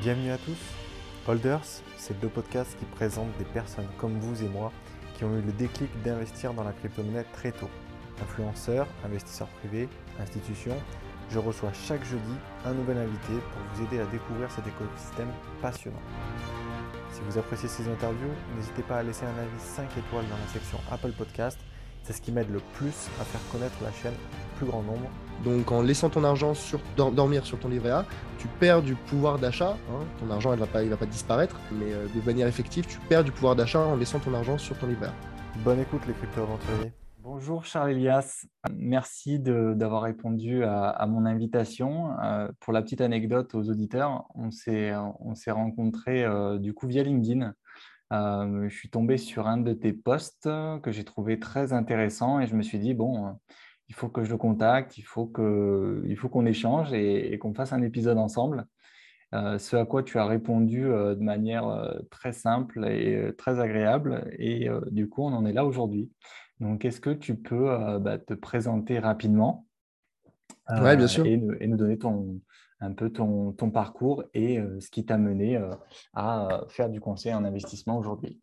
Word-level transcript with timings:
Bienvenue 0.00 0.30
à 0.30 0.38
tous. 0.38 0.58
Holders, 1.28 1.82
c'est 1.98 2.20
le 2.22 2.28
podcast 2.28 2.76
qui 2.78 2.84
présente 2.86 3.28
des 3.36 3.44
personnes 3.44 3.88
comme 3.98 4.18
vous 4.18 4.42
et 4.42 4.48
moi 4.48 4.72
qui 5.14 5.24
ont 5.24 5.36
eu 5.36 5.42
le 5.42 5.52
déclic 5.52 5.90
d'investir 6.02 6.54
dans 6.54 6.64
la 6.64 6.72
crypto-monnaie 6.72 7.26
très 7.34 7.52
tôt. 7.52 7.68
Influenceurs, 8.22 8.86
investisseurs 9.04 9.48
privés, 9.48 9.88
institutions, 10.18 10.76
je 11.30 11.38
reçois 11.38 11.72
chaque 11.74 12.04
jeudi 12.04 12.34
un 12.64 12.72
nouvel 12.72 12.96
invité 12.96 13.34
pour 13.34 13.62
vous 13.74 13.84
aider 13.84 14.00
à 14.00 14.06
découvrir 14.06 14.50
cet 14.50 14.66
écosystème 14.66 15.30
passionnant. 15.60 16.02
Si 17.12 17.20
vous 17.28 17.38
appréciez 17.38 17.68
ces 17.68 17.86
interviews, 17.86 18.32
n'hésitez 18.56 18.82
pas 18.82 18.98
à 18.98 19.02
laisser 19.02 19.26
un 19.26 19.38
avis 19.38 19.60
5 19.60 19.90
étoiles 19.98 20.26
dans 20.28 20.38
la 20.38 20.52
section 20.52 20.78
Apple 20.90 21.12
Podcast. 21.12 21.58
C'est 22.02 22.12
ce 22.12 22.20
qui 22.20 22.32
m'aide 22.32 22.50
le 22.50 22.60
plus 22.74 23.08
à 23.20 23.24
faire 23.24 23.40
connaître 23.50 23.76
la 23.82 23.92
chaîne 23.92 24.14
au 24.14 24.56
plus 24.58 24.66
grand 24.66 24.82
nombre 24.82 25.08
donc 25.44 25.72
en 25.72 25.82
laissant 25.82 26.08
ton 26.08 26.24
argent 26.24 26.54
sur, 26.54 26.80
dormir 26.96 27.44
sur 27.44 27.58
ton 27.58 27.68
livret 27.68 27.90
A, 27.90 28.06
tu 28.38 28.48
perds 28.60 28.82
du 28.82 28.94
pouvoir 28.94 29.38
d'achat. 29.38 29.76
Hein. 29.90 30.04
Ton 30.20 30.30
argent, 30.30 30.52
il 30.52 30.56
ne 30.56 30.60
va, 30.60 30.66
pas, 30.66 30.84
va 30.84 30.96
pas 30.96 31.06
disparaître, 31.06 31.60
mais 31.72 31.92
euh, 31.92 32.06
de 32.14 32.24
manière 32.24 32.46
effective, 32.46 32.86
tu 32.86 32.98
perds 33.08 33.24
du 33.24 33.32
pouvoir 33.32 33.56
d'achat 33.56 33.80
en 33.80 33.96
laissant 33.96 34.20
ton 34.20 34.34
argent 34.34 34.58
sur 34.58 34.78
ton 34.78 34.86
livret 34.86 35.08
A. 35.08 35.58
Bonne 35.64 35.80
écoute 35.80 36.02
les 36.06 36.14
crypto-aventuriers. 36.14 36.92
Bonjour 37.18 37.64
Charles 37.64 37.92
Elias, 37.92 38.46
merci 38.72 39.38
d'avoir 39.38 40.02
répondu 40.02 40.64
à, 40.64 41.06
mon 41.08 41.24
invitation. 41.24 42.18
Euh, 42.20 42.48
pour 42.58 42.72
la 42.72 42.82
petite 42.82 43.00
anecdote 43.00 43.54
aux 43.54 43.70
auditeurs, 43.70 44.24
on 44.34 44.50
s'est 44.50 44.92
rencontrés 45.50 46.24
euh, 46.24 46.58
du 46.58 46.74
coup 46.74 46.88
via 46.88 47.02
LinkedIn. 47.04 47.54
Je 48.12 48.74
suis 48.74 48.90
tombé 48.90 49.16
sur 49.16 49.48
un 49.48 49.56
de 49.58 49.72
tes 49.72 49.92
posts 49.92 50.48
que 50.82 50.92
j'ai 50.92 51.04
trouvé 51.04 51.40
très 51.40 51.72
intéressant 51.72 52.40
et 52.40 52.46
je 52.46 52.54
me 52.54 52.62
suis 52.62 52.78
dit, 52.78 52.94
bon, 52.94 53.36
il 53.92 53.94
faut 53.94 54.08
que 54.08 54.24
je 54.24 54.30
le 54.30 54.38
contacte, 54.38 54.96
il 54.96 55.02
faut 55.02 55.26
qu'on 55.26 56.46
échange 56.46 56.94
et, 56.94 57.38
qu'on 57.38 57.52
fasse 57.52 57.74
un 57.74 57.82
épisode 57.82 58.16
ensemble. 58.16 58.66
Euh, 59.34 59.58
ce 59.58 59.76
à 59.76 59.84
quoi 59.84 60.02
tu 60.02 60.18
as 60.18 60.26
répondu 60.26 60.86
euh, 60.86 61.14
de 61.14 61.22
manière 61.22 61.66
euh, 61.66 61.98
très 62.10 62.32
simple 62.32 62.86
et 62.86 63.32
très 63.36 63.60
agréable. 63.60 64.30
Et 64.38 64.68
du 64.90 65.08
coup, 65.10 65.22
on 65.22 65.32
en 65.34 65.44
est 65.44 65.52
là 65.52 65.66
aujourd'hui. 65.66 66.10
Donc, 66.60 66.86
est-ce 66.86 67.00
que 67.00 67.10
tu 67.10 67.34
peux 67.34 67.98
bah, 67.98 68.16
te 68.18 68.34
présenter 68.34 68.98
rapidement 68.98 69.66
Oui, 70.70 70.96
bien 70.96 71.06
sûr. 71.06 71.26
Et, 71.26 71.36
nous 71.36 71.76
donner 71.76 71.98
ton, 71.98 72.40
un 72.82 72.92
peu 72.92 73.10
ton, 73.10 73.52
ton 73.52 73.70
parcours 73.70 74.24
et 74.34 74.60
ce 74.80 74.90
qui 74.90 75.06
t'a 75.06 75.16
mené 75.16 75.58
à 76.14 76.64
faire 76.68 76.90
du 76.90 77.00
conseil 77.00 77.32
en 77.32 77.44
investissement 77.44 77.96
aujourd'hui. 77.96 78.40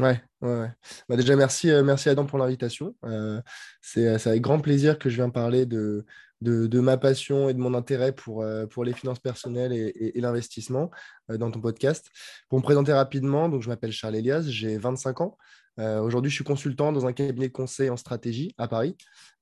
Ouais, 0.00 0.20
ouais, 0.40 0.72
Bah 1.08 1.16
déjà, 1.16 1.36
merci, 1.36 1.70
euh, 1.70 1.84
merci 1.84 2.08
Adam 2.08 2.26
pour 2.26 2.38
l'invitation. 2.38 2.96
Euh, 3.04 3.40
c'est 3.80 4.26
avec 4.26 4.42
grand 4.42 4.58
plaisir 4.58 4.98
que 4.98 5.08
je 5.08 5.14
viens 5.14 5.30
parler 5.30 5.66
de, 5.66 6.04
de, 6.40 6.80
ma 6.80 6.96
passion 6.96 7.48
et 7.48 7.54
de 7.54 7.60
mon 7.60 7.74
intérêt 7.74 8.10
pour, 8.10 8.42
euh, 8.42 8.66
pour 8.66 8.82
les 8.82 8.92
finances 8.92 9.20
personnelles 9.20 9.72
et, 9.72 10.20
l'investissement 10.20 10.90
dans 11.28 11.52
ton 11.52 11.60
podcast. 11.60 12.10
Pour 12.48 12.58
me 12.58 12.64
présenter 12.64 12.92
rapidement, 12.92 13.48
donc 13.48 13.62
je 13.62 13.68
m'appelle 13.68 13.92
Charles 13.92 14.16
Elias, 14.16 14.42
j'ai 14.48 14.78
25 14.78 15.20
ans. 15.20 15.38
Aujourd'hui, 15.78 16.30
je 16.30 16.36
suis 16.36 16.44
consultant 16.44 16.92
dans 16.92 17.06
un 17.06 17.12
cabinet 17.12 17.48
de 17.48 17.52
conseil 17.52 17.88
en 17.90 17.96
stratégie 17.96 18.52
à 18.58 18.68
Paris. 18.68 18.96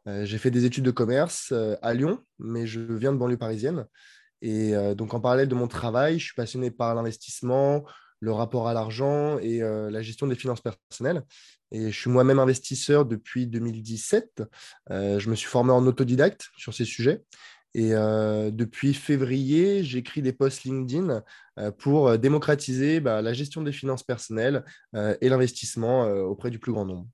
j'ai 0.07 0.39
fait 0.39 0.51
des 0.51 0.65
études 0.65 0.85
de 0.85 0.91
commerce 0.91 1.53
à 1.83 1.95
Lyon, 1.95 2.21
mais 2.39 2.67
je 2.67 2.81
viens 2.81 3.13
de 3.13 3.19
banlieue 3.19 3.37
parisienne. 3.37 3.87
Et 4.43 4.75
donc, 4.97 5.15
en 5.15 5.21
parallèle 5.21 5.49
de 5.49 5.55
mon 5.55 5.69
travail, 5.69 6.19
je 6.19 6.25
suis 6.25 6.35
passionné 6.35 6.73
par 6.73 6.97
l'investissement, 6.97 7.85
le 8.23 8.31
rapport 8.31 8.69
à 8.69 8.73
l'argent 8.73 9.39
et 9.41 9.63
euh, 9.63 9.91
la 9.91 10.01
gestion 10.01 10.29
des 10.29 10.37
finances 10.37 10.61
personnelles. 10.61 11.23
Et 11.73 11.91
je 11.91 11.99
suis 11.99 12.09
moi-même 12.09 12.39
investisseur 12.39 13.05
depuis 13.05 13.49
2017. 13.49 14.45
Euh, 14.91 15.19
je 15.19 15.29
me 15.29 15.35
suis 15.35 15.49
formé 15.49 15.73
en 15.73 15.85
autodidacte 15.87 16.51
sur 16.57 16.73
ces 16.73 16.85
sujets. 16.85 17.25
Et 17.75 17.95
euh, 17.95 18.53
depuis 18.53 18.95
février, 18.95 19.83
j'écris 19.83 20.23
des 20.23 20.33
posts 20.33 20.63
LinkedIn 20.65 21.23
pour 21.79 22.17
démocratiser 22.17 23.01
bah, 23.01 23.23
la 23.23 23.33
gestion 23.33 23.63
des 23.63 23.73
finances 23.73 24.05
personnelles 24.05 24.65
et 24.95 25.29
l'investissement 25.29 26.03
auprès 26.03 26.51
du 26.51 26.59
plus 26.59 26.73
grand 26.73 26.85
nombre. 26.85 27.07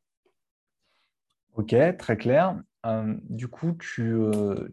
Ok, 1.55 1.75
très 1.99 2.17
clair. 2.17 2.61
Du 2.85 3.49
coup, 3.49 3.73
tu, 3.73 4.17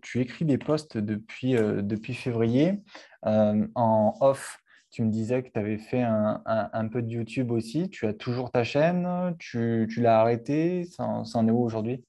tu, 0.02 0.22
écris 0.22 0.46
des 0.46 0.58
posts 0.58 0.98
depuis, 0.98 1.56
février. 2.14 2.84
en 3.24 4.18
off, 4.22 4.60
tu 4.92 5.04
me 5.04 5.12
disais 5.12 5.44
que 5.44 5.50
tu 5.50 5.60
avais 5.60 5.78
fait 5.78 6.04
un, 6.04 6.88
peu 6.88 7.02
de 7.02 7.10
YouTube 7.10 7.52
aussi. 7.52 7.90
Tu 7.90 8.06
as 8.06 8.14
toujours 8.14 8.52
ta 8.52 8.64
chaîne? 8.64 9.36
Tu, 9.40 9.88
l'as 9.98 10.20
arrêté 10.22 10.86
Ça 10.86 11.04
en 11.06 11.48
est 11.48 11.52
où 11.52 11.64
aujourd'hui? 11.64 12.04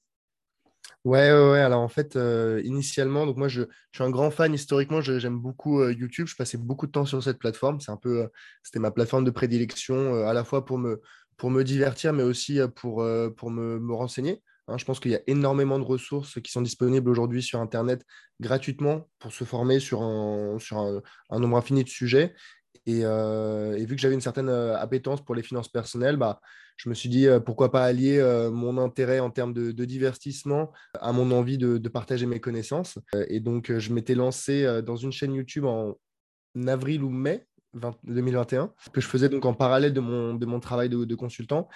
Ouais, 1.07 1.31
ouais, 1.31 1.59
alors 1.59 1.81
en 1.81 1.87
fait, 1.87 2.17
euh, 2.17 2.61
initialement, 2.65 3.25
donc 3.25 3.37
moi 3.37 3.47
je, 3.47 3.63
suis 3.93 4.03
un 4.03 4.09
grand 4.09 4.29
fan. 4.29 4.53
Historiquement, 4.53 4.99
j'aime 4.99 5.39
beaucoup 5.39 5.79
euh, 5.79 5.93
YouTube, 5.93 6.27
je 6.27 6.35
passais 6.35 6.57
beaucoup 6.57 6.85
de 6.85 6.91
temps 6.91 7.05
sur 7.05 7.23
cette 7.23 7.39
plateforme, 7.39 7.79
c'est 7.79 7.91
un 7.91 7.97
peu, 7.97 8.23
euh, 8.23 8.27
c'était 8.61 8.79
ma 8.79 8.91
plateforme 8.91 9.23
de 9.23 9.31
prédilection, 9.31 10.25
à 10.25 10.33
la 10.33 10.43
fois 10.43 10.65
pour 10.65 10.77
me, 10.77 11.01
pour 11.37 11.49
me 11.49 11.63
divertir, 11.63 12.11
mais 12.11 12.23
aussi 12.23 12.59
pour, 12.75 13.05
pour 13.37 13.51
me, 13.51 13.93
renseigner. 13.93 14.41
Hein. 14.67 14.77
je 14.77 14.85
pense 14.85 14.99
qu'il 14.99 15.11
y 15.11 15.15
a 15.15 15.21
énormément 15.27 15.79
de 15.79 15.83
ressources 15.83 16.39
qui 16.41 16.51
sont 16.51 16.61
disponibles 16.61 17.09
aujourd'hui 17.09 17.41
sur 17.41 17.59
Internet 17.59 18.03
gratuitement 18.39 19.07
pour 19.19 19.31
se 19.31 19.43
former 19.43 19.79
sur 19.79 20.01
un, 20.01 20.59
nombre 21.31 21.57
infini 21.57 21.83
de 21.83 21.89
sujets. 21.89 22.33
Euh, 22.89 23.75
et, 23.75 23.85
vu 23.85 23.95
que 23.95 24.01
j'avais 24.01 24.13
une 24.13 24.21
certaine 24.21 24.49
euh, 24.49 24.77
appétence 24.77 25.23
pour 25.23 25.35
les 25.35 25.43
finances 25.43 25.69
personnelles, 25.69 26.15
bah, 26.15 26.39
je 26.77 26.89
me 26.89 26.93
suis 26.93 27.09
dit 27.09 27.27
euh, 27.27 27.39
pourquoi 27.39 27.71
pas 27.71 27.83
allier 27.83 28.21
mon 28.51 28.77
intérêt 28.77 29.19
en 29.19 29.29
termes 29.29 29.53
de, 29.53 29.71
divertissement 29.85 30.71
à 30.93 31.11
mon 31.11 31.31
envie 31.31 31.57
de, 31.57 31.77
partager 31.89 32.25
mes 32.25 32.39
connaissances. 32.39 32.99
et 33.29 33.39
donc, 33.39 33.77
je 33.77 33.93
m'étais 33.93 34.15
lancé 34.15 34.81
dans 34.83 34.95
une 34.95 35.11
chaîne 35.11 35.33
YouTube 35.33 35.65
en 35.65 35.97
avril 36.67 37.03
ou 37.03 37.09
mai 37.09 37.47
2021, 38.03 38.73
que 38.91 39.01
je 39.01 39.07
faisais 39.07 39.29
donc 39.29 39.45
en 39.45 39.53
parallèle 39.53 39.93
de 39.93 39.99
mon 39.99 40.59
travail 40.59 40.89
de, 40.89 41.15
consultant. 41.15 41.67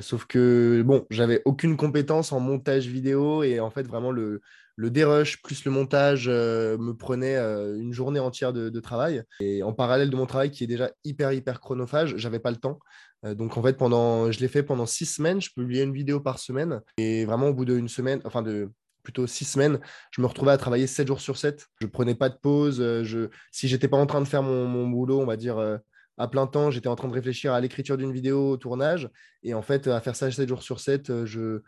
Sauf 0.00 0.24
que, 0.26 0.82
bon, 0.84 1.06
j'avais 1.10 1.42
aucune 1.44 1.76
compétence 1.76 2.32
en 2.32 2.40
montage 2.40 2.86
vidéo 2.86 3.42
et 3.42 3.60
en 3.60 3.70
fait, 3.70 3.86
vraiment, 3.86 4.12
le, 4.12 4.40
le 4.80 4.90
dérush 4.90 5.42
plus 5.42 5.66
le 5.66 5.70
montage 5.70 6.24
euh, 6.26 6.78
me 6.78 6.92
prenait 6.92 7.36
euh, 7.36 7.78
une 7.78 7.92
journée 7.92 8.18
entière 8.18 8.54
de, 8.54 8.80
travail. 8.80 9.22
Et 9.38 9.62
en 9.62 9.74
parallèle 9.74 10.08
de 10.08 10.16
mon 10.16 10.24
travail 10.24 10.50
qui 10.50 10.64
est 10.64 10.66
déjà 10.66 10.90
hyper, 11.04 11.32
hyper 11.32 11.60
chronophage, 11.60 12.14
j'avais 12.16 12.38
pas 12.38 12.50
le 12.50 12.56
temps. 12.56 12.78
Euh, 13.26 13.34
donc 13.34 13.58
en 13.58 13.62
fait, 13.62 13.74
pendant, 13.74 14.32
je 14.32 14.40
l'ai 14.40 14.48
fait 14.48 14.62
pendant 14.62 14.86
six 14.86 15.04
semaines. 15.04 15.38
Je 15.42 15.50
publiais 15.52 15.84
une 15.84 15.92
vidéo 15.92 16.18
par 16.18 16.38
semaine. 16.38 16.80
Et 16.96 17.26
vraiment, 17.26 17.48
au 17.48 17.54
bout 17.54 17.66
d'une 17.66 17.90
semaine, 17.90 18.22
enfin 18.24 18.40
de 18.40 18.70
plutôt 19.02 19.26
six 19.26 19.44
semaines, 19.44 19.80
je 20.12 20.22
me 20.22 20.26
retrouvais 20.26 20.52
à 20.52 20.56
travailler 20.56 20.86
sept 20.86 21.06
jours 21.06 21.20
sur 21.20 21.36
sept. 21.36 21.66
Je 21.82 21.86
prenais 21.86 22.14
pas 22.14 22.30
de 22.30 22.36
pause. 22.40 22.78
Je, 22.78 23.28
si 23.52 23.68
j'étais 23.68 23.88
pas 23.88 23.98
en 23.98 24.06
train 24.06 24.22
de 24.22 24.28
faire 24.28 24.42
mon 24.42 24.88
boulot, 24.88 25.20
on 25.20 25.26
va 25.26 25.36
dire 25.36 25.78
à 26.20 26.28
plein 26.28 26.46
temps, 26.46 26.70
j'étais 26.70 26.88
en 26.88 26.96
train 26.96 27.08
de 27.08 27.14
réfléchir 27.14 27.54
à 27.54 27.60
l'écriture 27.60 27.96
d'une 27.96 28.12
vidéo, 28.12 28.50
au 28.50 28.56
tournage. 28.58 29.08
Et 29.42 29.54
en 29.54 29.62
fait, 29.62 29.86
à 29.88 30.00
faire 30.00 30.14
ça 30.14 30.30
7 30.30 30.46
jours 30.46 30.62
sur 30.62 30.78
7, 30.78 31.24
je, 31.24 31.62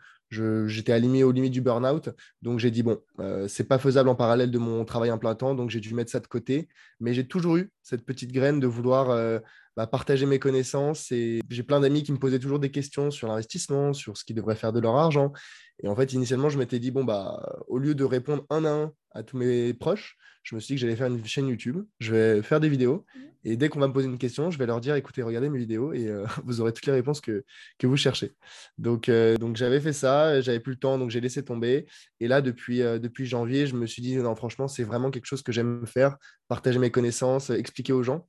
j'étais 0.67 0.91
aligné 0.91 1.23
aux 1.23 1.31
limites 1.31 1.53
du 1.53 1.61
burn-out. 1.61 2.09
Donc 2.41 2.59
j'ai 2.59 2.71
dit, 2.71 2.83
bon, 2.83 2.99
euh, 3.19 3.47
c'est 3.47 3.63
pas 3.65 3.77
faisable 3.77 4.09
en 4.09 4.15
parallèle 4.15 4.51
de 4.51 4.57
mon 4.57 4.85
travail 4.85 5.11
en 5.11 5.17
plein 5.17 5.35
temps. 5.35 5.55
Donc 5.55 5.69
j'ai 5.69 5.79
dû 5.79 5.93
mettre 5.93 6.11
ça 6.11 6.19
de 6.19 6.27
côté. 6.27 6.67
Mais 6.99 7.13
j'ai 7.13 7.27
toujours 7.27 7.57
eu 7.57 7.71
cette 7.81 8.05
petite 8.05 8.31
graine 8.31 8.59
de 8.59 8.67
vouloir 8.67 9.09
euh, 9.09 9.39
bah, 9.75 9.87
partager 9.87 10.25
mes 10.25 10.39
connaissances. 10.39 11.11
Et 11.11 11.41
j'ai 11.49 11.63
plein 11.63 11.79
d'amis 11.79 12.03
qui 12.03 12.11
me 12.11 12.19
posaient 12.19 12.39
toujours 12.39 12.59
des 12.59 12.71
questions 12.71 13.11
sur 13.11 13.27
l'investissement, 13.27 13.93
sur 13.93 14.17
ce 14.17 14.25
qu'ils 14.25 14.35
devraient 14.35 14.55
faire 14.55 14.73
de 14.73 14.79
leur 14.79 14.95
argent. 14.95 15.33
Et 15.81 15.87
en 15.87 15.95
fait, 15.95 16.13
initialement, 16.13 16.49
je 16.49 16.57
m'étais 16.57 16.79
dit, 16.79 16.91
bon, 16.91 17.03
bah, 17.03 17.63
au 17.67 17.77
lieu 17.77 17.95
de 17.95 18.03
répondre 18.03 18.45
un 18.49 18.65
à 18.65 18.69
un 18.69 18.93
à 19.13 19.23
tous 19.23 19.37
mes 19.37 19.73
proches, 19.73 20.17
je 20.43 20.55
me 20.55 20.59
suis 20.59 20.73
dit 20.73 20.75
que 20.75 20.81
j'allais 20.81 20.95
faire 20.95 21.07
une 21.07 21.23
chaîne 21.25 21.47
YouTube, 21.47 21.83
je 21.99 22.11
vais 22.13 22.41
faire 22.41 22.59
des 22.59 22.69
vidéos, 22.69 23.05
mmh. 23.15 23.19
et 23.45 23.57
dès 23.57 23.69
qu'on 23.69 23.79
va 23.79 23.87
me 23.87 23.93
poser 23.93 24.07
une 24.07 24.17
question, 24.17 24.51
je 24.51 24.57
vais 24.57 24.65
leur 24.65 24.81
dire, 24.81 24.95
écoutez, 24.95 25.21
regardez 25.23 25.49
mes 25.49 25.57
vidéos, 25.57 25.93
et 25.93 26.07
euh, 26.07 26.25
vous 26.45 26.61
aurez 26.61 26.73
toutes 26.73 26.85
les 26.85 26.93
réponses 26.93 27.21
que, 27.21 27.43
que 27.79 27.87
vous 27.87 27.97
cherchez. 27.97 28.33
Donc, 28.77 29.09
euh, 29.09 29.37
donc 29.37 29.55
j'avais 29.55 29.79
fait 29.79 29.93
ça, 29.93 30.22
j'avais 30.41 30.59
plus 30.59 30.73
le 30.73 30.79
temps, 30.79 30.97
donc 30.97 31.09
j'ai 31.09 31.21
laissé 31.21 31.43
tomber. 31.43 31.85
Et 32.19 32.27
là, 32.27 32.41
depuis, 32.41 32.81
euh, 32.81 32.99
depuis 32.99 33.25
janvier, 33.25 33.67
je 33.67 33.75
me 33.75 33.85
suis 33.85 34.01
dit, 34.01 34.15
non, 34.17 34.35
franchement, 34.35 34.67
c'est 34.67 34.83
vraiment 34.83 35.11
quelque 35.11 35.25
chose 35.25 35.41
que 35.41 35.51
j'aime 35.51 35.85
faire, 35.85 36.17
partager 36.47 36.79
mes 36.79 36.91
connaissances, 36.91 37.49
expliquer 37.49 37.93
aux 37.93 38.03
gens. 38.03 38.27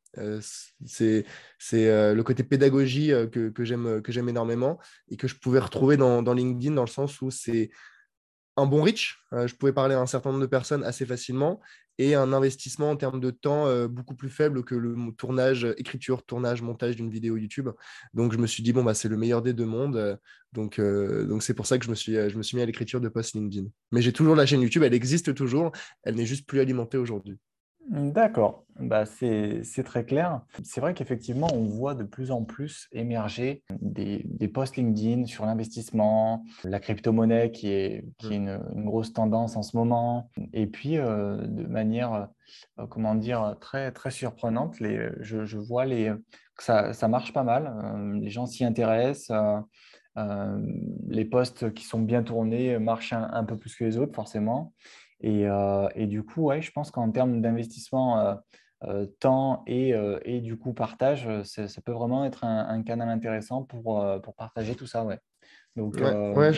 c'est 0.84 1.24
c'est 1.58 2.14
le 2.14 2.22
côté 2.22 2.44
pédagogie 2.44 3.08
que, 3.32 3.48
que 3.48 3.64
j'aime 4.12 4.28
énormément, 4.28 4.78
et 5.10 5.16
que 5.16 5.28
je 5.28 5.34
pouvais 5.36 5.60
retrouver 5.60 5.96
dans 5.96 6.34
LinkedIn, 6.34 6.74
dans 6.74 6.84
le 6.84 6.88
sens 6.88 7.20
où 7.22 7.30
c'est 7.30 7.70
un 8.56 8.66
bon 8.66 8.82
reach. 8.82 9.18
je 9.32 9.54
pouvais 9.54 9.72
parler 9.72 9.94
à 9.94 10.00
un 10.00 10.06
certain 10.06 10.30
nombre 10.30 10.42
de 10.42 10.46
personnes 10.46 10.84
assez 10.84 11.04
facilement 11.06 11.60
et 11.98 12.14
un 12.14 12.32
investissement 12.32 12.90
en 12.90 12.96
termes 12.96 13.20
de 13.20 13.30
temps 13.30 13.66
euh, 13.66 13.88
beaucoup 13.88 14.14
plus 14.14 14.30
faible 14.30 14.64
que 14.64 14.74
le 14.74 14.96
tournage, 15.16 15.66
écriture, 15.76 16.24
tournage, 16.24 16.62
montage 16.62 16.96
d'une 16.96 17.10
vidéo 17.10 17.36
YouTube. 17.36 17.70
Donc 18.14 18.32
je 18.32 18.38
me 18.38 18.46
suis 18.46 18.62
dit, 18.62 18.72
bon, 18.72 18.82
bah, 18.82 18.94
c'est 18.94 19.08
le 19.08 19.16
meilleur 19.16 19.42
des 19.42 19.52
deux 19.52 19.66
mondes. 19.66 19.96
Euh, 19.96 20.16
donc 20.52 20.78
euh, 20.78 21.26
donc 21.26 21.42
c'est 21.42 21.54
pour 21.54 21.66
ça 21.66 21.78
que 21.78 21.84
je 21.84 21.90
me 21.90 21.94
suis, 21.94 22.14
je 22.14 22.36
me 22.36 22.42
suis 22.42 22.56
mis 22.56 22.62
à 22.62 22.66
l'écriture 22.66 23.00
de 23.00 23.08
post 23.08 23.34
LinkedIn. 23.34 23.68
Mais 23.92 24.02
j'ai 24.02 24.12
toujours 24.12 24.36
la 24.36 24.46
chaîne 24.46 24.62
YouTube, 24.62 24.82
elle 24.82 24.94
existe 24.94 25.34
toujours, 25.34 25.72
elle 26.04 26.14
n'est 26.16 26.26
juste 26.26 26.46
plus 26.46 26.60
alimentée 26.60 26.98
aujourd'hui. 26.98 27.38
D'accord, 27.90 28.64
bah, 28.80 29.04
c'est 29.04 29.62
très 29.84 30.04
clair. 30.04 30.40
C'est 30.62 30.80
vrai 30.80 30.94
qu'effectivement, 30.94 31.48
on 31.52 31.64
voit 31.64 31.94
de 31.94 32.02
plus 32.02 32.30
en 32.30 32.42
plus 32.42 32.88
émerger 32.92 33.62
des, 33.80 34.22
des 34.24 34.48
posts 34.48 34.76
LinkedIn 34.76 35.26
sur 35.26 35.44
l'investissement, 35.44 36.44
la 36.64 36.80
crypto-monnaie 36.80 37.50
qui 37.52 37.68
est, 37.68 38.06
qui 38.18 38.32
est 38.32 38.36
une, 38.36 38.58
grosse 38.74 39.12
tendance 39.12 39.56
en 39.56 39.62
ce 39.62 39.76
moment. 39.76 40.30
Et 40.54 40.66
puis, 40.66 40.98
euh, 40.98 41.36
de 41.46 41.64
manière, 41.66 42.28
euh, 42.78 42.86
comment 42.86 43.14
dire, 43.14 43.56
très, 43.60 43.92
très 43.92 44.10
surprenante, 44.10 44.80
les, 44.80 45.10
je, 45.20 45.44
je 45.44 45.58
vois 45.58 45.84
les, 45.84 46.10
que 46.56 46.64
ça, 46.64 46.94
ça 46.94 47.06
marche 47.06 47.34
pas 47.34 47.44
mal. 47.44 47.70
Euh, 47.84 48.18
les 48.18 48.30
gens 48.30 48.46
s'y 48.46 48.64
intéressent. 48.64 49.30
les 51.08 51.24
posts 51.26 51.74
qui 51.74 51.84
sont 51.84 52.00
bien 52.00 52.22
tournés 52.22 52.78
marchent 52.78 53.12
un 53.12 53.44
peu 53.44 53.58
plus 53.58 53.76
que 53.76 53.84
les 53.84 53.98
autres, 53.98 54.14
forcément. 54.14 54.72
Euh, 55.24 55.88
et, 55.94 56.06
du 56.06 56.22
coup, 56.22 56.42
ouais, 56.42 56.62
je 56.62 56.70
pense 56.70 56.90
qu'en 56.90 57.10
termes 57.10 57.40
d'investissement 57.40 58.20
euh, 58.20 58.34
euh, 58.84 59.06
temps 59.20 59.62
et, 59.66 59.94
et, 60.24 60.40
du 60.40 60.56
coup 60.58 60.74
partage, 60.74 61.28
ça, 61.44 61.80
peut 61.84 61.92
vraiment 61.92 62.24
être 62.24 62.44
un, 62.44 62.82
canal 62.82 63.08
intéressant 63.08 63.62
pour, 63.62 64.04
pour 64.22 64.34
partager 64.34 64.74
tout 64.74 64.86
ça. 64.86 65.04
Ouais. 65.04 65.18
Donc, 65.76 65.96
ouais, 65.96 66.52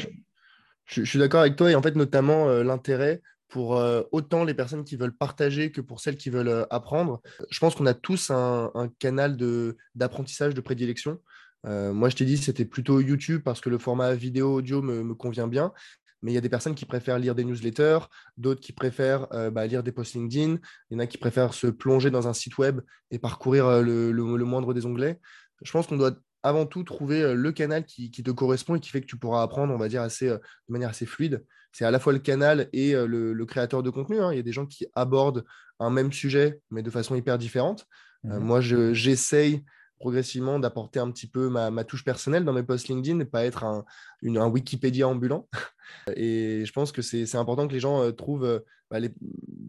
je, 0.86 1.04
suis 1.04 1.18
d'accord 1.18 1.40
avec 1.40 1.56
toi 1.56 1.70
et 1.70 1.74
en 1.74 1.82
fait 1.82 1.96
notamment 1.96 2.46
l'intérêt 2.46 3.22
pour 3.48 3.80
autant 4.10 4.44
les 4.44 4.54
personnes 4.54 4.84
qui 4.84 4.96
veulent 4.96 5.16
partager 5.16 5.70
que 5.70 5.80
pour 5.80 6.00
celles 6.00 6.16
qui 6.16 6.30
veulent 6.30 6.66
apprendre. 6.70 7.22
Je 7.50 7.58
pense 7.60 7.74
qu'on 7.76 7.86
a 7.86 7.94
tous 7.94 8.30
un, 8.30 8.70
un 8.74 8.88
canal 8.98 9.36
d'apprentissage 9.94 10.54
de, 10.54 10.60
prédilection. 10.60 11.20
moi, 11.64 12.08
je 12.08 12.16
t'ai 12.16 12.24
dit, 12.24 12.38
c'était 12.38 12.64
plutôt 12.64 13.00
YouTube 13.00 13.42
parce 13.44 13.60
que 13.60 13.70
le 13.70 13.78
format 13.78 14.14
vidéo 14.14 14.54
audio 14.54 14.82
me, 14.82 15.04
me 15.04 15.14
convient 15.14 15.46
bien 15.46 15.72
mais 16.22 16.32
il 16.32 16.34
y 16.34 16.38
a 16.38 16.40
des 16.40 16.48
personnes 16.48 16.74
qui 16.74 16.86
préfèrent 16.86 17.18
lire 17.18 17.34
des 17.34 17.44
newsletters, 17.44 17.98
d'autres 18.36 18.60
qui 18.60 18.72
préfèrent 18.72 19.26
euh, 19.32 19.50
bah, 19.50 19.66
lire 19.66 19.82
des 19.82 19.92
posts 19.92 20.14
LinkedIn, 20.14 20.58
il 20.90 20.94
y 20.94 20.96
en 20.96 20.98
a 20.98 21.06
qui 21.06 21.18
préfèrent 21.18 21.54
se 21.54 21.66
plonger 21.66 22.10
dans 22.10 22.28
un 22.28 22.32
site 22.32 22.58
web 22.58 22.80
et 23.10 23.18
parcourir 23.18 23.66
euh, 23.66 23.82
le, 23.82 24.44
moindre 24.44 24.74
des 24.74 24.86
onglets. 24.86 25.20
Je 25.62 25.70
pense 25.70 25.86
qu'on 25.86 25.96
doit 25.96 26.16
avant 26.42 26.66
tout 26.66 26.84
trouver 26.84 27.22
euh, 27.22 27.34
le 27.34 27.52
canal 27.52 27.84
qui, 27.84 28.10
te 28.10 28.30
correspond 28.30 28.76
et 28.76 28.80
qui 28.80 28.90
fait 28.90 29.00
que 29.00 29.06
tu 29.06 29.16
pourras 29.16 29.42
apprendre, 29.42 29.72
on 29.74 29.78
va 29.78 29.88
dire, 29.88 30.02
assez, 30.02 30.28
de 30.28 30.40
manière 30.68 30.90
assez 30.90 31.06
fluide. 31.06 31.44
C'est 31.72 31.84
à 31.84 31.90
la 31.90 31.98
fois 31.98 32.12
le 32.12 32.18
canal 32.18 32.68
et 32.72 32.94
le, 32.94 33.44
créateur 33.44 33.82
de 33.82 33.90
contenu. 33.90 34.20
Hein. 34.20 34.32
Il 34.32 34.36
y 34.36 34.40
a 34.40 34.42
des 34.42 34.52
gens 34.52 34.64
qui 34.64 34.86
abordent 34.94 35.44
un 35.78 35.90
même 35.90 36.10
sujet, 36.10 36.60
mais 36.70 36.82
de 36.82 36.90
façon 36.90 37.14
hyper 37.14 37.36
différente. 37.36 37.86
Mmh 38.24 38.38
moi, 38.38 38.60
j'essaye 38.60 39.62
progressivement 39.98 40.58
d'apporter 40.58 40.98
un 40.98 41.10
petit 41.10 41.26
peu 41.26 41.48
ma, 41.48 41.84
touche 41.84 42.04
personnelle 42.04 42.44
dans 42.44 42.52
mes 42.52 42.62
posts 42.62 42.88
LinkedIn 42.88 43.20
et 43.20 43.24
pas 43.24 43.44
être 43.44 43.64
un, 43.64 43.84
Wikipédia 44.22 45.08
ambulant. 45.08 45.48
et 46.16 46.64
je 46.64 46.72
pense 46.72 46.92
que 46.92 47.02
c'est 47.02 47.34
important 47.36 47.66
que 47.66 47.72
les 47.72 47.80
gens 47.80 48.02
euh, 48.02 48.12
trouvent 48.12 48.44
euh, 48.44 48.60
bah, 48.90 48.98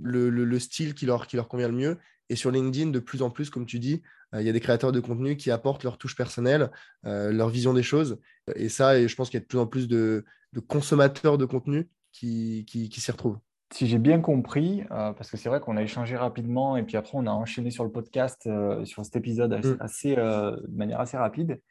le, 0.02 0.60
style 0.60 0.94
qui 0.94 1.06
leur, 1.06 1.28
convient 1.48 1.70
le 1.70 1.76
mieux. 1.76 1.98
Et 2.30 2.36
sur 2.36 2.52
LinkedIn, 2.52 2.92
de 2.92 3.00
plus 3.00 3.22
en 3.22 3.30
plus, 3.30 3.50
comme 3.50 3.66
tu 3.66 3.80
dis, 3.80 4.02
euh, 4.34 4.42
il 4.42 4.46
y 4.46 4.50
a 4.50 4.54
des 4.54 4.60
créateurs 4.60 4.92
de 4.92 5.00
contenu 5.00 5.38
qui 5.38 5.50
apportent 5.50 5.84
leur 5.84 5.98
touche 5.98 6.16
personnelle, 6.16 6.72
leur 7.04 7.50
vision 7.50 7.74
des 7.74 7.84
choses. 7.84 8.20
Et 8.56 8.70
ça, 8.70 9.00
et 9.00 9.08
je 9.08 9.16
pense 9.16 9.30
qu'il 9.30 9.40
y 9.40 9.42
a 9.42 9.46
de 9.46 9.48
plus 9.48 9.60
en 9.60 9.68
plus 9.68 9.88
de, 9.88 10.26
consommateurs 10.68 11.38
de 11.38 11.46
contenu 11.46 11.90
qui 12.12 12.66
s'y 12.92 13.12
retrouvent. 13.12 13.40
Si 13.74 13.86
j'ai 13.86 14.00
bien 14.00 14.22
compris, 14.22 14.84
euh, 14.92 15.12
parce 15.12 15.30
que 15.30 15.36
c'est 15.36 15.50
vrai 15.50 15.60
qu'on 15.60 15.76
a 15.76 15.84
échangé 15.84 16.16
rapidement 16.16 16.78
et 16.78 16.84
puis 16.84 16.96
après 16.96 17.18
on 17.18 17.28
a 17.28 17.32
enchaîné 17.32 17.70
sur 17.70 17.84
le 17.84 17.92
podcast, 17.92 18.48
euh, 18.48 18.86
sur 18.86 19.04
cet 19.04 19.18
épisode 19.18 19.60
assez, 19.82 20.16
mm. 20.16 20.20
euh, 20.20 20.56
de 20.56 20.78
manière 20.78 21.02
assez 21.02 21.18
rapide. 21.18 21.62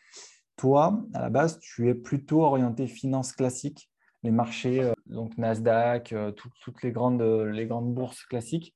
Toi, 0.57 1.03
à 1.15 1.23
la 1.23 1.31
base, 1.31 1.59
tu 1.59 1.89
es 1.89 1.95
plutôt 1.95 2.43
orienté 2.43 2.87
finance 2.87 3.33
classique, 3.33 3.91
les 4.23 4.31
marchés, 4.31 4.91
donc 5.07 5.37
Nasdaq, 5.37 6.15
toutes 6.35 6.83
les 6.83 6.93
grandes, 6.93 7.23
les 7.23 7.67
grandes 7.67 7.93
bourses 7.93 8.25
classiques. 8.25 8.75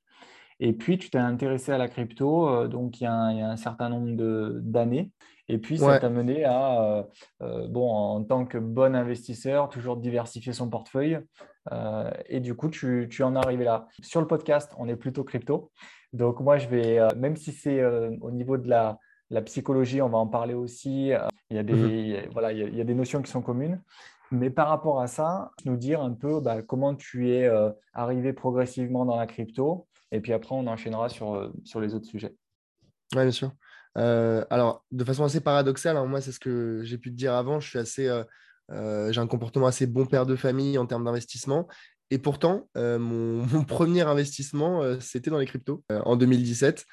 Et 0.63 0.75
puis, 0.75 0.99
tu 0.99 1.09
t'es 1.09 1.17
intéressé 1.17 1.73
à 1.73 1.79
la 1.79 1.89
crypto, 1.89 2.69
donc 2.69 3.01
il 3.01 3.05
y, 3.05 3.07
a 3.07 3.15
un, 3.15 3.57
certain 3.57 3.89
nombre 3.89 4.15
d'années. 4.61 5.11
Et 5.49 5.57
puis, 5.57 5.79
ça 5.79 5.99
t'a 5.99 6.11
mené 6.11 6.45
à, 6.45 7.07
bon, 7.41 7.91
en 7.91 8.25
tant 8.25 8.45
que 8.45 8.59
bon 8.59 8.95
investisseur, 8.95 9.71
toujours 9.71 9.97
diversifier 9.97 10.53
son 10.53 10.69
portefeuille. 10.69 11.19
Euh, 11.73 12.11
et 12.27 12.41
du 12.41 12.55
coup, 12.55 12.69
tu, 12.69 13.23
en 13.23 13.35
es 13.35 13.39
arrivé 13.39 13.65
là. 13.65 13.87
Sur 14.03 14.21
le 14.21 14.27
podcast, 14.27 14.73
on 14.79 14.89
est 14.89 14.97
plutôt 14.97 15.25
crypto. 15.25 15.71
Donc 16.13 16.41
moi, 16.41 16.59
je 16.59 16.69
vais, 16.69 16.99
euh, 16.99 17.09
même 17.17 17.37
si 17.37 17.53
c'est 17.53 17.81
euh, 17.81 18.11
au 18.21 18.31
niveau 18.31 18.57
de 18.57 18.69
la, 18.69 18.99
psychologie, 19.45 20.03
on 20.03 20.09
va 20.09 20.19
en 20.19 20.27
parler 20.27 20.55
aussi. 20.55 21.13
il, 21.51 21.57
y 21.57 21.59
a 21.59 21.63
des, 21.63 21.75
mhm. 21.75 22.33
voilà, 22.33 22.53
il, 22.53 22.77
y 22.77 22.81
a, 22.81 22.85
des 22.85 22.95
notions 22.95 23.23
qui 23.23 23.31
sont 23.31 23.43
communes. 23.43 23.81
Mais 24.33 24.51
par 24.51 24.69
rapport 24.69 25.01
à 25.01 25.07
ça, 25.07 25.51
nous 25.65 25.77
dire 25.77 26.01
un 26.01 26.13
peu 26.13 26.41
bah, 26.41 26.63
comment 26.63 26.95
tu 26.95 27.31
es 27.31 27.49
arrivé 27.93 28.33
progressivement 28.33 29.05
dans 29.05 29.17
la 29.17 29.27
crypto. 29.27 29.87
Et 30.13 30.21
puis 30.21 30.33
après, 30.33 30.55
on 30.55 30.67
enchaînera 30.67 31.09
sur, 31.09 31.53
sur 31.65 31.81
les 31.81 31.95
autres 31.95 32.07
sujets. 32.07 32.35
Oui, 33.15 33.23
bien 33.23 33.31
sûr. 33.31 33.53
alors, 33.95 34.85
de 34.91 35.05
façon 35.05 35.23
assez 35.23 35.41
paradoxale, 35.41 35.97
hein, 35.97 36.07
moi, 36.07 36.21
c'est 36.21 36.33
ce 36.33 36.41
que 36.41 36.81
j'ai 36.83 36.99
pu 36.99 37.11
te 37.11 37.17
dire 37.17 37.35
avant. 37.35 37.61
Je 37.61 37.69
suis 37.69 37.79
assez 37.79 38.09
euh, 38.73 39.13
j'ai 39.13 39.21
un 39.21 39.27
comportement 39.27 39.67
assez 39.67 39.87
bon 39.87 40.07
père 40.07 40.27
de 40.27 40.37
famille 40.37 40.79
en 40.79 40.87
termes 40.87 41.05
d'investissement. 41.05 41.69
Et 42.11 42.19
pourtant, 42.19 42.69
euh, 42.77 42.99
mon, 42.99 43.45
premier 43.65 44.03
investissement, 44.03 44.83
euh, 44.83 44.99
c'était 45.01 45.31
dans 45.31 45.39
les 45.39 45.47
cryptos. 45.47 45.85
en 45.91 46.17
2017, 46.17 46.85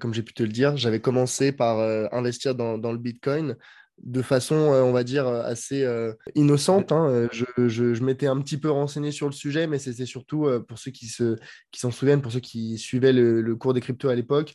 comme 0.00 0.12
j'ai 0.12 0.22
pu 0.22 0.34
te 0.34 0.42
le 0.42 0.50
dire, 0.50 0.76
j'avais 0.76 1.00
commencé 1.00 1.50
par 1.50 1.78
investir 2.12 2.54
dans, 2.54 2.92
le 2.92 2.98
Bitcoin 2.98 3.56
de 4.02 4.20
façon, 4.20 4.54
on 4.54 4.92
va 4.92 5.02
dire, 5.02 5.26
assez 5.26 5.88
innocente. 6.34 6.92
Hein. 6.92 7.28
Je, 7.32 8.04
m'étais 8.04 8.26
un 8.26 8.38
petit 8.40 8.58
peu 8.58 8.70
renseigné 8.70 9.12
sur 9.12 9.26
le 9.26 9.32
sujet, 9.32 9.66
mais 9.66 9.78
c'était 9.78 10.04
surtout, 10.04 10.46
pour 10.68 10.78
ceux 10.78 10.90
qui 10.90 11.06
s'en 11.08 11.36
qui 11.70 11.80
souviennent, 11.90 12.20
pour 12.20 12.32
ceux 12.32 12.40
qui 12.40 12.76
suivaient 12.76 13.14
le, 13.14 13.56
cours 13.56 13.72
des 13.72 13.80
cryptos 13.80 14.10
à 14.10 14.14
l'époque, 14.14 14.52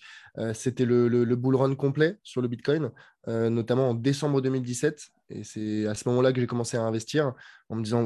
c'était 0.54 0.86
le, 0.86 1.08
le, 1.08 1.36
bull 1.36 1.56
run 1.56 1.76
complet 1.76 2.18
sur 2.24 2.42
le 2.42 2.48
Bitcoin, 2.48 2.92
notamment 3.28 3.90
en 3.90 3.94
décembre 3.94 4.42
2017. 4.42 5.10
Et 5.30 5.44
c'est 5.44 5.86
à 5.88 5.94
ce 5.94 6.08
moment-là 6.10 6.32
que 6.32 6.40
j'ai 6.40 6.48
commencé 6.48 6.78
à 6.78 6.84
investir 6.84 7.34
en 7.70 7.76
me 7.76 7.84
disant, 7.84 8.06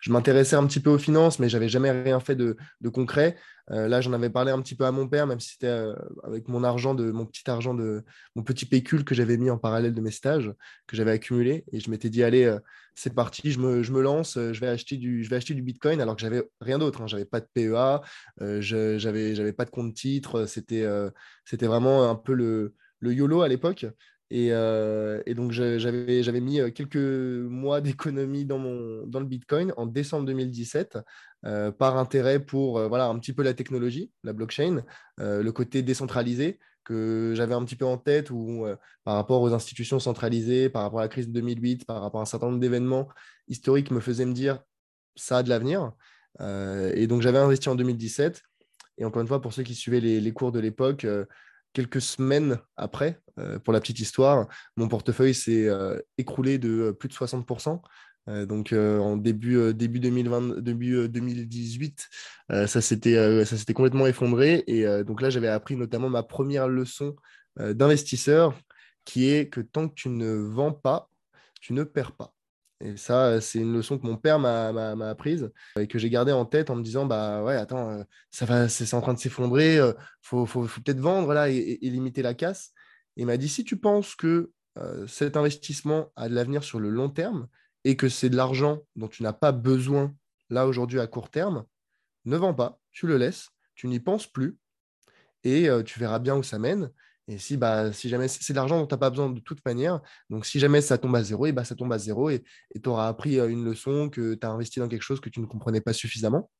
je 0.00 0.12
m'intéressais 0.12 0.56
un 0.56 0.66
petit 0.66 0.80
peu 0.80 0.90
aux 0.90 0.98
finances, 0.98 1.38
mais 1.38 1.48
j'avais 1.48 1.68
jamais 1.68 1.90
rien 1.90 2.20
fait 2.20 2.36
de, 2.36 2.56
concret. 2.92 3.36
Euh, 3.72 3.88
là, 3.88 4.00
j'en 4.00 4.12
avais 4.12 4.30
parlé 4.30 4.50
un 4.50 4.60
petit 4.60 4.74
peu 4.74 4.84
à 4.84 4.92
mon 4.92 5.08
père, 5.08 5.26
même 5.26 5.38
si 5.38 5.50
c'était 5.52 5.66
euh, 5.66 5.94
avec 6.24 6.48
mon 6.48 6.64
argent, 6.64 6.94
de, 6.94 7.10
mon 7.12 7.24
petit 7.24 7.48
argent, 7.48 7.72
de 7.72 8.02
mon 8.34 8.42
petit 8.42 8.66
pécule 8.66 9.04
que 9.04 9.14
j'avais 9.14 9.36
mis 9.36 9.48
en 9.48 9.58
parallèle 9.58 9.94
de 9.94 10.00
mes 10.00 10.10
stages, 10.10 10.52
que 10.88 10.96
j'avais 10.96 11.12
accumulé. 11.12 11.64
Et 11.72 11.78
je 11.78 11.88
m'étais 11.90 12.10
dit, 12.10 12.24
allez, 12.24 12.44
euh, 12.44 12.58
c'est 12.94 13.14
parti, 13.14 13.52
je 13.52 13.60
me, 13.60 14.00
lance, 14.00 14.34
je 14.36 14.60
vais, 14.60 14.68
acheter 14.68 14.96
du, 14.96 15.24
je 15.24 15.30
vais 15.30 15.36
acheter 15.36 15.54
du 15.54 15.62
Bitcoin, 15.62 16.00
alors 16.00 16.16
que 16.16 16.22
j'avais 16.22 16.42
rien 16.60 16.78
d'autre. 16.78 17.02
Hein. 17.02 17.06
J'avais 17.06 17.24
pas 17.24 17.40
de 17.40 17.46
PEA, 17.54 18.00
je 18.40 18.98
j'avais 18.98 19.52
pas 19.52 19.64
de 19.64 19.70
compte 19.70 19.94
titre. 19.94 20.46
C'était 20.46 20.86
c'était 21.44 21.66
vraiment 21.66 22.10
un 22.10 22.14
peu 22.14 22.34
le, 22.34 22.74
le 23.00 23.12
YOLO 23.14 23.42
à 23.42 23.48
l'époque. 23.48 23.86
Euh, 24.32 25.22
et, 25.26 25.34
donc, 25.34 25.52
j'avais 25.52 26.40
mis 26.40 26.60
euh, 26.60 26.70
quelques 26.70 26.96
mois 26.96 27.80
d'économie 27.80 28.44
dans, 28.44 28.60
dans 29.06 29.20
le 29.20 29.26
Bitcoin 29.26 29.72
en 29.76 29.86
décembre 29.86 30.26
2017 30.26 30.98
euh, 31.46 31.72
par 31.72 31.96
intérêt 31.96 32.38
pour 32.40 32.80
voilà, 32.88 33.06
un 33.06 33.18
petit 33.18 33.32
peu 33.32 33.42
la 33.42 33.54
technologie, 33.54 34.10
la 34.22 34.32
blockchain, 34.32 34.84
le 35.18 35.50
côté 35.50 35.82
décentralisé 35.82 36.58
que 36.84 37.32
j'avais 37.36 37.54
un 37.54 37.64
petit 37.64 37.76
peu 37.76 37.84
en 37.84 37.98
tête 37.98 38.30
ou 38.30 38.66
par 39.04 39.14
rapport 39.14 39.42
aux 39.42 39.52
institutions 39.52 39.98
centralisées, 39.98 40.68
par 40.68 40.82
rapport 40.82 41.00
à 41.00 41.02
la 41.02 41.08
crise 41.08 41.28
de 41.28 41.32
2008, 41.32 41.84
par 41.84 42.02
rapport 42.02 42.20
à 42.20 42.22
un 42.22 42.26
certain 42.26 42.46
nombre 42.46 42.60
d'événements 42.60 43.08
historiques 43.48 43.90
me 43.90 44.00
faisaient 44.00 44.26
me 44.26 44.32
dire 44.32 44.60
ça 45.16 45.38
a 45.38 45.42
de 45.42 45.48
l'avenir. 45.48 45.92
et 46.40 47.06
donc, 47.06 47.22
j'avais 47.22 47.38
investi 47.38 47.68
en 47.68 47.74
2017. 47.74 48.42
Et 48.98 49.04
encore 49.04 49.22
une 49.22 49.28
fois, 49.28 49.40
pour 49.40 49.52
ceux 49.52 49.62
qui 49.62 49.74
suivaient 49.74 50.00
les, 50.00 50.32
cours 50.32 50.52
de 50.52 50.60
l'époque, 50.60 51.06
quelques 51.72 52.00
semaines 52.00 52.58
après, 52.76 53.20
euh, 53.38 53.58
pour 53.58 53.72
la 53.72 53.80
petite 53.80 54.00
histoire, 54.00 54.48
mon 54.76 54.88
portefeuille 54.88 55.34
s'est 55.34 55.68
euh, 55.68 55.98
écroulé 56.18 56.58
de 56.58 56.68
euh, 56.68 56.92
plus 56.92 57.08
de 57.08 57.14
60%. 57.14 57.80
Donc 58.46 58.72
en 58.72 59.16
début, 59.16 59.74
début, 59.74 60.00
2020, 60.00 60.60
début 60.60 61.08
2018, 61.08 62.08
ça 62.66 62.80
s'était 62.80 63.74
complètement 63.74 64.06
effondré. 64.06 64.64
Et 64.66 64.84
donc 65.04 65.20
là, 65.20 65.30
j'avais 65.30 65.48
appris 65.48 65.76
notamment 65.76 66.08
ma 66.08 66.22
première 66.22 66.68
leçon 66.68 67.16
d'investisseur, 67.56 68.58
qui 69.04 69.30
est 69.30 69.48
que 69.48 69.60
tant 69.60 69.88
que 69.88 69.94
tu 69.94 70.08
ne 70.08 70.34
vends 70.34 70.72
pas, 70.72 71.08
tu 71.60 71.72
ne 71.72 71.84
perds 71.84 72.12
pas. 72.12 72.34
Et 72.82 72.96
ça, 72.96 73.40
c'est 73.40 73.58
une 73.58 73.74
leçon 73.74 73.98
que 73.98 74.06
mon 74.06 74.16
père 74.16 74.38
m'a 74.38 75.10
apprise 75.10 75.50
et 75.78 75.86
que 75.86 75.98
j'ai 75.98 76.08
gardée 76.08 76.32
en 76.32 76.46
tête 76.46 76.70
en 76.70 76.76
me 76.76 76.82
disant 76.82 77.04
bah 77.04 77.42
ouais, 77.44 77.56
attends, 77.56 77.90
euh, 77.90 78.02
ça 78.30 78.46
va, 78.46 78.68
c'est 78.68 78.94
en 78.94 79.02
train 79.02 79.12
de 79.12 79.18
s'effondrer, 79.18 79.78
euh, 79.78 79.92
faut, 80.22 80.46
faut, 80.46 80.62
peut-être 80.62 81.00
vendre 81.00 81.34
là 81.34 81.50
et, 81.50 81.78
limiter 81.82 82.22
la 82.22 82.32
casse. 82.32 82.72
il 83.16 83.26
m'a 83.26 83.36
dit 83.36 83.48
si 83.48 83.64
tu 83.64 83.76
penses 83.76 84.14
que 84.14 84.50
euh, 84.78 85.06
cet 85.06 85.36
investissement 85.36 86.10
a 86.16 86.28
de 86.30 86.34
l'avenir 86.34 86.64
sur 86.64 86.80
le 86.80 86.88
long 86.88 87.10
terme 87.10 87.48
et 87.84 87.96
que 87.96 88.08
c'est 88.08 88.30
de 88.30 88.36
l'argent 88.36 88.80
dont 88.96 89.08
tu 89.08 89.22
n'as 89.22 89.32
pas 89.32 89.52
besoin 89.52 90.14
là 90.48 90.66
aujourd'hui 90.66 91.00
à 91.00 91.06
court 91.06 91.30
terme, 91.30 91.64
ne 92.24 92.36
vends 92.36 92.54
pas, 92.54 92.78
tu 92.92 93.06
le 93.06 93.16
laisses, 93.16 93.48
tu 93.74 93.88
n'y 93.88 94.00
penses 94.00 94.26
plus 94.26 94.58
et 95.44 95.68
tu 95.86 95.98
verras 95.98 96.18
bien 96.18 96.36
où 96.36 96.42
ça 96.42 96.58
mène. 96.58 96.90
Et 97.28 97.38
si, 97.38 97.56
bah, 97.56 97.92
si 97.92 98.08
jamais 98.08 98.26
c'est 98.28 98.52
de 98.52 98.56
l'argent 98.56 98.78
dont 98.80 98.86
tu 98.86 98.94
n'as 98.94 98.98
pas 98.98 99.10
besoin 99.10 99.30
de 99.30 99.40
toute 99.40 99.64
manière, 99.64 100.00
donc 100.28 100.44
si 100.44 100.58
jamais 100.58 100.80
ça 100.80 100.98
tombe 100.98 101.14
à 101.14 101.22
zéro, 101.22 101.46
et 101.46 101.52
bah, 101.52 101.64
ça 101.64 101.76
tombe 101.76 101.92
à 101.92 101.98
zéro 101.98 102.28
et 102.28 102.42
tu 102.82 102.88
auras 102.88 103.08
appris 103.08 103.36
une 103.38 103.64
leçon 103.64 104.10
que 104.10 104.34
tu 104.34 104.46
as 104.46 104.50
investi 104.50 104.80
dans 104.80 104.88
quelque 104.88 105.02
chose 105.02 105.20
que 105.20 105.30
tu 105.30 105.40
ne 105.40 105.46
comprenais 105.46 105.80
pas 105.80 105.92
suffisamment. 105.92 106.50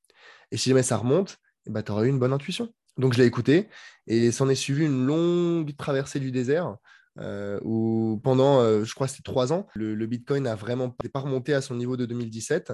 Et 0.52 0.56
si 0.56 0.70
jamais 0.70 0.84
ça 0.84 0.96
remonte, 0.96 1.38
bah, 1.66 1.82
tu 1.82 1.92
auras 1.92 2.04
eu 2.04 2.08
une 2.08 2.18
bonne 2.18 2.32
intuition. 2.32 2.72
Donc 2.96 3.14
je 3.14 3.18
l'ai 3.18 3.26
écouté 3.26 3.68
et 4.06 4.30
s'en 4.30 4.48
est 4.48 4.54
suivi 4.54 4.84
une 4.84 5.06
longue 5.06 5.76
traversée 5.76 6.20
du 6.20 6.30
désert 6.30 6.76
euh, 7.18 7.58
où 7.64 8.20
pendant, 8.22 8.60
euh, 8.60 8.84
je 8.84 8.94
crois, 8.94 9.08
c'était 9.08 9.22
trois 9.22 9.52
ans, 9.52 9.66
le, 9.74 10.06
Bitcoin 10.06 10.44
n'a 10.44 10.54
vraiment 10.54 10.90
pas 11.12 11.20
remonté 11.20 11.54
à 11.54 11.60
son 11.60 11.74
niveau 11.74 11.96
de 11.96 12.06
2017. 12.06 12.72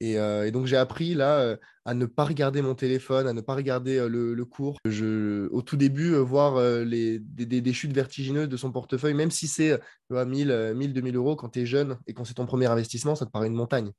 Euh, 0.00 0.44
et, 0.44 0.52
donc 0.52 0.66
j'ai 0.66 0.76
appris 0.76 1.14
là 1.14 1.56
à 1.84 1.94
ne 1.94 2.06
pas 2.06 2.24
regarder 2.24 2.62
mon 2.62 2.74
téléphone, 2.74 3.26
à 3.26 3.32
ne 3.32 3.40
pas 3.40 3.54
regarder 3.54 4.06
le, 4.08 4.44
cours. 4.44 4.78
Je, 4.84 5.48
au 5.48 5.62
tout 5.62 5.76
début, 5.76 6.14
voir 6.16 6.60
les, 6.84 7.18
des, 7.18 7.72
chutes 7.72 7.92
vertigineuses 7.92 8.48
de 8.48 8.56
son 8.56 8.70
portefeuille, 8.70 9.14
même 9.14 9.30
si 9.30 9.48
c'est 9.48 9.80
1000, 10.10 10.74
1000, 10.76 10.92
2000 10.92 11.16
euros 11.16 11.36
quand 11.36 11.50
tu 11.50 11.60
es 11.60 11.66
jeune 11.66 11.98
et 12.06 12.14
quand 12.14 12.24
c'est 12.24 12.34
ton 12.34 12.46
premier 12.46 12.66
investissement, 12.66 13.14
ça 13.14 13.26
te 13.26 13.30
paraît 13.30 13.48
une 13.48 13.54
montagne. 13.54 13.90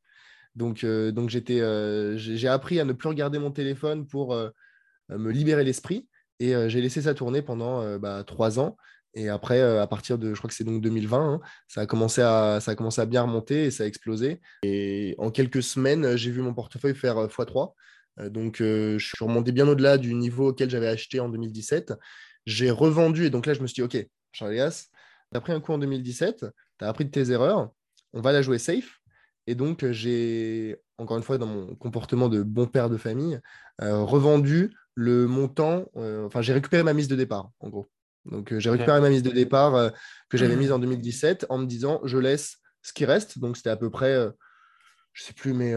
Donc, 0.56 0.86
donc 0.86 1.30
j'étais, 1.30 1.62
j'ai 2.18 2.48
appris 2.48 2.80
à 2.80 2.86
ne 2.86 2.94
plus 2.94 3.10
regarder 3.10 3.40
mon 3.40 3.52
téléphone 3.52 4.08
pour 4.08 4.36
me 5.10 5.32
libérer 5.32 5.64
l'esprit. 5.64 6.08
Et 6.42 6.54
j'ai 6.70 6.80
laissé 6.80 7.02
ça 7.02 7.14
tourner 7.14 7.42
pendant 7.42 7.98
bah, 7.98 8.24
trois 8.24 8.60
ans. 8.60 8.78
Et 9.16 9.30
après, 9.30 9.60
à 9.62 9.88
partir 9.88 10.18
de, 10.18 10.34
je 10.34 10.38
crois 10.38 10.50
que 10.50 10.54
c'est 10.54 10.64
donc 10.64 10.82
2020, 10.82 11.34
hein, 11.34 11.42
ça, 11.68 11.82
a 11.82 11.86
commencé 11.86 12.22
à, 12.22 12.60
ça 12.62 12.72
a 12.72 12.76
commencé 12.76 13.02
à 13.02 13.06
bien 13.06 13.24
remonter 13.24 13.66
et 13.66 13.72
ça 13.72 13.84
a 13.84 13.88
explosé. 13.88 14.40
Et 14.64 15.16
en 15.18 15.32
quelques 15.32 15.64
semaines, 15.64 16.16
j'ai 16.16 16.32
vu 16.32 16.42
mon 16.42 16.54
portefeuille 16.54 16.96
faire 16.96 17.16
x3. 17.18 17.74
donc, 18.30 18.58
je 18.60 18.98
suis 19.00 19.26
remonté 19.26 19.52
bien 19.52 19.68
au-delà 19.68 19.98
du 19.98 20.14
niveau 20.14 20.50
auquel 20.50 20.70
j'avais 20.70 20.88
acheté 20.88 21.20
en 21.20 21.30
2017. 21.30 21.94
J'ai 22.46 22.70
revendu 22.70 23.26
et 23.26 23.30
donc 23.30 23.46
là, 23.46 23.54
je 23.54 23.62
me 23.62 23.68
suis 23.68 23.76
dit, 23.76 23.82
OK, 23.82 23.98
Charles 24.32 24.56
Gas, 24.56 24.88
tu 25.32 25.38
as 25.38 25.42
pris 25.42 25.54
un 25.54 25.60
coup 25.60 25.74
en 25.74 25.80
2017, 25.80 26.46
tu 26.78 26.86
as 26.86 26.88
appris 26.88 27.06
de 27.06 27.12
tes 27.12 27.32
erreurs, 27.32 27.72
on 28.14 28.22
va 28.22 28.32
la 28.32 28.42
jouer 28.42 28.60
safe. 28.60 29.00
Et 29.48 29.56
donc, 29.56 29.90
j'ai, 29.90 30.78
encore 31.00 31.18
une 31.18 31.24
fois, 31.24 31.40
dans 31.40 31.48
mon 31.48 31.76
comportement 31.76 32.30
de 32.30 32.44
bon 32.44 32.68
père 32.68 32.90
de 32.90 32.98
famille, 32.98 33.40
revendu 33.80 34.76
le 34.94 35.26
montant, 35.26 35.86
enfin, 35.96 36.44
j'ai 36.44 36.54
récupéré 36.54 36.84
ma 36.84 36.94
mise 36.94 37.08
de 37.08 37.16
départ, 37.16 37.50
en 37.60 37.70
gros. 37.70 37.90
Donc, 38.26 38.52
euh, 38.52 38.60
j'ai 38.60 38.70
récupéré 38.70 39.00
ma 39.02 39.10
mise 39.10 39.24
de 39.24 39.32
départ 39.32 39.76
euh, 39.76 39.90
que 40.30 40.38
j'avais 40.38 40.56
mise 40.56 40.72
en 40.72 40.80
2017 40.80 41.48
en 41.50 41.58
me 41.58 41.66
disant, 41.66 42.02
je 42.04 42.18
laisse 42.18 42.58
ce 42.82 42.94
qui 42.94 43.06
reste. 43.06 43.40
Donc, 43.40 43.58
c'était 43.58 43.70
à 43.70 43.78
peu 43.78 43.90
près, 43.90 44.14
euh, 44.14 44.30
je 45.14 45.24
ne 45.24 45.28
sais 45.28 45.34
plus, 45.34 45.54
mais 45.54 45.74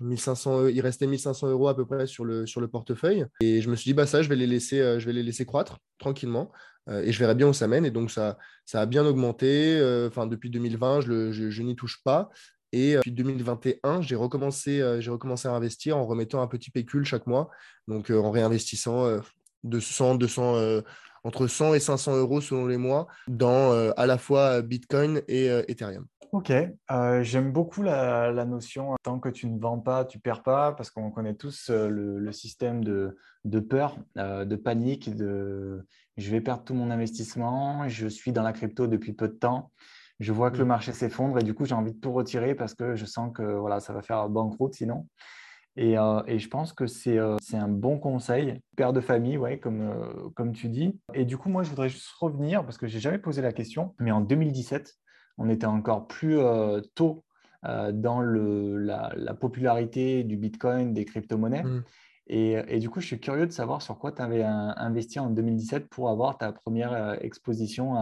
1500, 0.00 0.66
il 0.66 0.80
restait 0.80 1.06
1500 1.06 1.48
euros 1.48 1.68
à 1.68 1.76
peu 1.76 1.86
près 1.86 2.06
sur 2.06 2.24
le, 2.24 2.46
sur 2.46 2.60
le 2.60 2.68
portefeuille. 2.68 3.24
Et 3.40 3.60
je 3.60 3.70
me 3.70 3.76
suis 3.76 3.90
dit, 3.90 3.94
bah, 3.94 4.06
ça, 4.06 4.22
je 4.22 4.28
vais 4.28 4.36
les 4.36 4.46
laisser, 4.46 4.98
je 4.98 5.06
vais 5.06 5.12
les 5.12 5.22
laisser 5.22 5.46
croître 5.46 5.78
tranquillement. 5.98 6.50
et 6.90 7.12
je 7.12 7.18
verrai 7.18 7.34
bien 7.34 7.48
où 7.48 7.52
ça 7.52 7.68
mène. 7.68 7.84
Et 7.84 7.90
donc, 7.90 8.10
ça, 8.10 8.38
ça 8.64 8.80
a 8.80 8.86
bien 8.86 9.04
augmenté. 9.06 9.78
Enfin, 10.08 10.26
depuis 10.26 10.50
2020, 10.50 11.02
je, 11.02 11.32
je, 11.32 11.62
n'y 11.62 11.76
touche 11.76 12.02
pas. 12.02 12.30
Et 12.72 12.96
depuis 12.96 13.12
2021, 13.12 14.02
j'ai 14.02 14.16
recommencé, 14.16 14.82
j'ai 15.00 15.10
recommencé 15.10 15.48
à 15.48 15.52
investir 15.52 15.96
en 15.96 16.06
remettant 16.06 16.42
un 16.42 16.46
petit 16.46 16.70
pécule 16.70 17.04
chaque 17.04 17.26
mois, 17.26 17.50
donc 17.88 18.10
en 18.10 18.30
réinvestissant 18.30 19.20
de 19.64 19.80
100, 19.80 20.16
200, 20.16 20.82
entre 21.24 21.46
100 21.46 21.74
et 21.74 21.80
500 21.80 22.16
euros 22.16 22.40
selon 22.40 22.66
les 22.66 22.76
mois 22.76 23.06
dans 23.28 23.72
euh, 23.72 23.92
à 23.96 24.06
la 24.06 24.18
fois 24.18 24.62
Bitcoin 24.62 25.22
et 25.28 25.50
euh, 25.50 25.62
Ethereum. 25.68 26.06
Ok, 26.32 26.52
euh, 26.52 27.22
j'aime 27.24 27.50
beaucoup 27.50 27.82
la, 27.82 28.44
notion 28.44 28.94
tant 29.02 29.18
que 29.18 29.28
tu 29.28 29.48
ne 29.48 29.58
vends 29.58 29.80
pas, 29.80 30.04
tu 30.04 30.20
perds 30.20 30.44
pas, 30.44 30.72
parce 30.72 30.90
qu'on 30.90 31.10
connaît 31.10 31.34
tous 31.34 31.70
le, 31.70 32.30
système 32.30 32.84
de, 32.84 33.16
de 33.44 33.58
peur, 33.58 33.98
de 34.14 34.56
panique, 34.56 35.16
de 35.16 35.84
je 36.16 36.30
vais 36.30 36.40
perdre 36.40 36.62
tout 36.62 36.74
mon 36.74 36.90
investissement, 36.92 37.88
je 37.88 38.06
suis 38.06 38.30
dans 38.30 38.44
la 38.44 38.52
crypto 38.52 38.86
depuis 38.86 39.12
peu 39.12 39.26
de 39.26 39.34
temps, 39.34 39.72
je 40.20 40.32
vois 40.32 40.52
que 40.52 40.58
le 40.58 40.64
mm. 40.64 40.68
marché 40.68 40.92
s'effondre 40.92 41.38
et 41.38 41.42
du 41.42 41.52
coup 41.52 41.64
j'ai 41.64 41.74
envie 41.74 41.92
de 41.92 41.98
tout 41.98 42.12
retirer 42.12 42.54
parce 42.54 42.74
que 42.74 42.94
je 42.94 43.06
sens 43.06 43.32
que 43.34 43.42
voilà, 43.42 43.80
ça 43.80 43.92
va 43.92 44.02
faire 44.02 44.28
banqueroute 44.28 44.74
sinon. 44.74 45.08
Euh, 45.80 46.22
et, 46.26 46.38
je 46.38 46.48
pense 46.48 46.72
que 46.72 46.84
euh, 47.08 47.36
c'est 47.40 47.56
un 47.56 47.68
bon 47.68 47.98
conseil, 47.98 48.60
père 48.76 48.92
de 48.92 49.00
famille, 49.00 49.38
ouais, 49.38 49.58
comme, 49.58 49.80
euh, 49.80 50.28
comme 50.34 50.52
tu 50.52 50.68
dis. 50.68 50.98
Et 51.14 51.24
du 51.24 51.36
coup, 51.38 51.48
moi, 51.48 51.62
je 51.62 51.70
voudrais 51.70 51.88
juste 51.88 52.10
revenir, 52.18 52.64
parce 52.64 52.78
que 52.78 52.86
je 52.86 52.94
n'ai 52.94 53.00
jamais 53.00 53.18
posé 53.18 53.42
la 53.42 53.52
question, 53.52 53.94
mais 53.98 54.10
en 54.10 54.20
2017, 54.20 54.94
on 55.38 55.48
était 55.48 55.66
encore 55.66 56.06
plus 56.06 56.38
tôt 56.94 57.24
dans 57.62 58.20
la, 58.20 59.34
popularité 59.34 60.22
du 60.22 60.36
Bitcoin, 60.36 60.92
des 60.92 61.04
crypto-monnaies. 61.04 61.62
Mmh. 61.62 61.82
Et, 62.32 62.78
du 62.78 62.88
coup, 62.88 63.00
je 63.00 63.06
suis 63.06 63.18
curieux 63.18 63.48
de 63.48 63.50
savoir 63.50 63.82
sur 63.82 63.98
quoi 63.98 64.12
tu 64.12 64.22
avais 64.22 64.44
investi 64.44 65.18
en 65.18 65.30
2017 65.30 65.88
pour 65.88 66.10
avoir 66.10 66.38
ta 66.38 66.52
première 66.52 66.92
euh, 66.92 67.16
exposition 67.20 67.94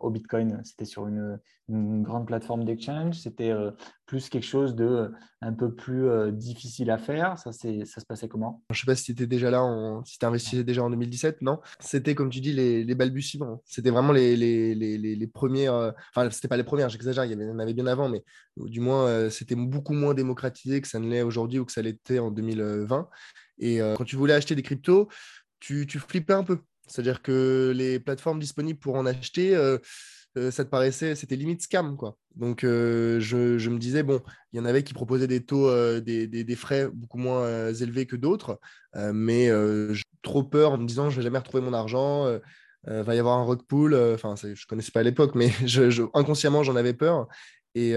au 0.00 0.08
Bitcoin. 0.08 0.62
C'était 0.64 0.86
sur 0.86 1.06
une, 1.06 1.38
grande 1.68 2.26
plateforme 2.26 2.64
d'exchange, 2.64 3.18
c'était 3.18 3.50
euh, 3.50 3.70
plus 4.06 4.28
quelque 4.28 4.44
chose 4.44 4.74
de 4.74 4.84
euh, 4.84 5.08
un 5.42 5.52
peu 5.52 5.74
plus 5.74 6.32
difficile 6.32 6.90
à 6.90 6.96
faire. 6.96 7.38
Ça, 7.38 7.52
ça 7.52 8.00
se 8.00 8.06
passait 8.06 8.26
comment? 8.26 8.62
Je 8.70 8.74
ne 8.74 8.78
sais 8.78 8.86
pas 8.86 8.96
si 8.96 9.04
tu 9.04 9.12
étais 9.12 9.26
déjà 9.26 9.50
là, 9.50 9.62
si 10.06 10.18
tu 10.18 10.24
investis 10.24 10.64
déjà 10.64 10.82
en 10.82 10.88
2017, 10.88 11.42
non? 11.42 11.60
C'était, 11.78 12.14
comme 12.14 12.30
tu 12.30 12.40
dis, 12.40 12.54
les, 12.54 12.94
balbutiements. 12.94 13.62
C'était 13.66 13.90
vraiment 13.90 14.12
les, 14.12 14.34
les, 14.34 14.74
les, 14.74 15.26
premières. 15.26 15.92
Enfin, 16.14 16.30
ce 16.30 16.46
pas 16.46 16.56
les 16.56 16.64
premières, 16.64 16.88
j'exagère, 16.88 17.26
il 17.26 17.32
y 17.32 17.50
en 17.50 17.58
avait 17.58 17.74
bien 17.74 17.86
avant, 17.86 18.08
mais 18.08 18.24
du 18.56 18.80
moins, 18.80 19.28
c'était 19.28 19.56
beaucoup 19.56 19.92
moins 19.92 20.14
démocratisé 20.14 20.80
que 20.80 20.88
ça 20.88 20.98
ne 20.98 21.10
l'est 21.10 21.20
aujourd'hui 21.20 21.58
ou 21.58 21.66
que 21.66 21.72
ça 21.72 21.82
l'était 21.82 22.18
en 22.18 22.30
2020. 22.30 23.08
Et 23.58 23.80
euh, 23.80 23.94
quand 23.96 24.04
tu 24.04 24.16
voulais 24.16 24.34
acheter 24.34 24.54
des 24.54 24.62
cryptos, 24.62 25.08
tu, 25.60 25.86
tu 25.86 25.98
flippais 25.98 26.32
un 26.32 26.44
peu. 26.44 26.58
C'est-à-dire 26.86 27.22
que 27.22 27.72
les 27.74 27.98
plateformes 27.98 28.40
disponibles 28.40 28.78
pour 28.78 28.96
en 28.96 29.06
acheter, 29.06 29.54
euh, 29.56 29.78
euh, 30.36 30.50
ça 30.50 30.64
te 30.64 30.70
paraissait, 30.70 31.14
c'était 31.14 31.36
limite 31.36 31.62
scam. 31.62 31.96
Quoi. 31.96 32.16
Donc, 32.34 32.60
je, 32.62 33.18
je, 33.20 33.70
me 33.70 33.78
disais, 33.78 34.02
bon, 34.02 34.20
il 34.52 34.58
y 34.58 34.60
en 34.60 34.64
avait 34.64 34.82
qui 34.82 34.92
proposaient 34.92 35.28
des 35.28 35.44
taux, 35.44 35.70
des, 36.00 36.26
des, 36.26 36.56
frais 36.56 36.88
beaucoup 36.92 37.18
moins 37.18 37.72
élevés 37.72 38.06
que 38.06 38.16
d'autres, 38.16 38.58
mais 38.94 39.48
j'ai 39.94 40.02
trop 40.22 40.42
peur 40.42 40.72
en 40.72 40.78
me 40.78 40.86
disant, 40.86 41.08
je 41.10 41.16
vais 41.16 41.22
jamais 41.22 41.38
retrouver 41.38 41.62
mon 41.62 41.72
argent. 41.72 42.24
va 42.84 43.14
y 43.14 43.18
avoir 43.18 43.38
un 43.38 43.44
rug 43.44 43.62
pool. 43.62 43.94
Enfin, 43.94 44.34
je 44.36 44.48
ne 44.48 44.54
connaissais 44.68 44.90
pas 44.90 45.00
à 45.00 45.04
l'époque, 45.04 45.36
mais 45.36 45.52
inconsciemment, 46.14 46.64
j'en 46.64 46.76
avais 46.76 46.94
peur. 46.94 47.28
Et, 47.76 47.92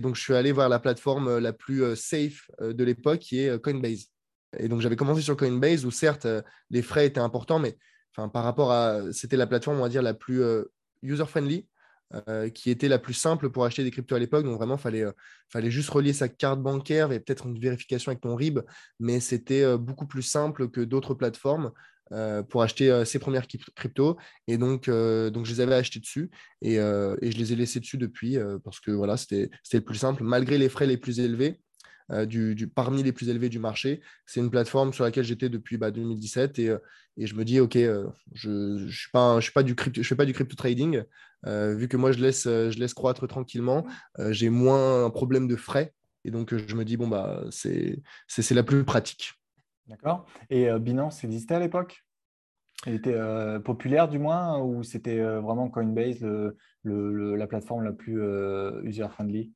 donc, 0.00 0.16
je 0.16 0.22
suis 0.22 0.34
allé 0.34 0.50
voir 0.50 0.70
la 0.70 0.78
plateforme 0.78 1.38
la 1.38 1.52
plus 1.52 1.94
safe 1.94 2.50
de 2.60 2.84
l'époque, 2.84 3.20
qui 3.20 3.40
est 3.40 3.60
Coinbase. 3.60 4.08
Et 4.58 4.68
donc, 4.68 4.80
j'avais 4.80 4.96
commencé 4.96 5.22
sur 5.22 5.36
Coinbase 5.36 5.84
où, 5.84 5.90
certes, 5.90 6.26
euh, 6.26 6.42
les 6.70 6.82
frais 6.82 7.06
étaient 7.06 7.20
importants, 7.20 7.58
mais 7.58 7.76
enfin, 8.14 8.28
par 8.28 8.44
rapport 8.44 8.72
à. 8.72 9.12
C'était 9.12 9.36
la 9.36 9.46
plateforme, 9.46 9.78
on 9.78 9.82
va 9.82 9.88
dire, 9.88 10.02
la 10.02 10.14
plus 10.14 10.42
euh, 10.42 10.64
user-friendly, 11.02 11.66
euh, 12.28 12.50
qui 12.50 12.70
était 12.70 12.88
la 12.88 12.98
plus 12.98 13.14
simple 13.14 13.50
pour 13.50 13.64
acheter 13.64 13.84
des 13.84 13.90
cryptos 13.90 14.14
à 14.14 14.18
l'époque. 14.18 14.44
Donc, 14.44 14.56
vraiment, 14.58 14.76
il 14.76 14.80
fallait, 14.80 15.04
fallait 15.48 15.70
juste 15.70 15.90
relier 15.90 16.12
sa 16.12 16.28
carte 16.28 16.60
bancaire 16.60 17.12
et 17.12 17.20
peut-être 17.20 17.46
une 17.46 17.58
vérification 17.58 18.10
avec 18.10 18.20
ton 18.20 18.34
RIB, 18.34 18.60
mais 19.00 19.20
c'était 19.20 19.76
beaucoup 19.78 20.06
plus 20.06 20.22
simple 20.22 20.68
que 20.68 20.80
d'autres 20.80 21.14
plateformes. 21.14 21.72
pour 22.50 22.62
acheter 22.62 23.04
ses 23.06 23.18
premières 23.18 23.46
cryptos. 23.46 24.18
Et 24.46 24.58
donc, 24.58 24.90
donc, 24.90 25.46
je 25.46 25.52
les 25.52 25.60
avais 25.60 25.74
achetés 25.74 26.00
dessus 26.00 26.30
et, 26.60 26.74
et 26.74 27.32
je 27.32 27.38
les 27.38 27.54
ai 27.54 27.56
laissés 27.56 27.80
dessus 27.80 27.96
depuis 27.96 28.36
parce 28.62 28.80
que 28.80 28.90
voilà, 28.90 29.16
c'était 29.16 29.48
le 29.72 29.80
plus 29.80 29.96
simple. 29.96 30.22
Malgré 30.22 30.58
les 30.58 30.68
frais 30.68 30.86
les 30.86 30.98
plus 30.98 31.20
élevés, 31.20 31.58
euh, 32.12 32.26
du, 32.26 32.68
parmi 32.68 33.02
les 33.02 33.12
plus 33.12 33.28
élevés 33.28 33.48
du 33.48 33.58
marché. 33.58 34.00
C'est 34.26 34.40
une 34.40 34.50
plateforme 34.50 34.92
sur 34.92 35.04
laquelle 35.04 35.24
j'étais 35.24 35.48
depuis 35.48 35.78
2017 35.78 36.56
bah, 36.56 36.62
et, 36.62 36.68
euh, 36.68 36.78
et, 37.16 37.26
je 37.26 37.34
me 37.34 37.44
dis, 37.44 37.58
OK, 37.60 37.76
euh, 37.76 38.08
je 38.32 38.50
ne 38.50 38.88
je 38.88 39.00
suis, 39.00 39.10
pas, 39.10 39.36
je 39.40 39.44
suis 39.44 39.52
pas 39.52 39.62
du 39.62 39.74
crypto, 39.74 40.02
je 40.02 40.06
fais 40.06 40.16
pas 40.16 40.26
du 40.26 40.32
crypto 40.32 40.54
trading. 40.54 41.04
vu 41.44 41.88
que 41.88 41.96
moi, 41.96 42.12
je 42.12 42.20
laisse, 42.20 42.44
je 42.44 42.78
laisse 42.78 42.94
croître 42.94 43.26
tranquillement, 43.26 43.86
j'ai 44.30 44.50
moins 44.50 45.06
un 45.06 45.10
problème 45.10 45.48
de 45.48 45.56
frais. 45.56 45.94
Et 46.24 46.30
donc, 46.30 46.54
je 46.54 46.76
me 46.76 46.84
dis, 46.84 46.96
bon, 46.96 47.08
bah, 47.08 47.44
c'est 47.50 48.02
la 48.50 48.62
plus 48.62 48.84
pratique. 48.84 49.32
D'accord. 49.88 50.26
Et 50.50 50.68
Binance 50.78 51.24
existait 51.24 51.54
à 51.54 51.60
l'époque? 51.60 52.04
Il 52.86 52.94
était 52.94 53.18
populaire 53.64 54.08
du 54.08 54.18
moins 54.18 54.58
ou 54.58 54.82
c'était 54.82 55.20
vraiment 55.20 55.68
Coinbase 55.68 56.22
le, 56.82 57.36
la 57.36 57.46
plateforme 57.46 57.84
la 57.84 57.92
plus 57.92 58.20
user-friendly? 58.84 59.52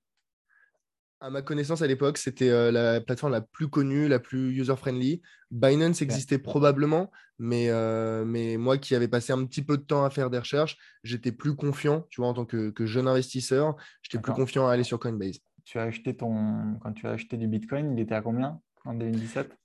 À 1.20 1.30
ma 1.30 1.42
connaissance, 1.42 1.82
à 1.82 1.87
l'époque, 1.87 2.18
c'était 2.18 2.50
euh, 2.50 2.70
la 2.70 3.00
plateforme 3.00 3.32
la 3.32 3.40
plus 3.40 3.68
connue, 3.68 4.08
la 4.08 4.18
plus 4.18 4.52
user-friendly. 4.52 5.23
Binance 5.50 6.02
existait 6.02 6.38
probablement, 6.38 7.11
mais, 7.38 7.70
euh, 7.70 8.25
mais 8.25 8.56
moi 8.56 8.78
qui 8.78 8.94
avais 8.94 9.08
passé 9.08 9.32
un 9.32 9.44
petit 9.44 9.62
peu 9.62 9.78
de 9.78 9.82
temps 9.82 10.04
à 10.04 10.11
faire 10.11 10.30
des 10.30 10.38
recherches, 10.38 10.76
j'étais 11.02 11.32
plus 11.32 11.54
confiant, 11.54 12.06
tu 12.11 12.20
vois, 12.20 12.28
en 12.28 12.35
tant 12.35 12.44
que, 12.44 12.73
jeune 12.87 13.08
investisseur, 13.08 13.76
j'étais 14.02 14.20
plus 14.20 14.32
confiant 14.32 14.66
à 14.68 14.73
aller 14.73 14.85
sur 14.85 14.99
Coinbase. 14.99 15.38
Tu 15.64 15.78
as 15.78 15.82
acheté 15.82 16.16
ton... 16.16 16.78
Quand 16.80 16.92
tu 16.92 17.06
as 17.06 17.12
acheté 17.12 17.37
du 17.37 17.49
Bitcoin, 17.49 17.92
il 17.92 18.00
était 18.00 18.14
à 18.14 18.23
combien 18.23 18.61
en 18.85 18.94
2017 18.94 19.56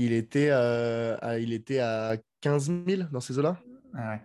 il 0.00 0.12
était, 0.12 0.50
à, 0.50 1.40
il 1.40 1.52
était 1.52 1.80
à 1.80 2.16
15 2.40 2.72
000 2.86 3.02
dans 3.10 3.20
ces 3.20 3.36
eaux-là? 3.38 3.60
Ah 3.94 4.20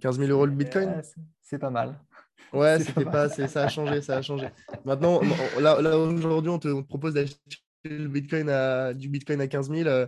15 0.00 0.18
000 0.18 0.30
euros 0.30 0.46
le 0.46 0.52
Bitcoin? 0.52 1.02
C'est 1.40 1.58
pas 1.58 1.70
mal. 1.70 1.98
Ouais, 2.52 2.78
c'était 2.78 3.04
pas, 3.04 3.28
ça 3.28 3.64
a 3.64 3.68
changé, 3.68 4.00
ça 4.00 4.16
a 4.16 4.22
changé. 4.22 4.48
Maintenant, 4.84 5.20
là, 5.60 5.80
là 5.80 5.98
aujourd'hui, 5.98 6.50
on 6.50 6.58
te, 6.58 6.82
propose 6.82 7.14
d'acheter 7.14 7.38
le 7.84 8.08
Bitcoin 8.08 8.48
à, 8.48 8.94
du 8.94 9.08
Bitcoin 9.08 9.40
à 9.40 9.48
15 9.48 9.70
000. 9.70 9.88
Euh, 9.88 10.06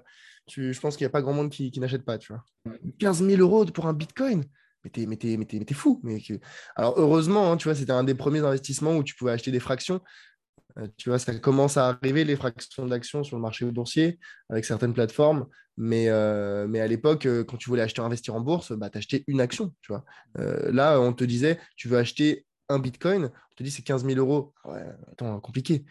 je 0.49 0.79
pense 0.79 0.97
qu'il 0.97 1.05
n'y 1.05 1.09
a 1.09 1.11
pas 1.11 1.23
grand 1.23 1.33
monde 1.33 1.51
qui, 1.51 1.73
n'achète 1.81 2.05
pas, 2.05 2.19
tu 2.19 2.33
vois. 2.33 2.45
15 2.99 3.25
000 3.25 3.41
euros 3.41 3.65
pour 3.67 3.87
un 3.87 3.93
Bitcoin? 3.93 4.45
Mais 4.85 5.17
t'es, 5.17 5.75
fou. 5.75 6.01
Mais 6.05 6.19
Alors, 6.77 6.95
heureusement, 6.97 7.51
hein, 7.51 7.57
tu 7.57 7.65
vois, 7.65 7.75
c'était 7.75 7.93
un 7.93 8.05
des 8.05 8.15
premiers 8.15 8.41
investissements 8.41 8.97
où 8.97 9.03
tu 9.03 9.17
pouvais 9.17 9.33
acheter 9.33 9.51
des 9.51 9.59
fractions. 9.59 10.01
Tu 10.97 11.09
vois, 11.09 11.19
ça 11.19 11.35
commence 11.35 11.77
à 11.77 11.89
arriver 11.89 12.25
les 12.25 12.37
fractions 12.37 12.87
d'actions 12.87 13.25
sur 13.25 13.37
le 13.37 13.43
marché 13.43 13.65
boursier 13.67 14.19
avec 14.49 14.65
certaines 14.65 14.95
plateformes. 14.95 15.47
Mais, 15.79 16.09
mais 16.69 16.81
à 16.81 16.87
l'époque, 16.87 17.27
quand 17.47 17.57
tu 17.57 17.69
voulais 17.69 17.83
acheter 17.83 18.01
investir 18.01 18.35
en 18.35 18.41
bourse, 18.41 18.73
bah, 18.73 18.91
tu 18.91 18.99
achetais 18.99 19.25
une 19.27 19.41
action. 19.41 19.75
Tu 19.83 19.93
vois. 19.93 20.05
là, 20.37 21.01
on 21.01 21.13
te 21.13 21.25
disait, 21.25 21.59
tu 21.77 21.89
veux 21.89 21.99
acheter 21.99 22.47
un 22.69 22.79
Bitcoin, 22.79 23.25
on 23.27 23.55
te 23.55 23.63
dit 23.63 23.71
c'est 23.71 23.83
15 23.83 24.05
000 24.05 24.19
euros. 24.19 24.55
Ouais, 24.65 24.85
attends, 25.13 25.41
compliqué. 25.41 25.85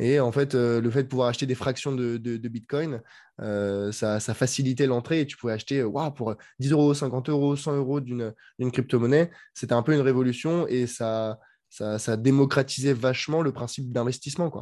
Et 0.00 0.20
en 0.20 0.30
fait, 0.30 0.54
euh, 0.54 0.80
le 0.80 0.90
fait 0.90 1.02
de 1.02 1.08
pouvoir 1.08 1.28
acheter 1.28 1.44
des 1.44 1.56
fractions 1.56 1.92
de, 1.92 2.18
Bitcoin, 2.48 3.02
euh, 3.40 3.90
ça, 3.90 4.20
facilitait 4.20 4.86
l'entrée 4.86 5.20
et 5.20 5.26
tu 5.26 5.36
pouvais 5.36 5.52
acheter 5.52 5.82
wow, 5.82 6.12
pour 6.12 6.36
10 6.60 6.72
euros, 6.72 6.94
50 6.94 7.28
euros, 7.30 7.56
100 7.56 7.76
euros 7.76 8.00
d'une 8.00 8.32
crypto-monnaie. 8.58 9.30
C'était 9.54 9.72
un 9.72 9.82
peu 9.82 9.94
une 9.94 10.00
révolution 10.00 10.68
et 10.68 10.86
ça, 10.86 11.40
ça, 11.68 12.16
démocratisait 12.16 12.92
vachement 12.92 13.42
le 13.42 13.52
principe 13.52 13.92
d'investissement. 13.92 14.52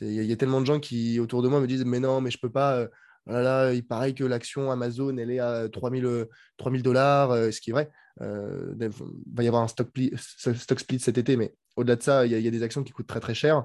Il 0.00 0.24
y, 0.24 0.32
a 0.32 0.36
tellement 0.36 0.60
de 0.60 0.66
gens 0.66 0.80
qui, 0.80 1.20
autour 1.20 1.42
de 1.42 1.48
moi, 1.48 1.60
me 1.60 1.66
disent 1.66 1.84
Mais 1.84 2.00
non, 2.00 2.20
mais 2.20 2.30
je 2.30 2.38
peux 2.38 2.50
pas. 2.50 2.76
Euh, 2.76 2.88
voilà, 3.26 3.72
il 3.72 3.86
paraît 3.86 4.12
que 4.12 4.24
l'action 4.24 4.70
Amazon, 4.70 5.16
elle 5.16 5.30
est 5.30 5.38
à 5.38 5.68
3000 5.70 6.82
dollars, 6.82 7.30
ce 7.52 7.58
qui 7.60 7.70
est 7.70 7.72
vrai. 7.72 7.90
il 8.20 8.90
va 9.34 9.42
y 9.42 9.48
avoir 9.48 9.62
un 9.62 9.68
stock, 9.68 9.88
split 9.96 10.98
cet 10.98 11.16
été, 11.16 11.36
mais 11.36 11.54
au-delà 11.76 11.96
de 11.96 12.02
ça, 12.02 12.26
il 12.26 12.32
y, 12.32 12.48
a 12.48 12.50
des 12.50 12.62
actions 12.62 12.82
qui 12.82 12.92
coûtent 12.92 13.06
très 13.06 13.20
très 13.20 13.34
cher 13.34 13.64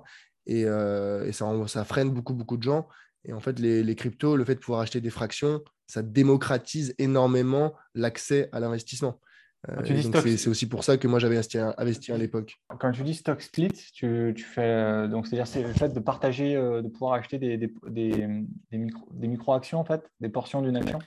et, 0.49 0.65
euh, 0.65 1.31
ça, 1.31 1.85
freine 1.85 2.09
beaucoup, 2.11 2.33
beaucoup 2.33 2.57
de 2.57 2.63
gens. 2.63 2.87
Et 3.25 3.33
en 3.33 3.39
fait, 3.39 3.59
les, 3.59 3.95
cryptos, 3.95 4.35
le 4.35 4.45
fait 4.45 4.55
de 4.55 4.59
pouvoir 4.59 4.81
acheter 4.81 5.01
des 5.01 5.09
fractions, 5.09 5.61
ça 5.87 6.01
démocratise 6.01 6.95
énormément 6.97 7.75
l'accès 7.93 8.49
à 8.51 8.59
l'investissement. 8.59 9.19
Euh, 9.67 10.37
c'est 10.37 10.47
aussi 10.47 10.69
pour 10.69 10.85
ça 10.85 10.97
que 10.97 11.07
moi 11.07 11.19
j'avais 11.19 11.37
investi, 11.77 12.11
à 12.11 12.17
l'époque. 12.17 12.61
Quand 12.79 12.91
tu 12.91 13.03
dis 13.03 13.13
stock 13.13 13.41
split, 13.41 13.73
tu, 13.93 14.33
fais 14.37 14.61
euh, 14.61 15.07
donc 15.07 15.27
c'est-à-dire 15.27 15.47
c'est 15.47 15.63
le 15.63 15.73
fait 15.73 15.89
de 15.89 15.99
partager, 15.99 16.53
de 16.53 16.87
pouvoir 16.87 17.13
acheter 17.13 17.37
des, 17.39 17.57
des, 17.57 17.69
des, 17.89 18.77
micro, 19.27 19.53
actions 19.53 19.79
en 19.79 19.85
fait, 19.85 20.01
des 20.21 20.29
portions 20.29 20.61
d'une 20.61 20.77
action. 20.77 20.99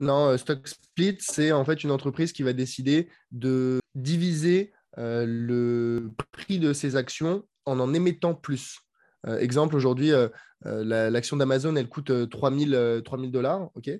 non, 0.00 0.36
stock 0.36 0.66
split, 0.66 1.18
c'est 1.20 1.52
en 1.52 1.64
fait 1.64 1.84
une 1.84 1.92
entreprise 1.92 2.32
qui 2.32 2.42
va 2.42 2.52
décider 2.52 3.08
de 3.30 3.78
diviser 3.94 4.72
le 4.96 6.10
prix 6.32 6.58
de 6.58 6.72
ses 6.72 6.96
actions 6.96 7.44
en 7.66 7.78
en 7.78 7.94
émettant 7.94 8.34
plus. 8.34 8.80
Euh, 9.26 9.38
exemple, 9.38 9.76
aujourd'hui, 9.76 10.12
euh, 10.12 10.28
euh, 10.66 11.10
l'action 11.10 11.36
d'Amazon, 11.36 11.76
elle 11.76 11.88
coûte 11.88 12.28
3000 12.30 13.00
dollars. 13.30 13.70
ok? 13.74 13.90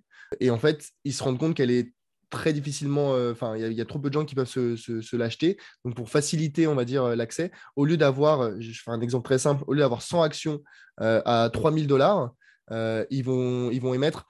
Et 0.40 0.50
en 0.50 0.58
fait, 0.58 0.90
ils 1.04 1.12
se 1.12 1.22
rendent 1.22 1.38
compte 1.38 1.54
qu'elle 1.54 1.70
est 1.70 1.92
très 2.30 2.52
difficilement, 2.52 3.12
enfin, 3.30 3.56
il 3.56 3.72
y, 3.72 3.80
a 3.80 3.84
trop 3.84 3.98
peu 3.98 4.08
de 4.08 4.14
gens 4.14 4.24
qui 4.24 4.34
peuvent 4.34 4.48
se, 4.48 5.16
l'acheter. 5.16 5.58
Donc, 5.84 5.94
pour 5.94 6.10
faciliter, 6.10 6.66
on 6.66 6.74
va 6.74 6.84
dire, 6.84 7.16
l'accès, 7.16 7.52
au 7.76 7.84
lieu 7.84 7.96
d'avoir, 7.96 8.60
je 8.60 8.82
fais 8.82 8.90
un 8.90 9.00
exemple 9.00 9.24
très 9.24 9.38
simple, 9.38 9.62
au 9.66 9.74
lieu 9.74 9.80
d'avoir 9.80 10.02
100 10.02 10.22
actions 10.22 10.60
à 10.98 11.50
3000 11.52 11.86
dollars, 11.86 12.32
ils, 12.70 13.22
vont, 13.22 13.70
ils 13.70 13.80
vont 13.80 13.94
émettre 13.94 14.26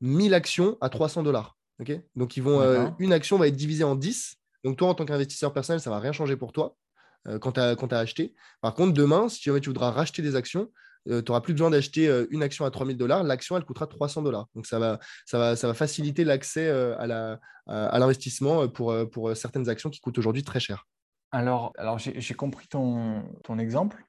1000 0.00 0.34
actions 0.34 0.78
à 0.80 0.88
300 0.88 1.22
dollars. 1.22 1.56
Donc, 2.14 2.36
ils 2.36 2.42
vont, 2.42 2.94
une 2.98 3.12
action 3.12 3.36
va 3.36 3.48
être 3.48 3.56
divisée 3.56 3.84
en 3.84 3.96
10. 3.96 4.36
Donc, 4.64 4.78
toi, 4.78 4.88
en 4.88 4.94
tant 4.94 5.04
qu'investisseur 5.04 5.52
personnel, 5.52 5.80
ça 5.80 5.90
ne 5.90 5.94
va 5.94 6.00
rien 6.00 6.12
changer 6.12 6.36
pour 6.36 6.52
toi. 6.52 6.76
Euh, 7.28 7.38
quand 7.38 7.52
tu 7.52 7.60
as, 7.60 7.98
acheté. 7.98 8.34
Par 8.60 8.74
contre, 8.74 8.92
demain, 8.92 9.28
si 9.28 9.40
tu 9.40 9.50
voudras 9.50 9.90
racheter 9.90 10.22
des 10.22 10.36
actions, 10.36 10.70
euh, 11.08 11.22
tu 11.22 11.30
n'auras 11.30 11.40
plus 11.40 11.52
besoin 11.52 11.70
d'acheter 11.70 12.08
euh, 12.08 12.26
une 12.30 12.42
action 12.42 12.64
à 12.64 12.70
3000 12.70 12.96
dollars. 12.96 13.24
L'action, 13.24 13.56
elle 13.56 13.64
coûtera 13.64 13.86
300 13.86 14.22
dollars. 14.22 14.46
Donc, 14.54 14.66
ça 14.66 14.78
va, 14.78 14.98
ça 15.24 15.38
va, 15.38 15.56
ça 15.56 15.66
va 15.66 15.74
faciliter 15.74 16.24
l'accès 16.24 16.68
à 16.68 17.06
l'investissement 17.98 18.62
à, 18.62 18.68
pour, 18.68 18.94
pour 19.10 19.36
certaines 19.36 19.68
actions 19.68 19.90
qui 19.90 20.00
coûtent 20.00 20.18
aujourd'hui 20.18 20.42
très 20.42 20.60
cher. 20.60 20.86
Alors, 21.32 21.72
alors 21.76 21.98
j'ai 21.98 22.34
compris 22.34 22.68
ton, 22.68 23.22
ton 23.42 23.58
exemple. 23.58 24.02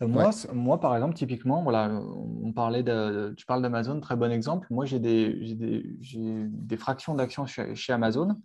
moi, 0.00 0.30
moi, 0.52 0.80
par 0.80 0.94
exemple, 0.94 1.14
typiquement, 1.14 1.62
voilà, 1.62 1.90
on 1.90 2.52
parlait 2.52 2.82
de, 2.82 3.32
tu 3.36 3.46
parles 3.46 3.62
d'Amazon, 3.62 4.00
très 4.00 4.16
bon 4.16 4.30
exemple. 4.30 4.66
Moi, 4.70 4.84
j'ai 4.84 4.98
des, 4.98 5.32
des, 5.54 5.82
des, 6.48 6.76
fractions 6.76 7.14
d'actions 7.14 7.46
chez, 7.46 7.74
chez, 7.74 7.92
Amazon. 7.92 8.36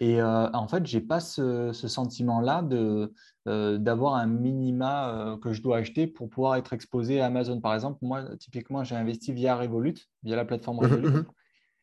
Et 0.00 0.22
en 0.22 0.68
fait, 0.68 0.86
je 0.86 0.96
n'ai 0.96 1.04
pas 1.04 1.20
ce, 1.20 1.72
ce 1.72 1.88
sentiment-là 1.88 2.62
de, 2.62 3.12
euh, 3.48 3.76
d'avoir 3.76 4.14
un 4.14 4.26
minima 4.26 5.10
euh, 5.10 5.36
que 5.36 5.52
je 5.52 5.62
dois 5.62 5.78
acheter 5.78 6.06
pour 6.06 6.30
pouvoir 6.30 6.54
être 6.54 6.72
exposé 6.72 7.20
à 7.20 7.26
Amazon. 7.26 7.60
Par 7.60 7.74
exemple, 7.74 7.98
moi, 8.00 8.22
typiquement, 8.38 8.84
j'ai 8.84 8.94
investi 8.94 9.32
via 9.32 9.56
Revolut, 9.56 9.96
via 10.22 10.36
la 10.36 10.44
plateforme 10.44 10.76
mhm, 10.76 10.82
Revolut. 10.84 11.08
Mhm, 11.08 11.24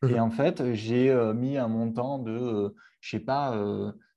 mhm. 0.02 0.10
Et 0.10 0.20
en 0.20 0.30
fait, 0.30 0.72
j'ai 0.72 1.10
euh, 1.10 1.34
mis 1.34 1.58
un 1.58 1.68
montant 1.68 2.18
de, 2.18 2.74
je 3.02 3.10
sais 3.10 3.20
pas, 3.20 3.54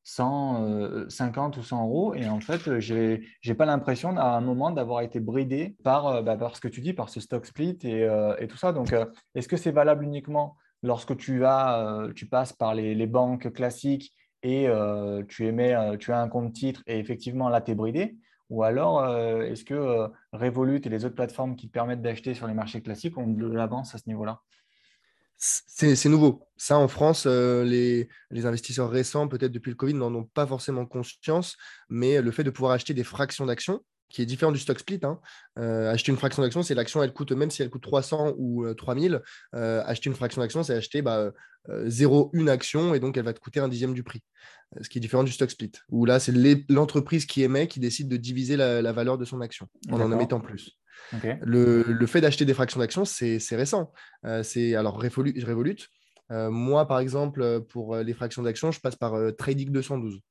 150 0.03 1.57
ou 1.57 1.63
100 1.63 1.83
euros. 1.83 2.13
Et 2.13 2.29
en 2.29 2.39
fait, 2.39 2.79
je 2.79 3.19
n'ai 3.45 3.55
pas 3.55 3.65
l'impression 3.65 4.15
à 4.15 4.37
un 4.37 4.41
moment 4.41 4.71
d'avoir 4.71 5.01
été 5.01 5.19
bridé 5.19 5.75
par, 5.83 6.23
bah, 6.23 6.37
par 6.37 6.55
ce 6.55 6.61
que 6.61 6.69
tu 6.69 6.79
dis, 6.79 6.93
par 6.93 7.09
ce 7.09 7.19
stock 7.19 7.45
split 7.45 7.77
et, 7.83 8.07
et 8.39 8.47
tout 8.47 8.57
ça. 8.57 8.71
Donc, 8.71 8.95
est-ce 9.35 9.49
que 9.49 9.57
c'est 9.57 9.71
valable 9.71 10.05
uniquement 10.05 10.55
lorsque 10.83 11.17
tu, 11.17 11.45
as, 11.45 12.09
tu 12.15 12.27
passes 12.27 12.53
par 12.53 12.75
les, 12.75 13.07
banques 13.07 13.51
classiques 13.53 14.13
et 14.43 14.67
euh, 14.67 15.23
tu, 15.27 15.47
émets, 15.47 15.73
euh, 15.73 15.97
tu 15.97 16.11
as 16.11 16.19
un 16.19 16.27
compte 16.27 16.53
titre 16.53 16.83
et 16.85 16.99
effectivement 16.99 17.49
là, 17.49 17.61
tu 17.61 17.71
es 17.71 17.75
bridé 17.75 18.17
Ou 18.49 18.63
alors, 18.63 19.03
euh, 19.03 19.43
est-ce 19.43 19.63
que 19.63 20.09
Revolut 20.33 20.81
et 20.83 20.89
les 20.89 21.05
autres 21.05 21.15
plateformes 21.15 21.55
qui 21.55 21.67
te 21.67 21.73
permettent 21.73 22.01
d'acheter 22.01 22.33
sur 22.33 22.47
les 22.47 22.53
marchés 22.53 22.81
classiques 22.81 23.17
ont 23.17 23.27
de 23.27 23.47
l'avance 23.47 23.95
à 23.95 23.97
ce 23.97 24.03
niveau-là? 24.07 24.41
C'est 25.35 26.07
nouveau. 26.07 26.47
Ça, 26.55 26.77
en 26.77 26.87
France, 26.87 27.25
les, 27.25 28.07
les, 28.29 28.45
investisseurs 28.45 28.89
récents, 28.89 29.27
peut-être 29.27 29.51
depuis 29.51 29.71
le 29.71 29.75
Covid, 29.75 29.93
n'en 29.93 30.13
ont 30.15 30.23
pas 30.23 30.47
forcément 30.47 30.85
conscience, 30.85 31.57
mais 31.89 32.21
le 32.21 32.31
fait 32.31 32.45
de 32.45 32.49
pouvoir 32.49 32.71
acheter 32.71 32.93
des 32.93 33.03
fractions 33.03 33.45
d'actions, 33.45 33.81
qui 34.13 34.21
est 34.21 34.25
différent 34.25 34.51
du 34.51 34.59
stock 34.59 34.79
split. 34.79 34.99
Hein. 35.03 35.19
Euh, 35.57 35.91
acheter 35.91 36.11
une 36.11 36.17
fraction 36.17 36.43
d'action, 36.43 36.63
c'est 36.63 36.75
l'action, 36.75 37.03
elle 37.03 37.13
coûte, 37.13 37.31
même 37.31 37.49
si 37.49 37.61
elle 37.61 37.69
coûte 37.69 37.81
300 37.81 38.33
ou 38.37 38.71
3000, 38.73 39.15
euh, 39.15 39.19
euh, 39.55 39.83
acheter 39.85 40.09
une 40.09 40.15
fraction 40.15 40.41
d'action, 40.41 40.63
c'est 40.63 40.75
acheter 40.75 41.01
bah, 41.01 41.31
0,1 41.69 42.47
action 42.47 42.93
et 42.93 42.99
donc 42.99 43.17
elle 43.17 43.25
va 43.25 43.33
te 43.33 43.39
coûter 43.39 43.59
un 43.59 43.67
dixième 43.67 43.93
du 43.93 44.03
prix. 44.03 44.21
Ce 44.81 44.89
qui 44.89 44.99
est 44.99 45.01
différent 45.01 45.23
du 45.23 45.31
stock 45.31 45.51
split, 45.51 45.71
où 45.89 46.05
là, 46.05 46.19
c'est 46.19 46.33
l'entreprise 46.69 47.25
qui 47.25 47.43
émet 47.43 47.67
qui 47.67 47.79
décide 47.79 48.07
de 48.07 48.17
diviser 48.17 48.55
la, 48.57 48.91
valeur 48.91 49.17
de 49.17 49.25
son 49.25 49.41
action 49.41 49.67
en 49.91 50.01
en 50.01 50.11
émettant 50.11 50.39
plus. 50.39 50.77
Le, 51.41 52.05
fait 52.05 52.21
d'acheter 52.21 52.45
des 52.45 52.53
fractions 52.53 52.79
d'action, 52.79 53.05
c'est 53.05 53.39
récent. 53.51 53.91
c'est 54.41 54.75
alors 54.75 54.99
Revolut. 54.99 55.89
moi, 56.29 56.87
par 56.87 56.99
exemple, 56.99 57.61
pour 57.69 57.97
les 57.97 58.13
fractions 58.13 58.41
d'action, 58.41 58.71
je 58.71 58.79
passe 58.79 58.95
par 58.95 59.13
Trading 59.37 59.71
212. 59.71 60.21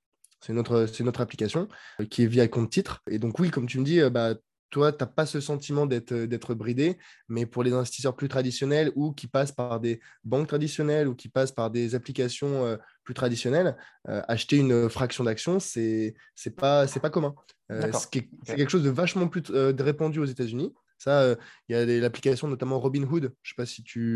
C'est 0.42 0.52
notre, 0.52 0.86
notre 1.02 1.20
application 1.20 1.68
euh, 2.00 2.04
qui 2.04 2.24
est 2.24 2.26
via 2.26 2.46
compte 2.48 2.70
titre. 2.70 3.00
Et 3.10 3.18
donc, 3.18 3.38
oui, 3.38 3.50
comme 3.50 3.66
tu 3.66 3.78
me 3.78 3.84
dis, 3.84 4.00
euh, 4.00 4.10
bah, 4.10 4.34
toi, 4.70 4.92
tu 4.92 4.98
n'as 5.00 5.06
pas 5.06 5.24
ce 5.24 5.40
sentiment 5.40 5.88
euh, 5.90 6.26
d'être 6.26 6.54
bridé, 6.54 6.98
mais 7.28 7.46
pour 7.46 7.62
les 7.62 7.72
investisseurs 7.72 8.16
plus 8.16 8.28
traditionnels 8.28 8.90
ou 8.96 9.12
qui 9.12 9.28
passent 9.28 9.52
par 9.52 9.80
des 9.80 10.00
banques 10.24 10.48
traditionnelles 10.48 11.08
ou 11.08 11.14
qui 11.14 11.28
passent 11.28 11.52
par 11.52 11.70
des 11.70 11.94
applications 11.94 12.78
plus 13.04 13.14
traditionnelles, 13.14 13.76
acheter 14.06 14.56
une 14.56 14.88
fraction 14.88 15.24
d'action, 15.24 15.60
ce 15.60 15.78
n'est 15.78 16.54
pas, 16.56 16.86
pas 16.86 17.10
commun. 17.10 17.34
c'est 17.68 18.56
quelque 18.56 18.70
chose 18.70 18.82
de 18.84 18.90
vachement 18.90 19.28
plus 19.28 19.42
répandu 19.50 20.20
aux 20.20 20.24
États-Unis. 20.24 20.72
Ça, 21.02 21.22
euh, 21.22 21.36
il 21.68 21.76
y 21.76 21.78
a 21.78 21.84
l'application 22.00 22.46
notamment 22.46 22.78
Robinhood, 22.78 23.34
je 23.42 23.50
ne 23.50 23.66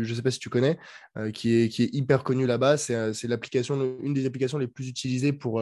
sais, 0.05 0.21
pas 0.21 0.31
si 0.31 0.39
tu 0.39 0.49
connais, 0.49 0.79
euh, 1.17 1.31
qui, 1.31 1.53
est, 1.53 1.79
hyper 1.79 2.23
connue 2.23 2.45
là-bas. 2.45 2.77
C'est 2.77 2.95
euh, 2.95 3.13
l'application, 3.23 3.97
une 4.01 4.13
des 4.13 4.25
applications 4.25 4.57
les 4.57 4.67
plus 4.67 4.87
utilisées 4.87 5.33
pour, 5.33 5.61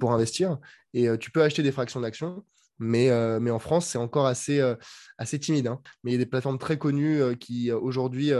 pour 0.00 0.12
investir. 0.12 0.58
Et 0.94 1.06
tu 1.18 1.30
peux 1.30 1.42
acheter 1.42 1.62
des 1.62 1.72
fractions 1.72 2.00
d'actions. 2.00 2.44
Mais, 2.78 3.10
mais, 3.40 3.50
en 3.50 3.58
France, 3.58 3.86
c'est 3.86 3.98
encore 3.98 4.26
assez, 4.26 4.60
assez 5.18 5.38
timide. 5.38 5.68
Hein. 5.68 5.80
Mais 6.02 6.10
il 6.10 6.14
y 6.14 6.16
a 6.16 6.18
des 6.18 6.26
plateformes 6.26 6.58
très 6.58 6.78
connues 6.78 7.20
qui 7.38 7.70
aujourd'hui 7.70 8.32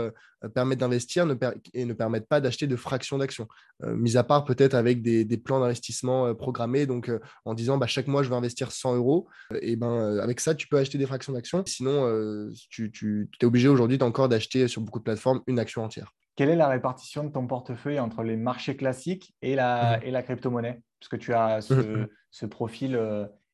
permettent 0.53 0.79
d'investir 0.79 1.25
et 1.73 1.85
ne 1.85 1.93
permettent 1.93 2.27
pas 2.27 2.41
d'acheter 2.41 2.67
de 2.67 2.75
fractions 2.75 3.17
d'actions. 3.17 3.47
mis 3.83 4.17
à 4.17 4.23
part 4.23 4.43
peut-être 4.45 4.73
avec 4.73 5.01
des, 5.01 5.25
des 5.25 5.37
plans 5.37 5.59
d'investissement 5.59 6.35
programmés, 6.35 6.85
donc 6.85 7.09
en 7.45 7.53
disant 7.53 7.77
bah, 7.77 7.87
chaque 7.87 8.07
mois 8.07 8.23
je 8.23 8.29
vais 8.29 8.35
investir 8.35 8.71
100 8.71 8.97
euros, 8.97 9.27
et 9.61 9.75
ben 9.75 10.19
avec 10.19 10.39
ça 10.39 10.53
tu 10.53 10.67
peux 10.67 10.77
acheter 10.77 10.97
des 10.97 11.05
fractions 11.05 11.33
d'actions. 11.33 11.63
Sinon, 11.65 12.51
tu, 12.69 12.91
tu 12.91 13.29
es 13.41 13.45
obligé 13.45 13.69
aujourd'hui 13.69 13.97
encore 14.01 14.29
d'acheter 14.29 14.67
sur 14.67 14.81
beaucoup 14.81 14.99
de 14.99 15.05
plateformes 15.05 15.41
une 15.47 15.59
action 15.59 15.83
entière. 15.83 16.11
Quelle 16.35 16.49
est 16.49 16.55
la 16.55 16.67
répartition 16.67 17.23
de 17.23 17.31
ton 17.31 17.47
portefeuille 17.47 17.99
entre 17.99 18.23
les 18.23 18.35
marchés 18.35 18.75
classiques 18.75 19.33
et 19.41 19.55
la, 19.55 19.97
mmh. 19.97 20.03
et 20.03 20.11
la 20.11 20.21
crypto-monnaie? 20.21 20.81
Parce 20.99 21.09
que 21.09 21.15
tu 21.15 21.33
as 21.33 21.61
ce, 21.61 21.73
mmh. 21.73 22.07
ce 22.31 22.45
profil 22.45 22.95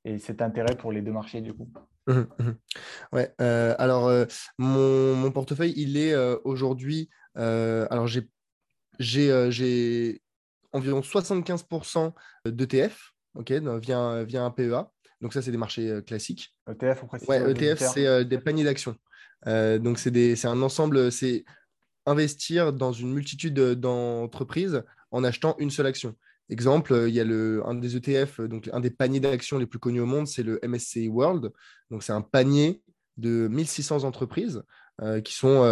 et 0.06 0.20
cet 0.20 0.42
intérêt 0.42 0.76
pour 0.76 0.92
les 0.92 1.02
deux 1.02 1.12
marchés 1.12 1.42
du 1.42 1.54
coup 1.54 1.72
mmh, 2.08 2.14
mmh. 2.14 2.52
Ouais, 3.14 3.34
euh, 3.42 3.76
alors 3.78 4.08
euh, 4.08 4.26
mon, 4.58 5.32
portefeuille, 5.32 5.74
il 5.76 5.98
est 5.98 6.14
euh, 6.14 6.38
aujourd'hui, 6.44 7.10
alors 7.36 8.08
j'ai, 8.08 8.28
j'ai, 9.00 10.22
environ 10.74 11.02
75% 11.02 12.14
d'ETF, 12.46 13.14
ok, 13.36 13.52
via, 13.52 14.24
via 14.24 14.44
un 14.44 14.52
PEA. 14.52 14.86
Donc 15.20 15.34
ça, 15.34 15.42
c'est 15.42 15.52
des 15.52 15.58
marchés 15.58 16.02
classiques. 16.08 16.56
ETF, 16.68 17.04
on 17.04 17.08
précise. 17.08 17.30
Ouais, 17.30 17.52
ETF, 17.52 17.80
c'est 17.94 18.26
des 18.26 18.38
paniers 18.40 18.64
d'actions. 18.64 18.96
donc 19.46 20.00
c'est, 20.00 20.36
c'est 20.36 20.48
un 20.48 20.62
ensemble, 20.62 21.12
c'est 21.12 21.46
investir 22.06 22.74
dans 22.74 22.92
une 22.92 23.14
multitude 23.14 23.54
d'entreprises 23.54 24.84
en 25.12 25.24
achetant 25.24 25.56
une 25.60 25.70
seule 25.70 25.86
action. 25.86 26.16
Exemple, 26.52 27.06
il 27.08 27.14
y 27.14 27.20
a 27.20 27.24
un 27.24 27.74
des 27.74 27.96
ETF, 27.96 28.42
donc 28.42 28.70
un 28.72 28.80
des 28.80 28.92
paniers 28.92 29.20
d'actions 29.20 29.58
les 29.58 29.66
plus 29.66 29.80
connus 29.80 30.02
au 30.02 30.06
monde, 30.06 30.28
c'est 30.28 30.44
le 30.44 30.60
MSCI 30.64 31.08
World. 31.08 31.52
Donc, 31.90 32.04
c'est 32.04 32.14
un 32.14 32.22
panier 32.22 32.84
de 33.18 33.48
1600 33.48 34.04
entreprises 34.04 34.62
qui 35.24 35.34
sont, 35.34 35.64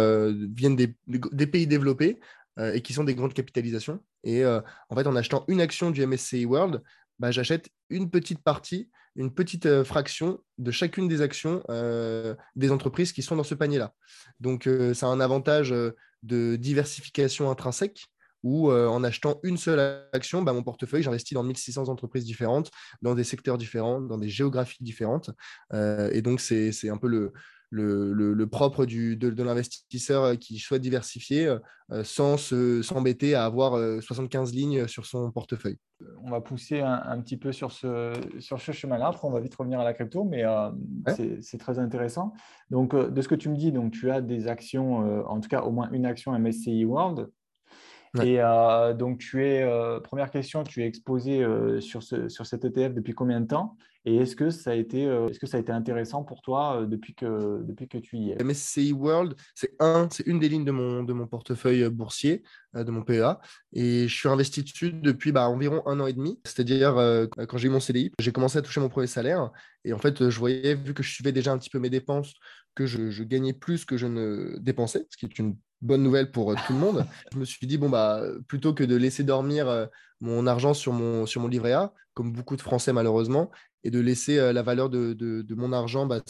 viennent 0.52 0.76
des, 0.76 1.46
pays 1.46 1.66
développés 1.66 2.18
et 2.58 2.80
qui 2.80 2.92
sont 2.94 3.04
des 3.04 3.14
grandes 3.14 3.34
capitalisations. 3.34 4.00
Et 4.24 4.44
en 4.44 4.96
fait, 4.96 5.06
en 5.06 5.14
achetant 5.16 5.44
une 5.48 5.60
action 5.60 5.90
du 5.90 6.04
MSCI 6.04 6.46
World, 6.46 6.82
bah, 7.20 7.30
j'achète 7.30 7.68
une 7.90 8.10
petite 8.10 8.42
partie, 8.42 8.90
une 9.14 9.32
petite 9.32 9.66
euh, 9.66 9.84
fraction 9.84 10.40
de 10.56 10.70
chacune 10.70 11.06
des 11.06 11.20
actions 11.20 11.62
euh, 11.68 12.34
des 12.56 12.72
entreprises 12.72 13.12
qui 13.12 13.22
sont 13.22 13.36
dans 13.36 13.44
ce 13.44 13.54
panier-là. 13.54 13.92
Donc, 14.40 14.66
euh, 14.66 14.94
ça 14.94 15.06
a 15.06 15.10
un 15.10 15.20
avantage 15.20 15.70
de 16.22 16.56
diversification 16.56 17.50
intrinsèque 17.50 18.06
où 18.42 18.70
en 18.70 19.04
achetant 19.04 19.38
une 19.42 19.56
seule 19.56 20.04
action, 20.12 20.42
bah, 20.42 20.52
mon 20.52 20.62
portefeuille, 20.62 21.02
j'investis 21.02 21.34
dans 21.34 21.42
1600 21.42 21.88
entreprises 21.88 22.24
différentes, 22.24 22.70
dans 23.02 23.14
des 23.14 23.24
secteurs 23.24 23.58
différents, 23.58 24.00
dans 24.00 24.18
des 24.18 24.28
géographies 24.28 24.82
différentes. 24.82 25.30
et 25.72 26.22
donc, 26.22 26.40
c'est 26.40 26.88
un 26.88 26.96
peu 26.96 27.08
le, 27.08 27.32
le, 27.70 28.46
propre 28.46 28.84
du, 28.84 29.16
de, 29.16 29.42
l'investisseur 29.42 30.24
euh, 30.24 30.34
qui 30.34 30.58
souhaite 30.58 30.82
diversifier 30.82 31.46
euh, 31.46 31.58
euh, 31.92 32.04
sans 32.04 32.36
s'embêter 32.82 33.34
à 33.34 33.44
avoir 33.44 34.02
75 34.02 34.52
lignes 34.52 34.86
sur 34.86 35.06
son 35.06 35.30
portefeuille. 35.30 35.78
On 36.24 36.30
va 36.30 36.40
pousser 36.40 36.80
un, 36.80 37.20
petit 37.20 37.36
peu 37.36 37.52
sur 37.52 37.72
ce, 37.72 38.12
sur 38.38 38.60
ce 38.60 38.72
chemin-là. 38.72 39.08
Après, 39.08 39.26
on 39.26 39.30
va 39.30 39.40
vite 39.40 39.54
revenir 39.54 39.80
à 39.80 39.84
la 39.84 39.92
crypto, 39.92 40.24
mais 40.24 40.44
c'est 41.42 41.58
très 41.58 41.78
intéressant. 41.78 42.32
Donc, 42.70 42.94
de 42.94 43.20
ce 43.20 43.28
que 43.28 43.34
tu 43.34 43.50
me 43.50 43.56
dis, 43.56 43.70
donc, 43.70 43.92
tu 43.92 44.10
as 44.10 44.22
des 44.22 44.48
actions, 44.48 45.26
en 45.28 45.40
tout 45.40 45.48
cas 45.48 45.62
au 45.62 45.72
moins 45.72 45.90
une 45.90 46.06
action 46.06 46.38
MSCI 46.38 46.84
World. 46.86 47.28
Et 48.22 48.40
donc, 48.98 49.18
tu 49.18 49.44
es, 49.46 49.64
première 50.02 50.30
question, 50.30 50.64
tu 50.64 50.82
es 50.82 50.86
exposé 50.86 51.46
sur, 51.80 52.02
ce, 52.02 52.28
sur 52.28 52.46
cet 52.46 52.64
ETF 52.64 52.94
depuis 52.94 53.12
combien 53.12 53.40
de 53.40 53.46
temps? 53.46 53.76
Et 54.06 54.16
est-ce 54.16 54.34
que, 54.34 54.48
ça 54.48 54.70
a 54.70 54.74
été, 54.74 55.02
est-ce 55.02 55.38
que 55.38 55.46
ça 55.46 55.58
a 55.58 55.60
été 55.60 55.72
intéressant 55.72 56.24
pour 56.24 56.40
toi 56.40 56.86
depuis, 56.88 57.14
que, 57.14 57.62
depuis 57.62 57.86
que 57.86 57.98
tu 57.98 58.16
y 58.16 58.30
es? 58.30 58.42
MSCI 58.42 58.92
World, 58.92 59.34
c'est 59.54 59.74
un, 59.78 60.08
c'est 60.10 60.26
une 60.26 60.40
des 60.40 60.48
lignes 60.48 60.64
de 60.64 60.70
mon, 60.70 61.04
de 61.04 61.12
mon 61.12 61.26
portefeuille 61.26 61.88
boursier, 61.90 62.42
de 62.74 62.90
mon 62.90 63.02
PEA. 63.02 63.38
Et 63.74 64.08
je 64.08 64.14
suis 64.14 64.28
investi 64.28 64.62
dessus 64.62 64.92
depuis 64.92 65.32
bah, 65.32 65.48
environ 65.48 65.86
un 65.86 66.00
an 66.00 66.06
et 66.06 66.14
demi. 66.14 66.40
C'est-à-dire, 66.44 66.94
quand 67.46 67.58
j'ai 67.58 67.68
eu 67.68 67.70
mon 67.70 67.80
CDI, 67.80 68.10
j'ai 68.18 68.32
commencé 68.32 68.58
à 68.58 68.62
toucher 68.62 68.80
mon 68.80 68.88
premier 68.88 69.06
salaire. 69.06 69.50
Et 69.84 69.92
en 69.92 69.98
fait, 69.98 70.30
je 70.30 70.38
voyais, 70.38 70.74
vu 70.74 70.94
que 70.94 71.02
je 71.02 71.12
suivais 71.12 71.32
déjà 71.32 71.52
un 71.52 71.58
petit 71.58 71.70
peu 71.70 71.78
mes 71.78 71.90
dépenses, 71.90 72.32
que 72.74 72.86
je, 72.86 73.10
je 73.10 73.22
gagnais 73.22 73.52
plus 73.52 73.84
que 73.84 73.96
je 73.96 74.06
ne 74.06 74.56
dépensais, 74.60 75.06
ce 75.10 75.16
qui 75.16 75.26
est 75.26 75.38
une 75.38 75.56
bonne 75.82 76.02
nouvelle 76.02 76.30
pour 76.30 76.52
euh, 76.52 76.54
tout 76.66 76.72
le 76.72 76.78
monde. 76.78 77.06
Je 77.32 77.38
me 77.38 77.44
suis 77.44 77.66
dit, 77.66 77.78
bon, 77.78 77.88
bah, 77.88 78.22
plutôt 78.46 78.74
que 78.74 78.84
de 78.84 78.96
laisser 78.96 79.24
dormir 79.24 79.68
euh, 79.68 79.86
mon 80.20 80.46
argent 80.46 80.74
sur 80.74 80.92
mon, 80.92 81.24
livret 81.48 81.72
A, 81.72 81.92
comme 82.14 82.32
beaucoup 82.32 82.56
de 82.56 82.60
Français 82.60 82.92
malheureusement, 82.92 83.50
et 83.82 83.90
de 83.90 83.98
laisser 83.98 84.38
euh, 84.38 84.52
la 84.52 84.60
valeur 84.62 84.90
de, 84.90 85.54
mon 85.54 85.72
argent 85.72 86.04
bah, 86.04 86.20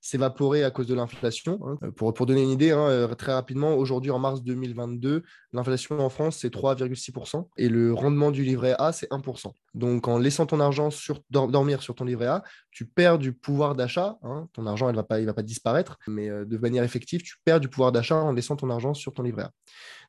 s'évaporer 0.00 0.64
à 0.64 0.70
cause 0.70 0.88
de 0.88 0.94
l'inflation. 0.94 1.60
Hein. 1.64 1.90
Pour, 1.96 2.12
donner 2.26 2.42
une 2.42 2.50
idée, 2.50 2.72
hein, 2.72 3.08
très 3.16 3.32
rapidement, 3.32 3.74
aujourd'hui 3.74 4.10
en 4.10 4.18
mars 4.18 4.42
2022, 4.42 5.22
l'inflation 5.52 6.00
en 6.00 6.08
France, 6.08 6.38
c'est 6.40 6.52
3,6% 6.52 7.48
et 7.56 7.68
le 7.68 7.94
rendement 7.94 8.32
du 8.32 8.42
livret 8.42 8.74
A, 8.78 8.92
c'est 8.92 9.10
1%. 9.10 9.52
Donc 9.74 10.08
en 10.08 10.18
laissant 10.18 10.46
ton 10.46 10.58
argent 10.58 10.88
dormir 11.30 11.82
sur 11.82 11.94
ton 11.94 12.04
livret 12.04 12.26
A, 12.26 12.42
tu 12.78 12.86
perds 12.86 13.18
du 13.18 13.32
pouvoir 13.32 13.74
d'achat. 13.74 14.18
Hein. 14.22 14.48
Ton 14.52 14.64
argent, 14.64 14.88
il 14.88 14.92
ne 14.92 14.98
va, 14.98 15.02
pas, 15.02 15.18
il 15.18 15.26
va 15.26 15.34
pas 15.34 15.42
disparaître, 15.42 15.98
mais 16.06 16.28
de 16.28 16.58
manière 16.58 16.84
effective, 16.84 17.22
tu 17.22 17.34
perds 17.44 17.58
du 17.58 17.66
pouvoir 17.66 17.90
d'achat 17.90 18.14
en 18.14 18.30
laissant 18.30 18.54
ton 18.54 18.70
argent 18.70 18.94
sur 18.94 19.12
ton 19.12 19.24
livret 19.24 19.42
A. 19.42 19.50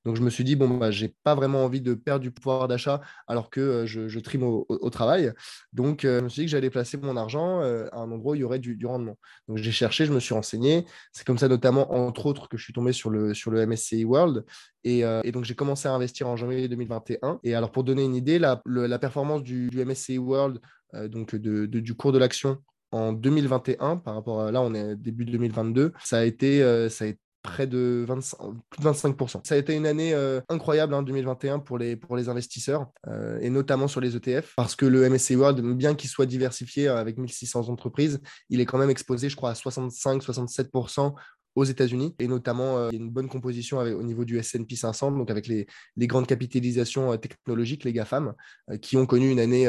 Donc 0.05 0.15
je 0.15 0.21
me 0.21 0.29
suis 0.29 0.43
dit, 0.43 0.55
bon, 0.55 0.77
bah, 0.77 0.91
j'ai 0.91 1.15
pas 1.23 1.34
vraiment 1.34 1.65
envie 1.65 1.82
de 1.82 1.95
perdre 1.95 2.21
du 2.21 2.29
pouvoir 2.29 2.67
d'achat 2.67 3.01
alors 3.27 3.49
que 3.49 3.88
je, 3.88 4.08
je, 4.08 4.19
trime 4.19 4.43
au, 4.43 4.89
travail. 4.91 5.34
Donc 5.73 6.01
je 6.03 6.19
me 6.19 6.29
suis 6.29 6.41
dit 6.41 6.45
que 6.45 6.51
j'allais 6.51 6.69
placer 6.69 6.97
mon 6.97 7.17
argent 7.17 7.60
à 7.60 7.97
un 7.97 8.12
endroit 8.12 8.34
où 8.34 8.36
il 8.36 8.41
y 8.41 8.43
aurait 8.43 8.60
du, 8.60 8.86
rendement. 8.86 9.17
Donc 9.47 9.58
j'ai 9.58 9.71
cherché, 9.71 10.05
je 10.05 10.13
me 10.13 10.19
suis 10.19 10.36
renseigné. 10.36 10.86
C'est 11.12 11.25
comme 11.25 11.39
ça 11.39 11.47
notamment, 11.47 11.91
entre 11.91 12.27
autres, 12.27 12.47
que 12.49 12.55
je 12.55 12.63
suis 12.63 12.73
tombé 12.73 12.93
sur 12.93 13.10
le, 13.10 13.34
sur 13.34 13.49
le 13.49 13.65
MSCI 13.65 14.05
World. 14.05 14.45
Et, 14.84 15.03
donc 15.32 15.43
j'ai 15.43 15.55
commencé 15.55 15.88
à 15.88 15.93
investir 15.93 16.27
en 16.27 16.36
janvier 16.36 16.67
2021. 16.67 17.39
Et 17.43 17.55
alors 17.55 17.71
pour 17.71 17.84
donner 17.84 18.03
une 18.03 18.15
idée, 18.15 18.38
la, 18.38 18.62
la 18.65 18.99
performance 18.99 19.41
du, 19.41 19.69
MSCI 19.73 20.19
World, 20.19 20.60
donc 20.93 21.36
de, 21.36 21.65
du 21.65 21.93
cours 21.95 22.12
de 22.12 22.17
l'action 22.17 22.58
en 22.91 23.13
2021 23.13 23.97
par 23.97 24.15
rapport 24.15 24.41
à 24.41 24.52
là, 24.52 24.62
on 24.62 24.73
est 24.73 24.95
début 24.95 25.25
2022, 25.25 25.93
ça 26.04 26.19
a 26.19 26.23
été, 26.23 26.60
ça 26.89 27.06
a 27.06 27.08
été 27.08 27.19
près 27.41 27.67
de 27.67 28.06
25, 28.08 28.38
plus 28.69 28.84
de 28.84 28.89
25%. 28.89 29.41
Ça 29.43 29.56
a 29.56 29.58
été 29.58 29.75
une 29.75 29.86
année 29.86 30.13
euh, 30.13 30.41
incroyable 30.49 30.93
en 30.93 30.99
hein, 30.99 31.04
2021 31.04 31.60
pour 31.60 31.78
les, 31.78 31.95
pour 31.95 32.17
les 32.17 32.30
investisseurs 32.30 32.88
euh, 33.08 33.39
et 33.41 33.49
notamment 33.49 33.88
sur 33.88 34.02
les 34.02 34.15
ETF 34.15 34.54
parce 34.56 34.75
que 34.75 34.86
le 34.86 35.10
MSCI 35.10 35.36
World, 35.36 35.62
bien 35.75 35.95
qu'il 35.95 36.10
soit 36.10 36.25
diversifié 36.25 36.88
euh, 36.88 36.97
avec 36.97 37.17
1600 37.17 37.69
entreprises, 37.69 38.19
il 38.49 38.60
est 38.60 38.65
quand 38.65 38.78
même 38.78 38.89
exposé, 38.89 39.30
je 39.30 39.36
crois, 39.36 39.52
à 39.52 39.54
65-67% 39.54 41.13
aux 41.56 41.63
États-Unis 41.63 42.15
et 42.19 42.28
notamment 42.28 42.89
une 42.91 43.10
bonne 43.10 43.28
composition 43.28 43.80
au 43.80 44.04
niveau 44.04 44.23
du 44.23 44.38
S&P 44.38 44.75
500 44.75 45.13
donc 45.13 45.32
avec 45.32 45.47
les, 45.47 45.65
les 45.97 46.08
grandes 46.08 46.28
capitalisations 46.28 47.17
technologiques 47.17 47.84
les 47.84 47.91
GAFAM 47.91 48.34
qui 48.82 48.97
ont 48.97 49.08
connu 49.08 49.32
une 49.32 49.39
année 49.39 49.67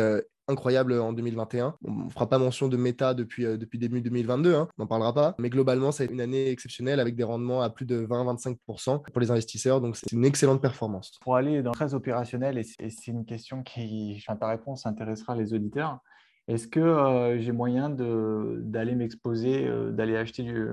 incroyable 0.51 0.93
en 0.93 1.13
2021. 1.13 1.77
On 1.85 1.93
ne 2.05 2.11
fera 2.11 2.29
pas 2.29 2.39
mention 2.39 2.69
de 2.69 2.77
méta 2.77 3.15
depuis, 3.15 3.47
euh, 3.47 3.57
depuis 3.57 3.79
début 3.79 4.01
2022, 4.01 4.55
hein, 4.55 4.69
on 4.79 4.83
n'en 4.83 4.87
parlera 4.87 5.15
pas. 5.15 5.35
Mais 5.39 5.51
globalement, 5.51 5.93
c'est 5.93 6.07
une 6.07 6.21
année 6.21 6.51
exceptionnelle 6.51 7.01
avec 7.01 7.17
des 7.17 7.25
rendements 7.25 7.63
à 7.63 7.71
plus 7.71 7.87
de 7.87 8.05
20-25% 8.05 9.03
pour 9.11 9.21
les 9.21 9.31
investisseurs. 9.31 9.81
Donc, 9.81 9.97
c'est 9.97 10.13
une 10.13 10.25
excellente 10.25 10.61
performance. 10.61 11.19
Pour 11.23 11.37
aller 11.37 11.63
dans 11.63 11.73
très 11.73 11.95
opérationnel, 11.95 12.59
et 12.59 12.91
c'est 12.91 13.11
une 13.11 13.25
question 13.25 13.63
qui, 13.63 14.17
enfin, 14.19 14.37
ta 14.37 14.49
réponse 14.49 14.87
intéressera 14.87 15.35
les 15.35 15.55
auditeurs. 15.55 16.01
Est-ce 16.49 16.67
que 16.67 16.81
euh, 16.81 17.39
j'ai 17.39 17.53
moyen 17.53 17.91
d'aller 17.91 18.95
m'exposer, 18.95 19.67
euh, 19.67 19.93
d'aller 19.93 20.17
acheter 20.17 20.43
du, 20.43 20.67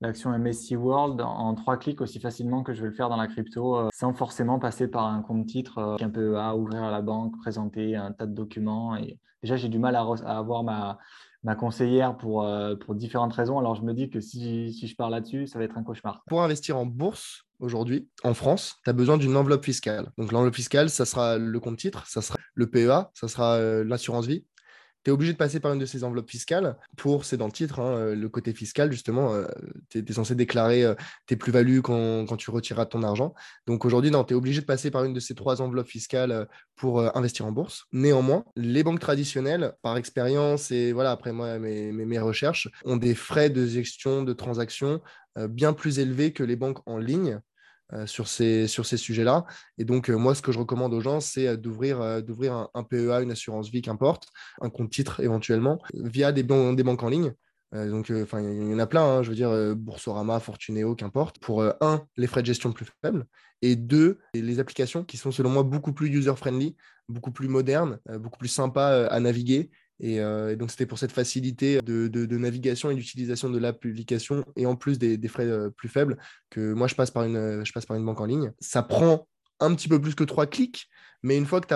l'action 0.00 0.36
MSC 0.36 0.76
World 0.76 1.20
en 1.20 1.54
trois 1.54 1.76
clics 1.76 2.00
aussi 2.00 2.20
facilement 2.20 2.62
que 2.62 2.72
je 2.72 2.82
vais 2.82 2.88
le 2.88 2.94
faire 2.94 3.08
dans 3.08 3.16
la 3.16 3.26
crypto 3.26 3.76
euh, 3.76 3.88
sans 3.92 4.12
forcément 4.12 4.58
passer 4.58 4.88
par 4.88 5.06
un 5.06 5.22
compte 5.22 5.46
titre 5.46 5.78
euh, 5.78 5.96
un 6.00 6.10
peu 6.10 6.38
à 6.38 6.54
ouvrir 6.54 6.82
à 6.82 6.90
la 6.90 7.02
banque, 7.02 7.36
présenter 7.38 7.96
un 7.96 8.12
tas 8.12 8.26
de 8.26 8.34
documents. 8.34 8.96
Et 8.96 9.18
déjà, 9.42 9.56
j'ai 9.56 9.68
du 9.68 9.78
mal 9.78 9.96
à, 9.96 10.02
avoir 10.26 10.62
ma, 10.62 10.98
conseillère 11.56 12.16
pour, 12.16 12.44
euh, 12.44 12.76
pour 12.76 12.94
différentes 12.94 13.32
raisons. 13.32 13.58
Alors, 13.58 13.74
je 13.74 13.82
me 13.82 13.92
dis 13.92 14.10
que 14.10 14.20
si, 14.20 14.72
si 14.72 14.86
je 14.86 14.94
pars 14.94 15.10
là-dessus, 15.10 15.46
ça 15.46 15.58
va 15.58 15.64
être 15.64 15.78
un 15.78 15.82
cauchemar. 15.82 16.22
Pour 16.28 16.42
investir 16.42 16.76
en 16.76 16.86
bourse, 16.86 17.44
aujourd'hui, 17.58 18.08
en 18.22 18.34
France, 18.34 18.76
tu 18.84 18.90
as 18.90 18.92
besoin 18.92 19.16
d'une 19.16 19.36
enveloppe 19.36 19.64
fiscale. 19.64 20.12
Donc 20.16 20.30
l'enveloppe 20.30 20.54
fiscale, 20.54 20.90
ça 20.90 21.06
sera 21.06 21.38
le 21.38 21.58
compte 21.58 21.78
titre, 21.78 22.06
ça 22.06 22.22
sera 22.22 22.38
le 22.54 22.70
PEA, 22.70 23.10
ça 23.14 23.28
sera 23.28 23.58
l'assurance 23.82 24.26
vie, 24.26 24.44
tu 25.04 25.10
es 25.10 25.12
obligé 25.12 25.32
de 25.32 25.38
passer 25.38 25.60
par 25.60 25.72
une 25.72 25.78
de 25.78 25.86
ces 25.86 26.04
enveloppes 26.04 26.30
fiscales 26.30 26.76
pour, 26.96 27.24
c'est 27.24 27.36
dans 27.36 27.46
le 27.46 27.52
titre, 27.52 27.80
hein, 27.80 27.96
euh, 27.96 28.14
le 28.14 28.28
côté 28.28 28.52
fiscal, 28.52 28.90
justement, 28.90 29.34
euh, 29.34 29.46
tu 29.90 30.04
es, 30.06 30.12
censé 30.12 30.34
déclarer 30.34 30.84
euh, 30.84 30.94
tes 31.26 31.36
plus-values 31.36 31.82
quand, 31.82 32.36
tu 32.36 32.50
retireras 32.50 32.86
ton 32.86 33.02
argent. 33.02 33.34
Donc 33.66 33.84
aujourd'hui, 33.84 34.10
tu 34.10 34.16
es 34.16 34.36
obligé 34.36 34.60
de 34.60 34.66
passer 34.66 34.90
par 34.90 35.04
une 35.04 35.12
de 35.12 35.20
ces 35.20 35.34
trois 35.34 35.62
enveloppes 35.62 35.88
fiscales 35.88 36.48
pour 36.76 37.00
investir 37.16 37.46
en 37.46 37.52
bourse. 37.52 37.86
Néanmoins, 37.92 38.44
les 38.56 38.82
banques 38.82 39.00
traditionnelles, 39.00 39.72
par 39.82 39.96
expérience 39.96 40.70
et 40.70 40.92
voilà, 40.92 41.10
après 41.10 41.32
moi, 41.32 41.58
mes, 41.58 41.92
mes 41.92 42.18
recherches, 42.18 42.68
ont 42.84 42.96
des 42.96 43.14
frais 43.14 43.50
de 43.50 43.66
gestion 43.66 44.22
de 44.22 44.32
transactions 44.32 45.00
bien 45.48 45.72
plus 45.72 45.98
élevés 45.98 46.32
que 46.32 46.42
les 46.42 46.56
banques 46.56 46.78
en 46.86 46.98
ligne. 46.98 47.40
Euh, 47.94 48.06
sur 48.06 48.28
ces, 48.28 48.66
sur 48.66 48.84
ces 48.84 48.98
sujets-là. 48.98 49.46
Et 49.78 49.86
donc, 49.86 50.10
euh, 50.10 50.16
moi, 50.18 50.34
ce 50.34 50.42
que 50.42 50.52
je 50.52 50.58
recommande 50.58 50.92
aux 50.92 51.00
gens, 51.00 51.20
c'est 51.20 51.48
euh, 51.48 51.56
d'ouvrir, 51.56 52.02
un, 52.02 52.82
PEA, 52.82 53.22
une 53.22 53.30
assurance 53.30 53.70
vie, 53.70 53.80
qu'importe, 53.80 54.28
un 54.60 54.68
compte 54.68 54.90
titre 54.90 55.20
éventuellement, 55.20 55.78
via 55.94 56.30
des, 56.30 56.42
des 56.42 56.82
banques 56.82 57.02
en 57.02 57.08
ligne. 57.08 57.32
donc, 57.72 58.12
enfin, 58.14 58.42
il 58.42 58.68
y 58.68 58.74
en 58.74 58.78
a 58.78 58.86
plein, 58.86 59.02
hein, 59.02 59.22
je 59.22 59.30
veux 59.30 59.34
dire, 59.34 59.74
Boursorama, 59.74 60.38
Fortuneo, 60.38 60.94
qu'importe, 60.96 61.38
pour 61.38 61.62
un, 61.62 62.06
les 62.18 62.26
frais 62.26 62.42
de 62.42 62.46
gestion 62.46 62.72
plus 62.72 62.86
faibles, 63.00 63.24
et 63.62 63.74
deux, 63.74 64.18
les 64.34 64.60
applications 64.60 65.02
qui 65.02 65.16
sont 65.16 65.30
selon 65.30 65.48
moi 65.48 65.62
beaucoup 65.62 65.94
plus 65.94 66.08
user-friendly, 66.08 66.76
beaucoup 67.08 67.32
plus 67.32 67.48
modernes, 67.48 67.98
beaucoup 68.18 68.38
plus 68.38 68.48
sympas 68.48 69.06
à 69.06 69.18
naviguer 69.20 69.70
euh, 70.04 70.50
et, 70.50 70.56
donc, 70.56 70.70
c'était 70.70 70.86
pour 70.86 70.98
cette 70.98 71.12
facilité 71.12 71.80
de, 71.82 72.36
navigation 72.36 72.90
et 72.90 72.94
d'utilisation 72.94 73.50
de 73.50 73.58
la 73.58 73.72
publication 73.72 74.44
et 74.56 74.66
en 74.66 74.76
plus 74.76 74.98
des, 74.98 75.28
frais 75.28 75.46
euh, 75.46 75.70
plus 75.70 75.88
faibles 75.88 76.18
que 76.50 76.72
moi, 76.72 76.86
je 76.86 76.94
passe, 76.94 77.10
par 77.10 77.24
une, 77.24 77.64
je 77.64 77.72
passe 77.72 77.86
par 77.86 77.96
une 77.96 78.04
banque 78.04 78.20
en 78.20 78.26
ligne. 78.26 78.52
Ça 78.60 78.82
prend 78.82 79.26
un 79.60 79.74
petit 79.74 79.88
peu 79.88 80.00
plus 80.00 80.14
que 80.14 80.24
trois 80.24 80.46
clics, 80.46 80.88
mais 81.22 81.36
une 81.36 81.46
fois 81.46 81.60
que 81.60 81.66
tu 81.66 81.74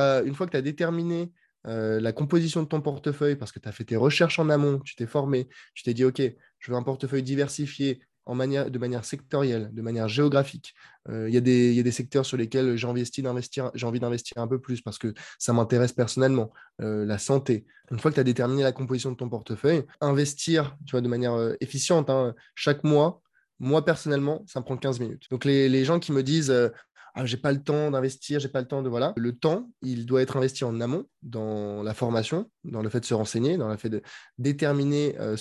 as, 0.57 0.63
déterminé 0.63 1.33
euh, 1.67 2.01
la 2.01 2.13
composition 2.13 2.63
de 2.63 2.69
ton 2.69 2.81
portefeuille 2.81 3.37
parce 3.37 3.53
que 3.53 3.59
tu 3.59 3.69
as 3.69 3.73
fait 3.73 3.85
tes 3.85 3.97
recherches 3.97 4.39
en 4.39 4.49
amont, 4.51 4.79
tu 4.81 4.95
t'es 4.95 5.07
formé, 5.07 5.49
tu 5.75 5.83
t'es 5.83 5.95
dit, 5.95 6.05
OK, 6.05 6.23
je 6.59 6.71
veux 6.71 6.77
un 6.77 6.83
portefeuille 6.83 7.23
diversifié 7.23 8.01
de 8.27 8.79
manière 8.79 9.05
sectorielle, 9.05 9.71
de 9.73 9.83
manière 9.83 10.09
géographique. 10.09 10.75
Euh, 11.09 11.29
il 11.29 11.35
y, 11.35 11.39
a 11.39 11.41
des 11.83 11.91
secteurs 11.91 12.25
sur 12.25 12.37
lesquels 12.37 12.77
j'ai 12.77 12.87
envie 12.87 14.01
d'investir 14.01 14.39
un 14.39 14.49
peu 14.49 14.61
plus 14.61 14.81
parce 14.81 14.99
que 14.99 15.13
ça 15.39 15.53
m'intéresse 15.53 15.93
personnellement. 15.93 16.53
Euh, 16.81 17.05
la 17.05 17.19
santé. 17.19 17.67
Une 17.91 17.99
fois 17.99 18.11
que 18.11 18.17
tu 18.17 18.21
as 18.21 18.25
déterminé 18.25 18.63
la 18.63 18.73
composition 18.73 19.11
de 19.11 19.17
ton 19.17 19.29
portefeuille, 19.29 19.85
investir 20.01 20.77
de 20.93 21.09
manière 21.09 21.35
euh, 21.35 21.55
efficiente 21.61 22.11
hein, 22.11 22.35
chaque 22.55 22.85
mois, 22.85 23.21
moi 23.59 23.85
personnellement, 23.85 24.45
ça 24.47 24.61
me 24.61 24.65
prend 24.65 24.77
15 24.77 25.01
minutes. 25.01 25.25
Donc 25.31 25.45
les 25.45 25.85
gens 25.85 26.01
qui 26.01 26.13
me 26.13 26.23
disent 26.23 26.53
ah, 27.15 27.27
j'ai 27.27 27.37
pas 27.37 27.53
le 27.53 27.63
temps 27.63 27.91
d'investir, 27.91 28.41
j'ai 28.41 28.49
pas 28.49 28.61
le 28.61 28.67
temps 28.67 28.83
de 28.83 28.89
voilà. 28.89 29.13
Le 29.17 29.33
temps, 29.33 29.71
il 29.83 30.07
doit 30.07 30.23
être 30.23 30.37
investi 30.37 30.65
en 30.65 30.81
amont 30.81 31.07
dans 31.23 31.83
la 31.83 31.93
formation, 31.93 32.51
dans 32.65 32.83
le 32.83 32.89
fait 32.89 33.01
de 33.01 33.05
se 33.05 33.13
renseigner, 33.13 33.59
dans 33.59 33.69
le 33.69 33.77
fait 33.77 33.91
de 33.91 34.03
déterminer 34.39 35.15
euh, 35.21 35.37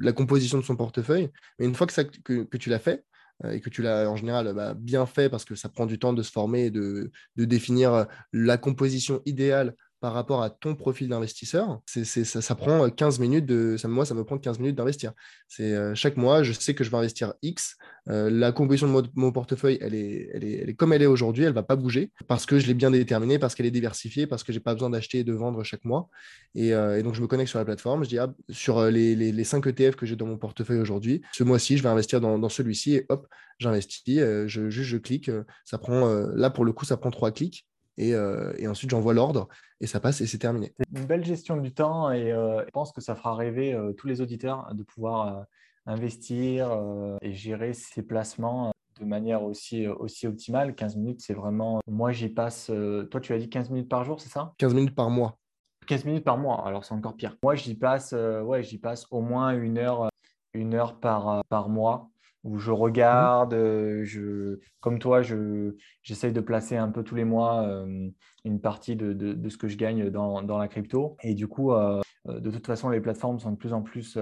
la 0.00 0.12
composition 0.12 0.58
de 0.58 0.64
son 0.64 0.76
portefeuille. 0.76 1.30
Mais 1.58 1.64
une 1.64 1.74
fois 1.74 1.86
que, 1.86 1.94
ça, 1.94 2.04
que, 2.04 2.56
tu 2.58 2.68
l'as 2.68 2.78
fait, 2.78 3.04
euh, 3.44 3.52
et 3.52 3.60
que 3.60 3.70
tu 3.70 3.80
l'as 3.80 4.10
en 4.10 4.16
général 4.16 4.52
bah, 4.54 4.74
bien 4.74 5.06
fait 5.06 5.30
parce 5.30 5.46
que 5.46 5.54
ça 5.54 5.70
prend 5.70 5.86
du 5.86 5.98
temps 5.98 6.12
de 6.12 6.22
se 6.22 6.30
former 6.30 6.66
et 6.66 6.70
de, 6.70 7.10
de 7.36 7.44
définir 7.46 8.06
la 8.32 8.58
composition 8.58 9.22
idéale 9.24 9.74
par 10.06 10.12
rapport 10.12 10.44
à 10.44 10.50
ton 10.50 10.76
profil 10.76 11.08
d'investisseur, 11.08 11.80
ça, 11.84 12.54
prend 12.54 12.88
15 12.88 13.18
minutes 13.18 13.44
de. 13.44 13.76
Ça, 13.76 13.88
moi, 13.88 14.06
ça 14.06 14.14
me 14.14 14.22
prend 14.22 14.38
15 14.38 14.60
minutes 14.60 14.76
d'investir. 14.76 15.12
Euh, 15.58 15.96
chaque 15.96 16.16
mois, 16.16 16.44
je 16.44 16.52
sais 16.52 16.76
que 16.76 16.84
je 16.84 16.92
vais 16.92 16.96
investir 16.96 17.34
X. 17.42 17.76
Euh, 18.08 18.30
la 18.30 18.52
composition 18.52 18.86
de 18.86 19.08
mon, 19.16 19.32
portefeuille, 19.32 19.78
elle 19.80 19.96
est, 19.96 20.76
comme 20.76 20.92
elle 20.92 21.02
est 21.02 21.06
aujourd'hui, 21.06 21.42
elle 21.42 21.50
ne 21.50 21.56
va 21.56 21.64
pas 21.64 21.74
bouger 21.74 22.12
parce 22.28 22.46
que 22.46 22.60
je 22.60 22.68
l'ai 22.68 22.74
bien 22.74 22.92
déterminée, 22.92 23.40
parce 23.40 23.56
qu'elle 23.56 23.66
est 23.66 23.72
diversifiée, 23.72 24.28
parce 24.28 24.44
que 24.44 24.52
je 24.52 24.58
n'ai 24.58 24.62
pas 24.62 24.74
besoin 24.74 24.90
d'acheter 24.90 25.18
et 25.18 25.24
de 25.24 25.32
vendre 25.32 25.64
chaque 25.64 25.84
mois. 25.84 26.08
Et, 26.54 26.72
euh, 26.72 27.02
donc, 27.02 27.14
je 27.16 27.20
me 27.20 27.26
connecte 27.26 27.50
sur 27.50 27.58
la 27.58 27.64
plateforme. 27.64 28.04
Je 28.04 28.10
dis, 28.10 28.18
ah, 28.20 28.32
sur 28.48 28.84
les, 28.84 29.16
les, 29.16 29.32
les, 29.32 29.44
5 29.44 29.66
ETF 29.66 29.96
que 29.96 30.06
j'ai 30.06 30.14
dans 30.14 30.26
mon 30.26 30.38
portefeuille 30.38 30.78
aujourd'hui, 30.78 31.20
ce 31.32 31.42
mois-ci, 31.42 31.78
je 31.78 31.82
vais 31.82 31.88
investir 31.88 32.20
dans, 32.20 32.48
celui-ci 32.48 32.94
et 32.94 33.06
hop, 33.08 33.26
j'investis. 33.58 34.20
je, 34.20 34.70
juste, 34.70 34.88
je 34.88 34.98
clique. 34.98 35.32
Ça 35.64 35.78
prend, 35.78 36.06
là, 36.32 36.50
pour 36.50 36.64
le 36.64 36.72
coup, 36.72 36.84
ça 36.84 36.96
prend 36.96 37.10
trois 37.10 37.32
clics. 37.32 37.66
Euh, 37.98 38.52
et, 38.58 38.68
ensuite 38.68 38.90
j'envoie 38.90 39.14
l'ordre 39.14 39.48
et 39.80 39.86
ça 39.86 40.00
passe 40.00 40.20
et 40.20 40.26
c'est 40.26 40.38
terminé. 40.38 40.74
Une 40.94 41.06
belle 41.06 41.24
gestion 41.24 41.56
du 41.56 41.72
temps 41.72 42.10
et 42.10 42.32
euh, 42.32 42.62
je 42.64 42.70
pense 42.70 42.92
que 42.92 43.00
ça 43.00 43.14
fera 43.14 43.34
rêver 43.34 43.72
euh, 43.72 43.92
tous 43.92 44.06
les 44.06 44.20
auditeurs 44.20 44.74
de 44.74 44.82
pouvoir 44.82 45.46
investir 45.86 46.76
et 47.22 47.32
gérer 47.32 47.72
ses 47.72 48.02
placements 48.02 48.72
de 49.00 49.04
manière 49.04 49.44
aussi, 49.44 49.86
aussi 49.86 50.26
optimale. 50.26 50.74
15 50.74 50.96
minutes, 50.96 51.20
c'est 51.20 51.34
vraiment... 51.34 51.80
Moi, 51.86 52.10
j'y 52.10 52.28
passe... 52.28 52.72
toi, 53.10 53.20
tu 53.20 53.32
as 53.32 53.38
dit 53.38 53.48
15 53.48 53.70
minutes 53.70 53.88
par 53.88 54.02
jour, 54.02 54.20
c'est 54.20 54.28
ça? 54.28 54.52
15 54.58 54.74
minutes 54.74 54.96
par 54.96 55.10
mois. 55.10 55.38
15 55.86 56.04
minutes 56.06 56.24
par 56.24 56.38
mois, 56.38 56.66
alors 56.66 56.84
c'est 56.84 56.94
encore 56.94 57.14
pire. 57.14 57.36
Moi, 57.40 57.54
j'y 57.54 57.76
passe, 57.76 58.12
ouais, 58.12 58.64
j'y 58.64 58.78
passe 58.78 59.06
au 59.12 59.20
moins 59.20 59.56
une 59.56 59.78
heure, 59.78 60.08
une 60.54 60.74
heure 60.74 60.98
par, 60.98 61.44
par 61.48 61.68
mois 61.68 62.10
où 62.46 62.58
je 62.58 62.70
regarde, 62.70 63.54
euh, 63.54 64.04
je, 64.04 64.60
comme 64.80 65.00
toi, 65.00 65.20
je, 65.20 65.74
j'essaye 66.02 66.32
de 66.32 66.40
placer 66.40 66.76
un 66.76 66.90
peu 66.90 67.02
tous 67.02 67.16
les 67.16 67.24
mois 67.24 67.66
euh, 67.66 68.08
une 68.44 68.60
partie 68.60 68.94
de, 68.94 69.12
de, 69.12 69.48
ce 69.48 69.56
que 69.58 69.66
je 69.66 69.76
gagne 69.76 70.10
dans, 70.10 70.42
dans, 70.42 70.56
la 70.56 70.68
crypto. 70.68 71.16
Et 71.24 71.34
du 71.34 71.48
coup, 71.48 71.72
euh, 71.72 72.00
de 72.24 72.50
toute 72.50 72.66
façon, 72.66 72.88
les 72.88 73.00
plateformes 73.00 73.40
sont 73.40 73.50
de 73.50 73.56
plus 73.56 73.72
en 73.72 73.82
plus 73.82 74.16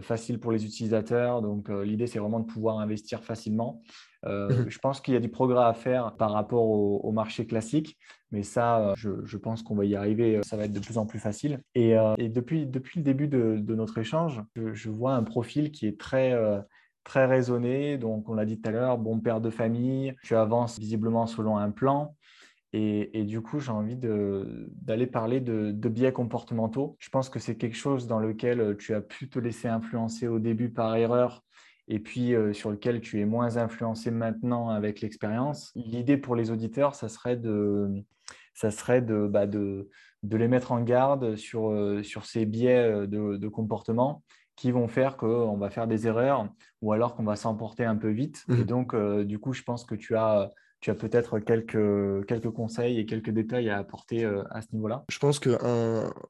faciles 0.00 0.38
pour 0.38 0.52
les 0.52 0.64
utilisateurs. 0.64 1.42
Donc, 1.42 1.68
l'idée, 1.68 2.06
c'est 2.06 2.20
vraiment 2.20 2.38
de 2.38 2.46
pouvoir 2.46 2.78
investir 2.78 3.24
facilement. 3.24 3.82
Mmh 4.24 4.68
je 4.68 4.78
pense 4.80 5.00
qu'il 5.00 5.14
y 5.14 5.16
a 5.16 5.20
du 5.20 5.28
progrès 5.28 5.64
à 5.64 5.74
faire 5.74 6.16
par 6.16 6.32
rapport 6.32 6.64
au, 6.64 7.12
marché 7.12 7.46
classique, 7.46 7.96
mais 8.32 8.42
ça, 8.42 8.92
je, 8.96 9.10
je 9.24 9.36
pense 9.36 9.62
qu'on 9.62 9.76
va 9.76 9.84
y 9.84 9.94
arriver. 9.94 10.40
Ça 10.44 10.56
va 10.56 10.64
être 10.64 10.72
de 10.72 10.80
plus 10.80 10.98
en 10.98 11.06
plus 11.06 11.20
facile. 11.20 11.60
Et, 11.76 11.94
et 12.18 12.28
depuis, 12.28 12.66
depuis 12.66 12.98
le 12.98 13.04
début 13.04 13.28
de, 13.28 13.58
de 13.58 13.74
notre 13.74 13.98
échange, 13.98 14.42
je, 14.54 14.74
je, 14.74 14.90
vois 14.90 15.14
un 15.14 15.22
profil 15.22 15.70
qui 15.70 15.86
est 15.86 15.98
très 15.98 16.34
très 17.08 17.24
raisonné. 17.24 17.98
Donc, 17.98 18.28
on 18.28 18.34
l'a 18.34 18.44
dit 18.44 18.60
tout 18.60 18.68
à 18.68 18.72
l'heure, 18.72 18.98
bon 18.98 19.18
père 19.18 19.40
de 19.40 19.50
famille, 19.50 20.14
tu 20.22 20.36
avances 20.36 20.78
visiblement 20.78 21.26
selon 21.26 21.56
un 21.56 21.70
plan. 21.70 22.14
Et, 22.74 23.24
du 23.24 23.40
coup, 23.40 23.60
j'ai 23.60 23.72
envie 23.72 23.96
d'aller 23.96 25.06
parler 25.06 25.40
de, 25.40 25.88
biais 25.88 26.12
comportementaux. 26.12 26.96
Je 26.98 27.08
pense 27.08 27.30
que 27.30 27.38
c'est 27.38 27.56
quelque 27.56 27.76
chose 27.76 28.06
dans 28.06 28.20
lequel 28.20 28.76
tu 28.78 28.94
as 28.94 29.00
pu 29.00 29.30
te 29.30 29.38
laisser 29.38 29.68
influencer 29.68 30.28
au 30.28 30.38
début 30.38 30.68
par 30.68 30.94
erreur 30.94 31.42
et 31.90 31.98
puis 31.98 32.34
euh, 32.34 32.52
sur 32.52 32.70
lequel 32.70 33.00
tu 33.00 33.18
es 33.18 33.24
moins 33.24 33.56
influencé 33.56 34.10
maintenant 34.10 34.68
avec 34.68 35.00
l'expérience. 35.00 35.72
L'idée 35.74 36.18
pour 36.18 36.36
les 36.36 36.50
auditeurs, 36.50 36.94
ça 36.94 37.08
serait 37.08 37.38
de, 37.38 37.88
ça 38.52 38.70
serait 38.70 39.00
de, 39.00 39.26
bah 39.26 39.46
les 39.46 40.48
mettre 40.48 40.72
en 40.72 40.82
garde 40.82 41.36
sur, 41.36 41.70
euh, 41.70 42.02
ces 42.02 42.44
biais 42.44 42.76
euh, 42.76 43.06
de 43.06 43.48
comportement 43.48 44.22
qui 44.58 44.72
vont 44.72 44.88
faire 44.88 45.16
qu'on 45.16 45.56
va 45.56 45.70
faire 45.70 45.86
des 45.86 46.06
erreurs 46.08 46.48
ou 46.82 46.92
alors 46.92 47.14
qu'on 47.14 47.22
va 47.22 47.36
s'emporter 47.36 47.84
un 47.84 47.96
peu 47.96 48.10
vite. 48.10 48.44
Et 48.48 48.52
mmh. 48.52 48.64
donc, 48.64 48.92
euh, 48.92 49.24
du 49.24 49.38
coup, 49.38 49.52
je 49.52 49.62
pense 49.62 49.84
que 49.84 49.94
tu 49.94 50.16
as, 50.16 50.50
tu 50.80 50.90
as 50.90 50.96
peut-être 50.96 51.38
quelques, 51.38 52.26
quelques 52.26 52.50
conseils 52.50 52.98
et 52.98 53.06
quelques 53.06 53.30
détails 53.30 53.70
à 53.70 53.78
apporter 53.78 54.24
euh, 54.24 54.42
à 54.50 54.60
ce 54.60 54.66
niveau-là. 54.72 55.04
Je 55.08 55.18
pense 55.20 55.38
qu'une 55.38 55.54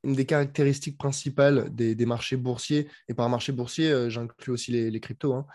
des 0.04 0.26
caractéristiques 0.26 0.98
principales 0.98 1.74
des, 1.74 1.94
des, 1.94 2.06
marchés 2.06 2.36
boursiers, 2.36 2.88
et 3.08 3.14
par 3.14 3.30
marché 3.30 3.52
boursier, 3.52 3.90
euh, 3.90 4.10
j'inclus 4.10 4.52
aussi 4.52 4.72
les, 4.72 4.90
les 4.90 5.00
cryptos, 5.00 5.32
hein, 5.32 5.46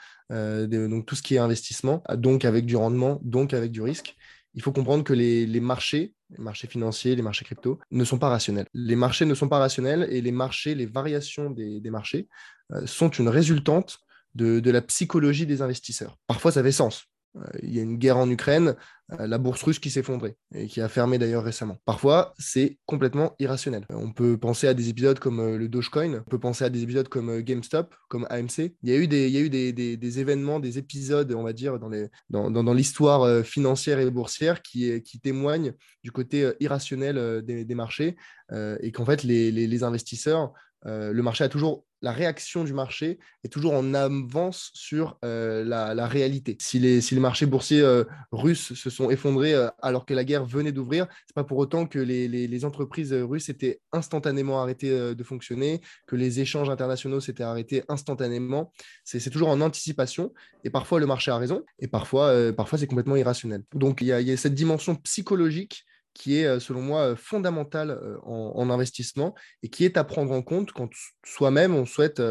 donc 0.67 1.05
tout 1.05 1.13
ce 1.13 1.21
qui 1.21 1.35
est 1.35 1.39
investissement, 1.39 2.01
donc 2.15 2.43
avec 2.43 2.65
du 2.65 2.75
rendement, 2.75 3.19
donc 3.21 3.53
avec 3.53 3.69
du 3.69 3.83
risque, 3.83 4.15
il 4.53 4.61
faut 4.61 4.71
comprendre 4.71 5.03
que 5.03 5.13
les, 5.13 5.59
marchés, 5.59 6.13
les 6.29 6.37
marchés 6.37 6.67
financiers, 6.67 7.15
les 7.15 7.21
marchés 7.21 7.45
crypto, 7.45 7.79
ne 7.91 8.03
sont 8.03 8.19
pas 8.19 8.29
rationnels. 8.29 8.67
Les 8.73 8.95
marchés 8.95 9.25
ne 9.25 9.33
sont 9.33 9.47
pas 9.47 9.59
rationnels 9.59 10.07
et 10.09 10.21
les 10.21 10.31
marchés, 10.31 10.75
les 10.75 10.85
variations 10.85 11.49
des, 11.49 11.81
marchés 11.89 12.27
euh, 12.73 12.85
sont 12.85 13.09
une 13.09 13.29
résultante 13.29 13.99
de, 14.35 14.69
la 14.69 14.81
psychologie 14.81 15.45
des 15.45 15.61
investisseurs. 15.61 16.17
Parfois, 16.27 16.51
ça 16.51 16.63
fait 16.63 16.71
sens. 16.71 17.05
Euh, 17.35 17.41
il 17.61 17.73
y 17.75 17.79
a 17.79 17.83
une 17.83 17.97
guerre 17.97 18.17
en 18.17 18.29
Ukraine, 18.29 18.75
euh, 19.19 19.27
la 19.27 19.37
bourse 19.37 19.63
russe 19.63 19.79
qui 19.79 19.89
s'effondrait 19.89 20.35
et 20.53 20.67
qui 20.67 20.81
a 20.81 20.89
fermé 20.89 21.17
d'ailleurs 21.17 21.43
récemment. 21.43 21.79
Parfois, 21.85 22.33
c'est 22.37 22.77
complètement 22.85 23.35
irrationnel. 23.39 23.85
On 23.89 24.11
peut 24.11 24.37
penser 24.37 24.67
à 24.67 24.73
des 24.73 24.89
épisodes 24.89 25.19
comme 25.19 25.39
euh, 25.39 25.57
le 25.57 25.67
Dogecoin, 25.67 26.21
on 26.25 26.29
peut 26.29 26.39
penser 26.39 26.63
à 26.63 26.69
des 26.69 26.83
épisodes 26.83 27.07
comme 27.09 27.41
GameStop, 27.41 27.95
comme 28.07 28.27
AMC. 28.29 28.75
Il 28.83 28.89
y 28.89 28.93
a 28.93 28.97
eu 28.97 29.07
des, 29.07 29.27
il 29.27 29.33
y 29.33 29.37
a 29.37 29.41
eu 29.41 29.49
des, 29.49 29.73
des, 29.73 30.19
événements, 30.19 30.59
des 30.59 30.77
épisodes, 30.77 31.31
on 31.33 31.43
va 31.43 31.53
dire, 31.53 31.79
dans, 31.79 31.89
les, 31.89 32.09
dans, 32.29 32.51
dans, 32.51 32.73
l'histoire 32.73 33.43
financière 33.43 33.99
et 33.99 34.09
boursière 34.09 34.61
qui, 34.61 35.01
qui 35.01 35.19
témoignent 35.19 35.73
du 36.03 36.11
côté 36.11 36.51
irrationnel 36.59 37.43
des, 37.43 37.75
marchés 37.75 38.15
et 38.51 38.91
qu'en 38.91 39.05
fait, 39.05 39.23
les, 39.23 39.51
les 39.51 39.83
investisseurs, 39.83 40.53
le 40.85 41.21
marché 41.21 41.43
a 41.43 41.49
toujours 41.49 41.85
la 42.03 42.11
réaction 42.11 42.65
du 42.65 42.73
marché 42.73 43.17
est 43.45 43.47
toujours 43.47 43.73
en 43.73 43.93
avance 43.93 44.71
sur 44.73 45.17
euh, 45.23 45.63
la, 45.63 46.05
réalité. 46.05 46.57
Si 46.59 46.77
les, 46.77 46.99
si 46.99 47.15
les 47.15 47.21
marchés 47.21 47.45
boursiers 47.45 47.79
euh, 47.79 48.03
russes 48.33 48.73
se 48.73 48.89
sont 48.89 49.09
effondrés 49.09 49.55
euh, 49.55 49.69
alors 49.81 50.05
que 50.05 50.13
la 50.13 50.25
guerre 50.25 50.45
venait 50.45 50.73
d'ouvrir, 50.73 51.07
c'est 51.25 51.33
pas 51.33 51.45
pour 51.45 51.57
autant 51.57 51.85
que 51.87 51.99
les, 51.99 52.27
les, 52.27 52.65
entreprises 52.65 53.13
russes 53.13 53.47
étaient 53.47 53.79
instantanément 53.93 54.61
arrêtées 54.61 55.15
de 55.15 55.23
fonctionner, 55.23 55.81
que 56.05 56.17
les 56.17 56.41
échanges 56.41 56.69
internationaux 56.69 57.21
s'étaient 57.21 57.43
arrêtés 57.43 57.83
instantanément. 57.87 58.71
C'est 59.05 59.29
toujours 59.29 59.49
en 59.49 59.61
anticipation 59.61 60.33
et 60.65 60.69
parfois 60.69 60.99
le 60.99 61.05
marché 61.05 61.31
a 61.31 61.37
raison 61.37 61.63
et 61.79 61.87
parfois, 61.87 62.51
parfois 62.53 62.77
c'est 62.77 62.87
complètement 62.87 63.15
irrationnel. 63.15 63.63
Donc 63.73 64.01
il 64.01 64.07
y, 64.07 64.11
a 64.11 64.37
cette 64.37 64.55
dimension 64.55 64.95
psychologique 64.95 65.85
qui 66.13 66.37
est, 66.37 66.45
euh, 66.45 66.59
selon 66.59 66.81
moi, 66.81 67.01
euh, 67.01 67.15
fondamentale 67.15 67.91
euh, 67.91 68.17
en, 68.23 68.69
investissement 68.69 69.35
et 69.61 69.69
qui 69.69 69.85
est 69.85 69.97
à 69.97 70.03
prendre 70.03 70.31
en 70.31 70.41
compte 70.41 70.71
quand 70.71 70.89
soi-même, 71.25 71.75
on 71.75 71.85
souhaite 71.85 72.21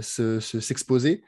s'exposer 0.00 1.22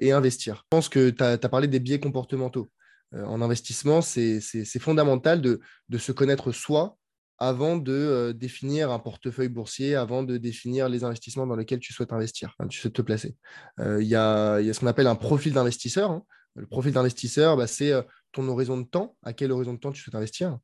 et 0.00 0.12
investir. 0.12 0.56
Je 0.56 0.68
pense 0.68 0.88
que 0.90 1.08
tu 1.08 1.22
as, 1.22 1.38
parlé 1.38 1.66
des 1.66 1.80
biais 1.80 2.00
comportementaux. 2.00 2.70
en 3.14 3.40
investissement, 3.40 4.02
c'est 4.02 4.40
fondamental 4.80 5.40
de, 5.40 5.60
de, 5.88 5.98
se 5.98 6.12
connaître 6.12 6.52
soi 6.52 6.98
avant 7.38 7.78
de 7.78 8.34
définir 8.36 8.90
un 8.90 8.98
portefeuille 8.98 9.48
boursier, 9.48 9.94
avant 9.94 10.24
de 10.24 10.36
définir 10.36 10.90
les 10.90 11.04
investissements 11.04 11.46
dans 11.46 11.56
lesquels 11.56 11.80
tu 11.80 11.94
souhaites 11.94 12.12
investir, 12.12 12.54
tu 12.68 12.80
souhaites 12.80 12.92
te 12.92 13.02
placer. 13.02 13.34
Il 13.78 14.06
y, 14.06 14.14
a, 14.14 14.60
y, 14.60 14.68
a, 14.68 14.74
ce 14.74 14.80
qu'on 14.80 14.88
appelle 14.88 15.06
un 15.06 15.14
profil 15.14 15.54
d'investisseur. 15.54 16.10
Hein. 16.10 16.22
Le 16.54 16.66
profil 16.66 16.92
d'investisseur, 16.92 17.56
bah, 17.56 17.66
c'est 17.66 17.94
ton 18.32 18.48
horizon 18.48 18.78
de 18.78 18.86
temps, 18.86 19.16
à 19.22 19.32
quel 19.32 19.52
horizon 19.52 19.74
de 19.74 19.78
temps 19.78 19.92
tu 19.92 20.02
souhaites 20.02 20.14
investir, 20.14 20.58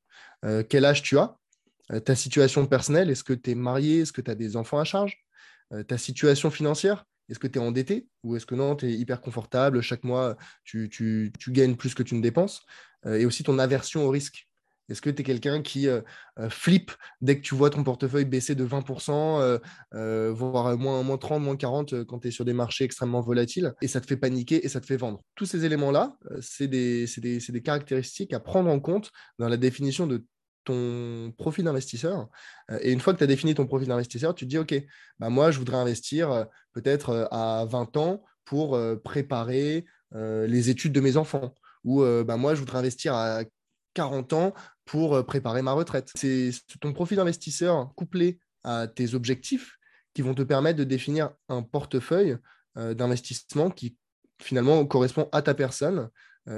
euh, 0.45 0.63
quel 0.69 0.85
âge 0.85 1.03
tu 1.03 1.19
as, 1.19 1.37
euh, 1.93 2.01
ta 2.01 2.15
situation 2.15 2.67
personnelle, 2.67 3.11
est-ce 3.11 3.25
que 3.25 3.33
tu 3.33 3.51
es 3.51 3.55
marié, 3.55 4.01
est-ce 4.01 4.13
que 4.13 4.21
tu 4.21 4.31
as 4.31 4.35
des 4.35 4.57
enfants 4.57 4.79
à 4.79 4.85
charge, 4.85 5.19
euh, 5.73 5.83
ta 5.83 5.99
situation 5.99 6.51
financière, 6.51 7.05
est-ce 7.29 7.39
que 7.39 7.47
tu 7.47 7.59
es 7.59 7.63
endetté 7.63 8.09
ou 8.23 8.37
est-ce 8.37 8.47
que 8.47 8.55
non, 8.55 8.75
tu 8.75 8.87
es 8.87 8.93
hyper 8.93 9.21
confortable, 9.21 9.83
chaque 9.83 10.03
mois 10.03 10.37
tu, 10.65 10.89
tu, 10.89 11.33
gagnes 11.49 11.77
plus 11.77 11.95
que 11.95 12.03
tu 12.03 12.15
ne 12.15 12.23
dépenses, 12.23 12.63
et 13.07 13.27
aussi 13.27 13.45
ton 13.45 13.59
aversion 13.61 14.05
au 14.07 14.11
risque. 14.11 14.48
Est-ce 14.89 15.03
que 15.03 15.11
tu 15.11 15.21
es 15.21 15.25
quelqu'un 15.25 15.63
qui 15.63 15.89
euh, 15.89 16.01
euh, 16.39 16.49
flippe 16.49 16.93
dès 17.21 17.37
que 17.37 17.43
tu 17.43 17.55
vois 17.55 17.71
ton 17.71 17.85
portefeuille 17.85 18.25
baisser 18.25 18.55
de 18.55 18.67
20%, 18.67 19.59
euh, 19.95 20.33
voire 20.33 20.77
moins, 20.79 21.03
moins 21.03 21.19
30, 21.19 21.43
moins 21.43 21.57
40 21.57 22.05
quand 22.05 22.21
tu 22.21 22.29
es 22.29 22.31
sur 22.31 22.45
des 22.45 22.53
marchés 22.53 22.85
extrêmement 22.85 23.21
volatiles 23.21 23.75
et 23.83 23.89
ça 23.89 24.01
te 24.01 24.07
fait 24.07 24.17
paniquer 24.17 24.65
et 24.65 24.69
ça 24.69 24.81
te 24.81 24.87
fait 24.87 24.97
vendre? 24.97 25.23
Tous 25.35 25.47
ces 25.47 25.65
éléments-là, 25.65 26.17
c'est 26.41 26.69
des, 26.69 27.07
caractéristiques 27.63 28.33
à 28.33 28.41
prendre 28.41 28.71
en 28.71 28.81
compte 28.81 29.11
dans 29.39 29.49
la 29.49 29.57
définition 29.57 30.07
de 30.07 30.25
ton 30.65 31.33
profil 31.37 31.65
d'investisseur. 31.65 32.29
Et 32.81 32.93
une 32.93 33.01
fois 33.01 33.13
que 33.13 33.19
tu 33.19 33.25
as 33.25 33.29
défini 33.29 33.55
ton 33.55 33.67
profil 33.67 33.89
d'investisseur, 33.89 34.35
tu 34.35 34.45
te 34.45 34.51
dis, 34.51 34.59
OK, 34.59 34.75
bah 35.19 35.29
moi, 35.29 35.51
je 35.51 35.59
voudrais 35.59 35.79
investir 35.79 36.47
peut-être 36.73 37.29
à 37.31 37.67
20 37.67 37.97
ans 37.97 38.23
pour 38.45 38.79
préparer 39.03 39.87
les 40.13 40.71
études 40.71 40.93
de 40.93 41.01
mes 41.01 41.17
enfants. 41.17 41.55
Ou 41.85 42.03
bah 42.25 42.37
moi, 42.37 42.55
je 42.55 42.61
voudrais 42.61 42.79
investir 42.79 43.15
à 43.15 43.45
40 43.95 44.33
ans 44.33 44.55
pour 44.85 45.15
euh, 45.15 45.23
préparer 45.23 45.63
ma 45.63 45.73
retraite. 45.73 46.11
C'est 46.15 46.51
ton 46.81 46.93
profil 46.93 47.17
d'investisseur 47.17 47.93
couplé 47.95 48.39
à 48.65 48.87
tes 48.87 49.15
objectifs 49.15 49.79
qui 50.15 50.23
vont 50.23 50.35
te 50.35 50.43
permettre 50.43 50.79
de 50.79 50.85
définir 50.85 51.31
un 51.49 51.63
portefeuille 51.63 52.37
euh, 52.77 52.95
d'investissement 52.95 53.71
qui 53.71 53.97
finalement 54.41 54.85
correspond 54.87 55.29
à 55.33 55.43
ta 55.43 55.55
personne 55.55 56.09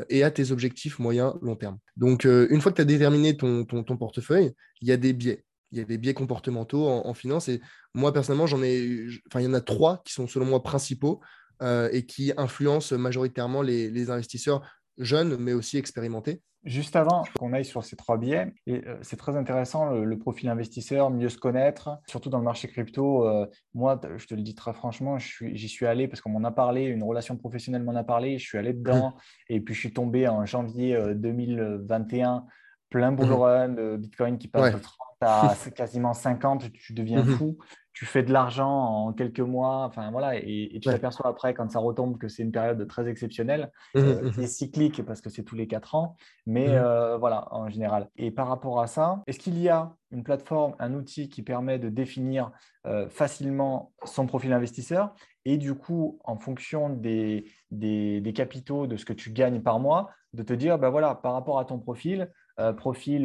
et 0.09 0.23
à 0.23 0.31
tes 0.31 0.53
objectifs 0.53 1.01
moyen 1.01 1.35
long 1.43 1.57
terme. 1.57 1.79
Donc, 1.97 2.25
une 2.25 2.61
fois 2.61 2.71
que 2.71 2.77
tu 2.77 2.83
as 2.83 2.85
déterminé 2.85 3.37
ton, 3.37 3.65
portefeuille, 3.65 4.53
il 4.81 4.87
y 4.87 4.93
a 4.93 4.97
des 4.97 5.13
biais. 5.13 5.45
Il 5.73 5.79
y 5.79 5.81
a 5.81 5.85
des 5.85 5.99
biais 5.99 6.15
comportementaux 6.15 6.87
en, 6.87 7.13
finance. 7.13 7.49
Et 7.49 7.61
moi, 7.93 8.13
personnellement, 8.13 8.47
j'en 8.47 8.63
ai, 8.63 8.79
il 8.79 9.41
y 9.41 9.47
en 9.47 9.55
a 9.55 9.61
trois 9.61 10.01
qui 10.05 10.13
sont 10.13 10.29
selon 10.29 10.45
moi 10.45 10.63
principaux 10.63 11.21
et 11.61 12.07
qui 12.07 12.33
influencent 12.37 12.97
majoritairement 12.97 13.63
les, 13.63 13.91
les 13.91 14.11
investisseurs 14.11 14.63
jeunes, 15.01 15.37
mais 15.39 15.53
aussi 15.53 15.79
expérimentés. 15.79 16.43
Juste 16.65 16.95
avant 16.95 17.25
qu'on 17.39 17.55
aille 17.55 17.65
sur 17.65 17.83
ces 17.83 17.97
trois 17.97 18.19
biais, 18.19 18.53
euh, 18.69 18.99
c'est 19.01 19.17
très 19.17 19.35
intéressant 19.35 19.93
le, 19.93 20.19
profil 20.19 20.51
investisseur, 20.51 21.11
mieux 21.11 21.31
se 21.31 21.39
connaître, 21.39 21.99
surtout 22.07 22.29
dans 22.29 22.37
le 22.37 22.45
marché 22.45 22.69
crypto. 22.69 23.27
Euh, 23.27 23.47
moi, 23.73 23.99
je 24.19 24.27
te 24.27 24.35
le 24.35 24.43
dis 24.43 24.55
très 24.55 24.75
franchement, 24.75 25.17
j'y 25.19 25.69
suis, 25.69 25.87
allé 25.87 26.07
parce 26.07 26.21
qu'on 26.21 26.29
m'en 26.29 26.47
a 26.47 26.51
parlé, 26.51 26.85
une 26.85 27.03
relation 27.03 27.39
professionnelle 27.39 27.83
m'en 27.83 27.97
a 27.97 28.05
parlé, 28.05 28.39
je 28.39 28.47
suis 28.47 28.59
allé 28.59 28.75
dedans 28.75 29.17
et 29.49 29.61
puis 29.61 29.73
je 29.73 29.81
suis 29.81 29.93
tombé 29.95 30.29
en 30.29 30.45
janvier 30.45 31.03
2021, 31.15 32.37
euh, 32.37 32.41
plein 32.91 33.13
bull 33.13 33.33
run, 33.33 33.71
de 33.71 33.97
Bitcoin 33.97 34.39
qui 34.39 34.49
passe 34.49 34.75
de 34.75 34.79
30 34.79 34.97
à 35.21 35.55
quasiment 35.75 36.15
50, 36.15 36.73
tu 36.73 36.93
deviens 36.93 37.23
mhm. 37.23 37.37
fou. 37.37 37.59
Tu 37.93 38.07
fais 38.07 38.23
de 38.23 38.33
l'argent 38.33 38.71
en 38.71 39.13
quelques 39.13 39.41
mois, 39.41 39.85
enfin 39.85 40.11
voilà, 40.13 40.37
et, 40.37 40.71
tu 40.81 40.89
t'aperçois 40.89 41.29
après 41.29 41.55
quand 41.55 41.69
ça 41.71 41.81
retombe 41.81 42.19
que 42.19 42.29
c'est 42.29 42.43
une 42.43 42.53
période 42.53 42.87
très 42.87 43.09
exceptionnelle, 43.09 43.71
mmh, 43.95 43.99
euh, 43.99 44.31
qui 44.31 44.43
est 44.43 44.47
cyclique 44.47 45.05
parce 45.05 45.21
que 45.21 45.29
c'est 45.29 45.43
tous 45.43 45.57
les 45.57 45.67
quatre 45.67 45.97
ans, 45.97 46.17
mais 46.47 46.69
euh, 46.69 47.19
voilà, 47.19 47.53
en 47.53 47.69
général. 47.69 48.09
Et 48.17 48.31
par 48.31 48.47
rapport 48.47 48.81
à 48.81 48.87
ça, 48.87 49.23
est-ce 49.27 49.41
qu'il 49.41 49.59
y 49.59 49.69
a 49.69 49.93
une 50.13 50.23
plateforme, 50.23 50.77
un 50.79 50.95
outil 50.95 51.29
qui 51.29 51.43
permet 51.43 51.79
de 51.81 51.89
définir 51.89 52.53
euh, 52.87 53.09
facilement 53.09 53.93
son 54.05 54.27
profil 54.27 54.53
investisseur? 54.53 55.13
Et 55.45 55.59
du 55.59 55.75
coup, 55.75 56.21
en 56.25 56.39
fonction 56.39 56.91
des, 56.91 57.45
des, 57.71 58.33
capitaux, 58.35 58.87
de 58.87 58.97
ce 58.97 59.05
que 59.05 59.13
tu 59.13 59.31
gagnes 59.31 59.61
par 59.61 59.81
mois, 59.81 60.11
de 60.33 60.43
te 60.43 60.53
dire, 60.53 60.79
ben 60.79 60.91
voilà, 60.91 61.17
par 61.17 61.33
rapport 61.33 61.59
à 61.59 61.65
ton 61.65 61.79
profil, 61.79 62.31
profil 62.77 63.23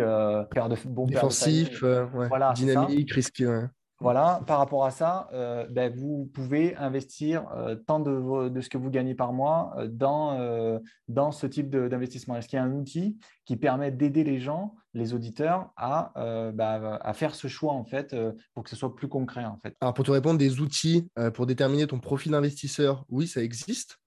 père 0.51 0.69
de 0.69 0.75
bon 0.85 1.05
défensif, 1.05 1.83
voilà, 1.83 2.53
dynamique, 2.53 3.11
risqué. 3.11 3.67
Voilà, 4.01 4.41
par 4.45 4.57
rapport 4.57 4.83
à 4.83 4.91
ça, 4.91 5.29
euh, 5.31 5.65
ben, 5.69 5.93
vous 5.95 6.29
pouvez 6.33 6.75
investir 6.75 7.47
euh, 7.55 7.75
tant 7.75 8.01
de, 8.01 8.59
ce 8.59 8.67
que 8.67 8.77
vous 8.77 8.89
gagnez 8.89 9.15
par 9.15 9.31
mois 9.31 9.73
euh, 9.77 9.87
dans, 9.87 10.81
dans 11.07 11.31
ce 11.31 11.47
type 11.47 11.69
d'investissement. 11.69 12.35
Est-ce 12.35 12.49
qu'il 12.49 12.57
y 12.57 12.59
a 12.59 12.65
un 12.65 12.73
outil 12.73 13.17
qui 13.45 13.55
permet 13.55 13.91
d'aider 13.91 14.25
les 14.25 14.39
gens, 14.39 14.75
les 14.93 15.13
auditeurs, 15.13 15.71
à, 15.77 16.11
ben, 16.53 16.97
à 17.01 17.13
faire 17.13 17.35
ce 17.35 17.47
choix 17.47 17.73
en 17.73 17.85
fait 17.85 18.15
pour 18.53 18.63
que 18.63 18.69
ce 18.69 18.75
soit 18.75 18.95
plus 18.95 19.07
concret 19.07 19.45
en 19.45 19.57
fait? 19.57 19.75
Alors 19.81 19.93
pour 19.93 20.05
te 20.05 20.11
répondre, 20.11 20.37
des 20.37 20.59
outils 20.59 21.09
pour 21.33 21.45
déterminer 21.45 21.87
ton 21.87 21.99
profil 21.99 22.33
d'investisseur, 22.33 23.05
oui, 23.09 23.27
ça 23.27 23.41
existe. 23.41 23.97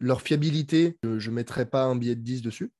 Leur 0.00 0.20
fiabilité, 0.20 0.98
je 1.02 1.30
ne 1.30 1.34
mettrai 1.34 1.66
pas 1.66 1.84
un 1.84 1.96
billet 1.96 2.16
de 2.16 2.20
10 2.20 2.42
dessus. 2.42 2.72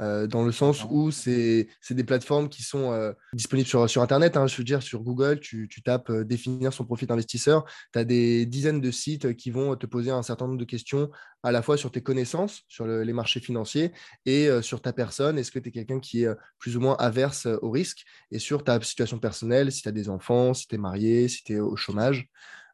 Euh, 0.00 0.28
dans 0.28 0.44
le 0.44 0.52
sens 0.52 0.84
où 0.88 1.10
c'est 1.10 1.66
des 1.90 2.04
plateformes 2.04 2.48
qui 2.48 2.62
sont 2.62 2.92
euh, 2.92 3.12
disponibles 3.32 3.68
sur, 3.68 3.90
sur 3.90 4.00
Internet. 4.00 4.36
Hein, 4.36 4.46
je 4.46 4.56
veux 4.56 4.64
dire, 4.64 4.82
sur 4.82 5.02
Google, 5.02 5.40
tu, 5.40 5.66
tu 5.68 5.82
tapes 5.82 6.10
euh, 6.10 6.24
définir 6.24 6.72
son 6.72 6.84
profil 6.84 7.08
d'investisseur. 7.08 7.64
Tu 7.92 7.98
as 7.98 8.04
des 8.04 8.46
dizaines 8.46 8.80
de 8.80 8.90
sites 8.92 9.34
qui 9.36 9.50
vont 9.50 9.74
te 9.74 9.86
poser 9.86 10.10
un 10.10 10.22
certain 10.22 10.46
nombre 10.46 10.58
de 10.58 10.64
questions 10.64 11.10
à 11.42 11.50
la 11.50 11.62
fois 11.62 11.76
sur 11.76 11.90
tes 11.90 12.02
connaissances, 12.02 12.62
sur 12.68 12.86
les 12.86 13.12
marchés 13.12 13.40
financiers 13.40 13.92
et 14.26 14.48
sur 14.60 14.82
ta 14.82 14.92
personne. 14.92 15.38
Est-ce 15.38 15.52
que 15.52 15.60
tu 15.60 15.68
es 15.68 15.72
quelqu'un 15.72 16.00
qui 16.00 16.24
est 16.24 16.28
plus 16.58 16.76
ou 16.76 16.80
moins 16.80 16.96
averse 16.98 17.46
au 17.62 17.70
risque? 17.70 18.04
Et 18.32 18.40
sur 18.40 18.64
ta 18.64 18.80
situation 18.80 19.20
personnelle, 19.20 19.70
si 19.70 19.82
tu 19.82 19.88
as 19.88 19.92
des 19.92 20.08
enfants, 20.08 20.52
si 20.52 20.66
tu 20.66 20.74
es 20.74 20.78
marié, 20.78 21.28
si 21.28 21.44
tu 21.44 21.54
es 21.54 21.60
au 21.60 21.76
chômage. 21.76 22.28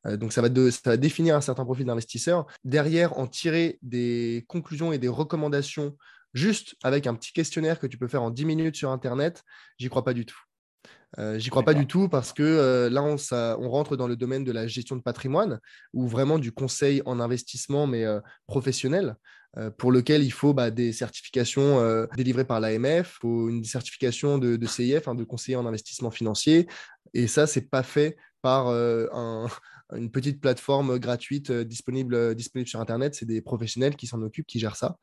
Donc, 0.06 0.32
ça 0.32 0.40
va, 0.40 0.48
de, 0.48 0.70
ça 0.70 0.80
va, 0.90 0.96
définir 0.96 1.36
un 1.36 1.42
certain 1.42 1.64
profil 1.64 1.84
d'investisseur. 1.84 2.46
Derrière, 2.64 3.18
en 3.18 3.26
tirer 3.26 3.78
des 3.82 4.46
conclusions 4.48 4.92
et 4.92 4.98
des 4.98 5.08
recommandations 5.08 5.94
juste 6.34 6.74
avec 6.82 7.06
un 7.06 7.14
petit 7.14 7.32
questionnaire 7.32 7.78
que 7.78 7.86
tu 7.86 7.96
peux 7.96 8.08
faire 8.08 8.22
en 8.22 8.30
10 8.30 8.44
minutes 8.44 8.76
sur 8.76 8.90
Internet, 8.90 9.42
j'y 9.78 9.88
crois 9.88 10.04
pas 10.04 10.12
du 10.12 10.26
tout. 10.26 10.38
Euh, 11.18 11.38
j'y 11.38 11.50
crois 11.50 11.62
pas 11.62 11.74
du 11.74 11.86
tout 11.86 12.08
parce 12.08 12.32
que 12.32 12.42
euh, 12.42 12.90
là, 12.90 13.02
on, 13.02 13.16
on, 13.32 13.70
rentre 13.70 13.96
dans 13.96 14.08
le 14.08 14.16
domaine 14.16 14.42
de 14.42 14.52
la 14.52 14.66
gestion 14.66 14.96
de 14.96 15.02
patrimoine 15.02 15.60
ou 15.92 16.08
vraiment 16.08 16.38
du 16.38 16.50
conseil 16.50 17.02
en 17.06 17.20
investissement, 17.20 17.86
mais 17.86 18.04
euh, 18.04 18.20
professionnel, 18.46 19.16
pour 19.78 19.92
lequel 19.92 20.24
il 20.24 20.32
faut 20.32 20.52
bah, 20.52 20.72
des 20.72 20.92
certifications 20.92 22.08
délivrées 22.16 22.44
par 22.44 22.58
l'AMF, 22.58 23.22
ou 23.22 23.48
une 23.48 23.62
certification 23.62 24.36
de, 24.36 24.66
CIF, 24.66 25.06
hein, 25.06 25.14
de 25.14 25.22
conseiller 25.22 25.54
en 25.54 25.64
investissement 25.64 26.10
financier. 26.10 26.66
Et 27.12 27.28
ça, 27.28 27.46
c'est 27.46 27.70
pas 27.70 27.84
fait 27.84 28.16
par 28.42 28.66
un, 28.66 29.46
une 29.96 30.10
petite 30.10 30.40
plateforme 30.40 30.98
gratuite 30.98 31.50
euh, 31.50 31.64
disponible, 31.64 32.14
euh, 32.14 32.34
disponible 32.34 32.68
sur 32.68 32.80
Internet. 32.80 33.14
C'est 33.14 33.26
des 33.26 33.40
professionnels 33.40 33.96
qui 33.96 34.06
s'en 34.06 34.20
occupent, 34.22 34.46
qui 34.46 34.58
gèrent 34.58 34.76
ça. 34.76 34.98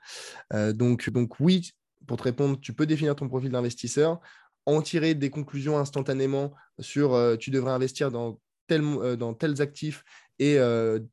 Euh, 0.54 0.74
donc, 0.74 1.10
donc 1.10 1.40
oui, 1.40 1.72
pour 2.08 2.18
te 2.18 2.24
répondre, 2.24 2.60
tu 2.60 2.74
peux 2.74 2.86
définir 2.86 3.16
ton 3.16 3.28
profil 3.28 3.52
d'investisseur, 3.52 4.20
en 4.66 4.82
tirer 4.82 5.16
des 5.16 5.30
conclusions 5.30 5.78
instantanément 5.78 6.54
sur 6.80 7.38
tu 7.40 7.50
devrais 7.52 7.72
investir 7.72 8.12
dans, 8.12 8.40
tel, 8.68 8.82
dans 9.18 9.34
tels 9.34 9.62
actifs 9.62 10.04
et 10.40 10.58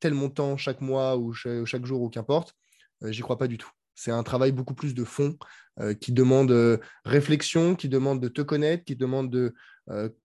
tel 0.01 0.15
montant 0.15 0.57
chaque 0.57 0.81
mois 0.81 1.17
ou 1.17 1.33
chaque, 1.33 1.85
jour 1.85 2.03
ou 2.03 2.09
qu'importe. 2.09 2.55
J'y 3.03 3.21
crois 3.21 3.39
pas 3.39 3.49
du 3.49 3.59
tout. 3.59 3.71
C'est 3.95 4.11
un 4.11 4.23
travail 4.23 4.53
beaucoup 4.53 4.75
plus 4.75 4.95
de 4.95 5.05
fond 5.05 5.37
qui 6.01 6.13
demande 6.13 6.81
réflexion, 7.05 7.75
qui 7.75 7.89
demande 7.89 8.21
de 8.21 8.29
te 8.29 8.43
connaître, 8.43 8.85
qui 8.85 8.97
demande 8.97 9.31
de 9.31 9.55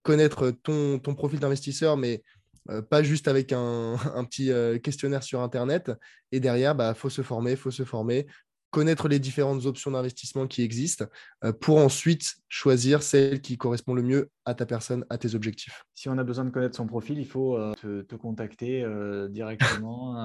connaître 0.01 0.51
ton, 0.51 0.99
ton 0.99 1.15
profil 1.15 1.39
d'investisseur, 1.39 1.95
mais 1.97 2.23
euh, 2.23 2.42
pas 2.89 3.04
juste 3.04 3.28
avec 3.28 3.52
un, 3.54 3.97
petit 4.30 4.52
euh, 4.52 4.80
questionnaire 4.80 5.23
sur 5.23 5.41
Internet. 5.41 5.91
Et 6.32 6.39
derrière, 6.39 6.71
il 6.71 6.78
bah, 6.78 6.93
faut 6.93 7.10
se 7.10 7.21
former, 7.21 7.52
il 7.52 7.58
faut 7.58 7.71
se 7.71 7.84
former, 7.84 8.28
connaître 8.73 9.07
les 9.07 9.19
différentes 9.19 9.67
options 9.67 9.91
d'investissement 9.91 10.47
qui 10.47 10.63
existent 10.63 11.05
euh, 11.45 11.53
pour 11.53 11.77
ensuite 11.77 12.38
choisir 12.49 13.03
celle 13.03 13.39
qui 13.39 13.55
correspond 13.55 13.93
le 13.93 14.01
mieux 14.01 14.31
à 14.45 14.55
ta 14.55 14.65
personne, 14.65 15.05
à 15.12 15.19
tes 15.19 15.36
objectifs. 15.36 15.86
Si 15.93 16.09
on 16.09 16.17
a 16.17 16.23
besoin 16.23 16.43
de 16.43 16.49
connaître 16.49 16.75
son 16.75 16.88
profil, 16.88 17.19
il 17.19 17.27
faut 17.27 17.57
te, 17.81 18.15
contacter 18.15 18.86
directement. 19.29 20.15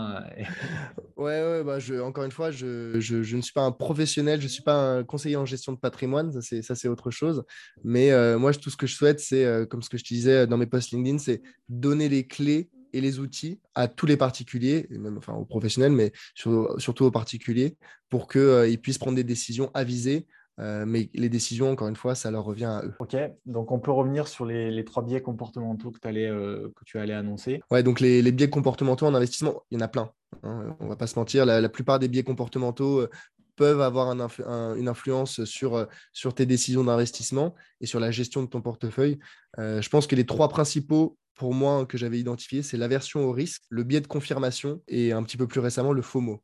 ouais, 1.17 1.43
ouais 1.43 1.65
bah, 1.65 1.79
je, 1.79 1.95
encore 2.01 2.25
une 2.25 2.33
fois, 2.33 2.51
je, 2.51 2.99
je, 2.99 3.37
ne 3.37 3.43
suis 3.43 3.53
pas 3.53 3.63
un 3.63 3.71
professionnel, 3.71 4.41
je 4.41 4.47
ne 4.47 4.51
suis 4.51 4.63
pas 4.63 4.75
un 4.75 5.05
conseiller 5.05 5.37
en 5.37 5.47
gestion 5.47 5.73
de 5.73 5.79
patrimoine, 5.79 6.33
ça 6.41 6.75
c'est 6.75 6.89
autre 6.89 7.11
chose. 7.11 7.45
Mais 7.85 8.11
moi, 8.37 8.53
tout 8.53 8.71
ce 8.71 8.77
que 8.77 8.87
je 8.87 8.95
souhaite, 8.95 9.21
c'est, 9.21 9.67
comme 9.71 9.83
ce 9.83 9.89
que 9.89 9.99
je 9.99 10.05
te 10.05 10.13
disais 10.13 10.47
dans 10.47 10.57
mes 10.57 10.67
posts 10.67 10.91
LinkedIn, 10.91 11.19
c'est 11.19 11.43
donner 11.69 12.09
les 12.09 12.27
clés 12.27 12.71
et 12.93 13.01
les 13.01 13.19
outils 13.19 13.61
à 13.75 13.89
tous 13.89 14.07
les 14.07 14.17
particuliers, 14.17 14.87
même 14.91 15.19
enfin 15.19 15.35
aux 15.35 15.45
professionnels, 15.45 15.93
mais 15.93 16.13
surtout 16.35 17.05
aux 17.05 17.11
particuliers, 17.11 17.77
pour 18.09 18.29
qu'ils 18.29 18.41
euh, 18.41 18.77
puissent 18.77 18.99
prendre 18.99 19.17
des 19.17 19.25
décisions 19.25 19.71
avisées. 19.75 20.27
Euh, 20.61 20.85
mais 20.85 21.09
les 21.15 21.29
décisions, 21.29 21.71
encore 21.71 21.87
une 21.87 21.95
fois, 21.95 22.17
ça 22.17 22.33
leur 22.33 22.45
revient 22.45 22.65
à 22.65 22.83
eux. 22.85 22.93
Ok, 22.99 23.17
donc 23.47 23.71
on 23.71 23.79
peut 23.79 23.93
revenir 23.93 24.27
sur 24.27 24.45
les, 24.45 24.85
trois 24.85 25.05
biais 25.05 25.23
comportementaux 25.23 25.93
que, 25.93 26.01
allais, 26.09 26.29
euh, 26.29 26.73
que 26.75 26.85
tu 26.85 26.99
allais 26.99 27.13
annoncer. 27.13 27.61
Ouais, 27.71 27.85
donc 27.85 28.01
les, 28.01 28.33
biais 28.33 28.51
comportementaux 28.51 29.07
en 29.07 29.15
investissement, 29.15 29.63
il 29.71 29.79
y 29.79 29.79
en 29.79 29.85
a 29.85 29.89
plein. 29.89 30.11
Hein, 30.43 30.77
on 30.81 30.85
ne 30.85 30.89
va 30.89 30.97
pas 30.97 31.07
se 31.07 31.17
mentir, 31.17 31.47
la, 31.47 31.69
plupart 31.69 32.01
des 32.01 32.09
biais 32.09 32.25
comportementaux 32.25 33.07
peuvent 33.55 33.81
avoir 33.81 34.11
une 34.11 34.89
influence 34.89 35.45
sur, 35.45 35.87
sur 36.13 36.35
tes 36.35 36.47
décisions 36.47 36.85
d'investissement 36.85 37.55
et 37.81 37.87
sur 37.87 38.01
la 38.01 38.11
gestion 38.11 38.43
de 38.43 38.49
ton 38.49 38.61
portefeuille. 38.61 39.19
je 39.59 39.89
pense 39.89 40.07
que 40.07 40.17
les 40.17 40.27
trois 40.27 40.49
principaux 40.49 41.17
pour 41.39 41.55
moi 41.55 41.87
que 41.87 41.97
j'avais 41.97 42.19
identifié, 42.19 42.63
c'est 42.63 42.77
l'aversion 42.77 43.21
au 43.21 43.33
risque, 43.33 43.63
le 43.71 43.85
biais 43.85 44.01
de 44.01 44.07
confirmation 44.07 44.83
et 44.89 45.13
un 45.13 45.23
petit 45.23 45.37
peu 45.37 45.47
plus 45.47 45.61
récemment 45.61 45.93
le 45.93 46.03
FOMO. 46.03 46.43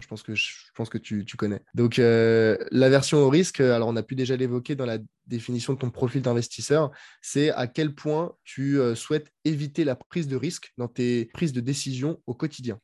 Je 0.00 0.06
pense 0.06 0.22
que, 0.22 0.34
je 0.34 0.48
pense 0.74 0.88
que 0.88 0.98
tu, 0.98 1.24
connais. 1.36 1.60
Donc, 1.74 1.98
euh, 1.98 2.56
l'aversion 2.70 3.18
au 3.18 3.28
risque, 3.28 3.60
alors 3.60 3.88
on 3.88 3.96
a 3.96 4.02
pu 4.02 4.14
déjà 4.14 4.36
l'évoquer 4.36 4.76
dans 4.76 4.86
la 4.86 4.98
définition 5.26 5.72
de 5.74 5.78
ton 5.78 5.90
profil 5.90 6.22
d'investisseur, 6.22 6.92
c'est 7.20 7.50
à 7.50 7.66
quel 7.66 7.94
point 7.94 8.32
tu 8.44 8.78
euh, 8.78 8.94
souhaites 8.94 9.28
éviter 9.44 9.84
la 9.84 9.96
prise 9.96 10.28
de 10.28 10.36
risque 10.36 10.72
dans 10.78 10.88
tes 10.88 11.26
prises 11.34 11.52
de 11.52 11.60
décision 11.60 12.20
au 12.26 12.34
quotidien. 12.34 12.78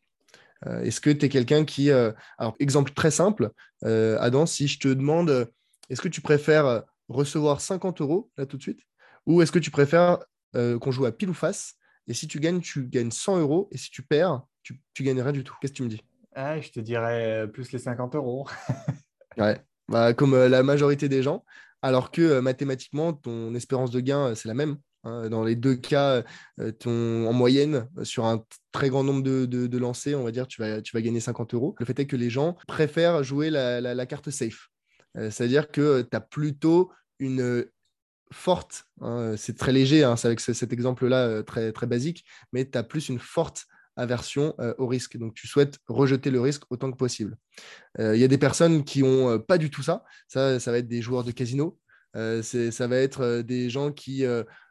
Euh, 0.67 0.83
est-ce 0.83 1.01
que 1.01 1.11
tu 1.11 1.27
es 1.27 1.29
quelqu'un 1.29 1.65
qui... 1.65 1.91
alors, 1.91 2.57
exemple 2.59 2.93
très 2.93 3.13
simple, 3.13 3.51
Adam, 3.83 4.45
si 4.45 4.67
je 4.67 4.81
te 4.81 4.89
demande, 4.89 5.51
est-ce 5.89 6.03
que 6.03 6.09
tu 6.09 6.21
préfères 6.21 6.83
recevoir 7.09 7.61
50 7.61 8.01
euros 8.01 8.31
là 8.37 8.45
tout 8.45 8.57
de 8.57 8.63
suite 8.63 8.81
ou 9.25 9.43
est-ce 9.43 9.53
que 9.53 9.59
tu 9.59 9.71
préfères 9.71 10.19
euh, 10.57 10.79
qu'on 10.79 10.91
joue 10.91 11.05
à 11.07 11.13
pile 11.13 11.31
ou 11.31 11.35
face. 11.35 11.75
Et 12.07 12.15
si 12.15 12.27
tu 12.27 12.41
gagnes, 12.41 12.61
tu 12.61 12.87
gagnes 12.87 13.11
100 13.11 13.41
euros. 13.41 13.69
Et 13.73 13.79
si 13.79 13.91
tu 13.91 14.03
perds, 14.03 14.43
tu, 14.63 14.81
tu 14.95 15.03
gagnes 15.03 15.21
rien 15.21 15.33
du 15.33 15.45
tout. 15.45 15.55
Qu'est-ce 15.61 15.73
que 15.73 15.79
tu 15.79 15.83
me 15.83 15.89
dis? 15.89 16.03
Ah, 16.35 16.61
Je 16.61 16.71
te 16.71 16.81
dirais 16.81 17.43
euh, 17.43 17.47
plus 17.47 17.71
les 17.73 17.79
50 17.79 18.15
euros. 18.15 18.49
ouais, 19.39 19.61
bah, 19.89 20.15
comme 20.15 20.35
euh, 20.35 20.49
la 20.49 20.63
majorité 20.63 21.09
des 21.09 21.23
gens. 21.23 21.45
Alors 21.83 22.11
que 22.11 22.41
mathématiquement, 22.41 23.13
ton 23.13 23.55
espérance 23.55 23.91
de 23.91 24.01
gain, 24.01 24.35
c'est 24.35 24.49
la 24.49 24.55
même. 24.55 24.79
Hein. 25.05 25.29
Dans 25.29 25.45
les 25.45 25.55
deux 25.55 25.77
cas, 25.77 26.25
ton, 26.81 27.27
en 27.29 27.33
moyenne, 27.33 27.89
sur 28.03 28.25
un 28.25 28.45
très 28.73 28.89
grand 28.89 29.05
nombre 29.05 29.23
de, 29.23 29.47
de, 29.47 29.79
lancers, 29.79 30.19
on 30.19 30.25
va 30.25 30.33
dire, 30.33 30.49
tu 30.49 30.61
vas, 30.61 30.83
tu 30.83 30.97
vas 30.97 31.03
gagner 31.03 31.21
50 31.21 31.55
euros. 31.55 31.77
Le 31.79 31.87
fait 31.87 32.01
est 32.01 32.07
que 32.07 32.17
les 32.17 32.31
gens 32.31 32.57
préfèrent 32.67 33.23
jouer 33.23 33.49
la, 33.49 33.81
la 33.81 34.07
carte 34.07 34.31
safe. 34.31 34.70
C'est-à-dire 35.14 35.70
que 35.70 36.03
tu 36.03 36.16
as 36.16 36.20
plutôt 36.20 36.91
une 37.20 37.64
forte, 38.33 38.85
hein, 39.01 39.35
c'est 39.37 39.57
très 39.57 39.72
léger, 39.72 40.05
hein, 40.05 40.16
c'est 40.16 40.29
avec 40.29 40.41
cet 40.41 40.72
exemple-là 40.72 41.26
euh, 41.26 41.43
très, 41.43 41.87
basique, 41.87 42.24
mais 42.53 42.68
tu 42.68 42.76
as 42.79 42.83
plus 42.83 43.09
une 43.09 43.18
forte 43.18 43.66
aversion 43.97 44.55
au 44.79 44.87
risque. 44.87 45.16
Donc, 45.16 45.35
tu 45.35 45.49
souhaites 45.49 45.81
rejeter 45.89 46.31
le 46.31 46.41
risque 46.41 46.62
autant 46.70 46.93
que 46.93 46.97
possible. 46.97 47.37
Il 47.99 48.14
y 48.14 48.22
a 48.22 48.29
des 48.29 48.39
personnes 48.39 48.85
qui 48.85 49.03
n'ont 49.03 49.41
pas 49.41 49.59
du 49.59 49.70
tout 49.70 49.83
ça. 49.83 50.05
ça. 50.29 50.61
Ça 50.61 50.70
va 50.70 50.79
être 50.79 50.87
des 50.87 51.03
joueurs 51.03 51.24
de 51.24 51.33
casino, 51.33 51.76
ça 52.14 52.87
va 52.87 52.97
être 52.97 53.43
des 53.43 53.70
gens 53.70 53.91
qui 53.91 54.24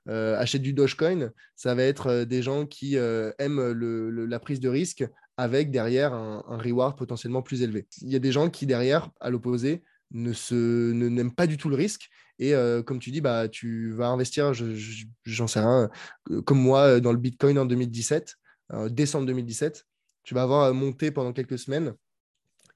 achètent 0.07 0.61
du 0.61 0.71
Dogecoin, 0.71 1.31
ça 1.57 1.75
va 1.75 1.83
être 1.83 2.23
des 2.23 2.41
gens 2.41 2.65
qui 2.65 2.95
aiment 2.95 3.73
la 4.29 4.39
prise 4.39 4.61
de 4.61 4.69
risque 4.69 5.03
avec 5.37 5.69
derrière 5.69 6.13
un, 6.13 6.57
reward 6.57 6.97
potentiellement 6.97 7.43
plus 7.43 7.61
élevé. 7.61 7.87
Il 8.01 8.09
y 8.09 8.15
a 8.15 8.19
des 8.19 8.31
gens 8.31 8.49
qui 8.49 8.65
derrière, 8.65 9.09
à 9.21 9.29
l'opposé, 9.29 9.83
ne 10.11 11.09
n'aiment 11.09 11.33
pas 11.33 11.47
du 11.47 11.57
tout 11.57 11.69
le 11.69 11.75
risque. 11.75 12.09
Et 12.39 12.53
comme 12.85 12.99
tu 12.99 13.11
dis 13.11 13.21
bah 13.21 13.47
tu 13.49 13.91
vas 13.93 14.09
investir 14.09 14.53
j'en 15.25 15.47
sais 15.47 15.59
rien 15.59 15.89
comme 16.45 16.59
moi 16.59 16.99
dans 16.99 17.11
le 17.11 17.17
Bitcoin 17.17 17.57
en 17.57 17.65
2017 17.65 18.35
décembre 18.89 19.25
2017 19.25 19.85
tu 20.23 20.35
vas 20.35 20.43
avoir 20.43 20.71
monté 20.73 21.09
pendant 21.09 21.33
quelques 21.33 21.57
semaines 21.57 21.95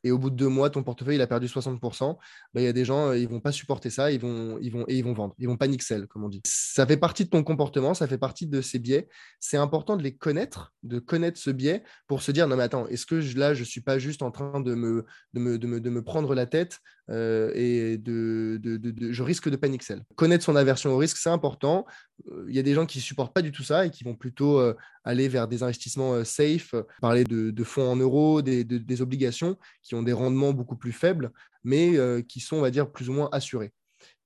et 0.03 0.11
au 0.11 0.17
bout 0.17 0.29
de 0.29 0.35
deux 0.35 0.47
mois, 0.47 0.69
ton 0.69 0.83
portefeuille 0.83 1.15
il 1.15 1.21
a 1.21 1.27
perdu 1.27 1.47
60%, 1.47 2.17
bah, 2.53 2.61
il 2.61 2.63
y 2.63 2.67
a 2.67 2.73
des 2.73 2.85
gens, 2.85 3.09
euh, 3.09 3.17
ils 3.17 3.27
vont 3.27 3.39
pas 3.39 3.51
supporter 3.51 3.89
ça, 3.89 4.11
ils 4.11 4.19
vont, 4.19 4.57
ils 4.61 4.71
vont, 4.71 4.85
et 4.87 4.97
ils 4.97 5.03
vont 5.03 5.13
vendre, 5.13 5.35
ils 5.37 5.47
vont 5.47 5.57
panic 5.57 5.83
sell, 5.83 6.07
comme 6.07 6.23
on 6.23 6.29
dit. 6.29 6.41
Ça 6.45 6.85
fait 6.85 6.97
partie 6.97 7.25
de 7.25 7.29
ton 7.29 7.43
comportement, 7.43 7.93
ça 7.93 8.07
fait 8.07 8.17
partie 8.17 8.47
de 8.47 8.61
ces 8.61 8.79
biais. 8.79 9.07
C'est 9.39 9.57
important 9.57 9.97
de 9.97 10.03
les 10.03 10.15
connaître, 10.15 10.73
de 10.83 10.99
connaître 10.99 11.39
ce 11.39 11.51
biais 11.51 11.83
pour 12.07 12.21
se 12.21 12.31
dire, 12.31 12.47
non 12.47 12.55
mais 12.55 12.63
attends, 12.63 12.87
est-ce 12.87 13.05
que 13.05 13.21
là, 13.37 13.53
je 13.53 13.63
suis 13.63 13.81
pas 13.81 13.99
juste 13.99 14.21
en 14.21 14.31
train 14.31 14.59
de 14.59 14.73
me, 14.73 15.05
de 15.33 15.39
me, 15.39 15.57
de 15.57 15.67
me, 15.67 15.79
de 15.79 15.89
me 15.89 16.03
prendre 16.03 16.33
la 16.33 16.45
tête 16.45 16.79
euh, 17.09 17.51
et 17.55 17.97
de, 17.97 18.59
de, 18.61 19.11
je 19.11 19.23
risque 19.23 19.49
de 19.49 19.55
panic 19.55 19.83
sell. 19.83 20.03
Connaître 20.15 20.45
son 20.45 20.55
aversion 20.55 20.91
au 20.91 20.97
risque, 20.97 21.17
c'est 21.17 21.29
important. 21.29 21.85
Euh, 22.31 22.45
il 22.47 22.55
y 22.55 22.59
a 22.59 22.63
des 22.63 22.73
gens 22.73 22.85
qui 22.85 23.01
supportent 23.01 23.33
pas 23.33 23.41
du 23.41 23.51
tout 23.51 23.63
ça 23.63 23.85
et 23.85 23.89
qui 23.89 24.03
vont 24.03 24.15
plutôt 24.15 24.61
aller 25.03 25.27
vers 25.27 25.47
des 25.47 25.63
investissements 25.63 26.23
safe, 26.23 26.75
parler 27.01 27.23
de, 27.23 27.63
fonds 27.63 27.91
en 27.91 27.95
euros, 27.95 28.41
des, 28.41 29.01
obligations 29.01 29.57
qui 29.81 29.95
ont 29.95 30.03
des 30.03 30.13
rendements 30.13 30.53
beaucoup 30.53 30.75
plus 30.75 30.91
faibles, 30.91 31.31
mais 31.63 31.95
qui 32.27 32.39
sont, 32.39 32.57
on 32.57 32.61
va 32.61 32.71
dire, 32.71 32.91
plus 32.91 33.09
ou 33.09 33.13
moins 33.13 33.29
assurés 33.31 33.73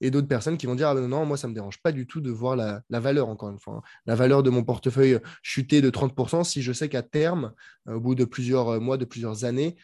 et 0.01 0.11
d'autres 0.11 0.27
personnes 0.27 0.57
qui 0.57 0.65
vont 0.65 0.75
dire 0.75 0.89
ah 0.89 0.95
ben 0.95 1.07
non, 1.07 1.25
moi 1.25 1.37
ça 1.37 1.47
me 1.47 1.53
dérange 1.53 1.81
pas 1.81 1.91
du 1.91 2.07
tout 2.07 2.21
de 2.21 2.31
voir 2.31 2.55
la, 2.55 2.83
valeur 2.89 3.29
encore 3.29 3.49
une 3.49 3.59
fois, 3.59 3.75
hein. 3.75 3.81
la 4.05 4.15
valeur 4.15 4.43
de 4.43 4.49
mon 4.49 4.63
portefeuille 4.63 5.19
chuter 5.41 5.81
de 5.81 5.89
30% 5.89 6.43
si 6.43 6.61
je 6.61 6.73
sais 6.73 6.89
qu'à 6.89 7.01
terme, 7.01 7.53
au 7.87 7.99
bout 7.99 8.15
de 8.15 8.25
plusieurs 8.25 8.79
mois, 8.81 8.97
de 8.97 9.05
plusieurs 9.05 9.45
années, 9.45 9.75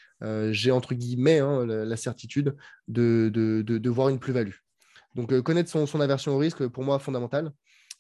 j'ai 0.52 0.72
entre 0.72 0.94
guillemets 0.94 1.40
hein, 1.40 1.66
la, 1.66 1.98
certitude 1.98 2.56
de, 2.88 3.30
de, 3.34 3.90
voir 3.90 4.10
une 4.10 4.20
plus-value. 4.20 4.56
Donc 5.16 5.38
connaître 5.42 5.70
son, 5.70 5.86
son, 5.86 6.00
aversion 6.00 6.36
au 6.36 6.38
risque, 6.38 6.66
pour 6.68 6.84
moi, 6.84 7.00
fondamental. 7.00 7.52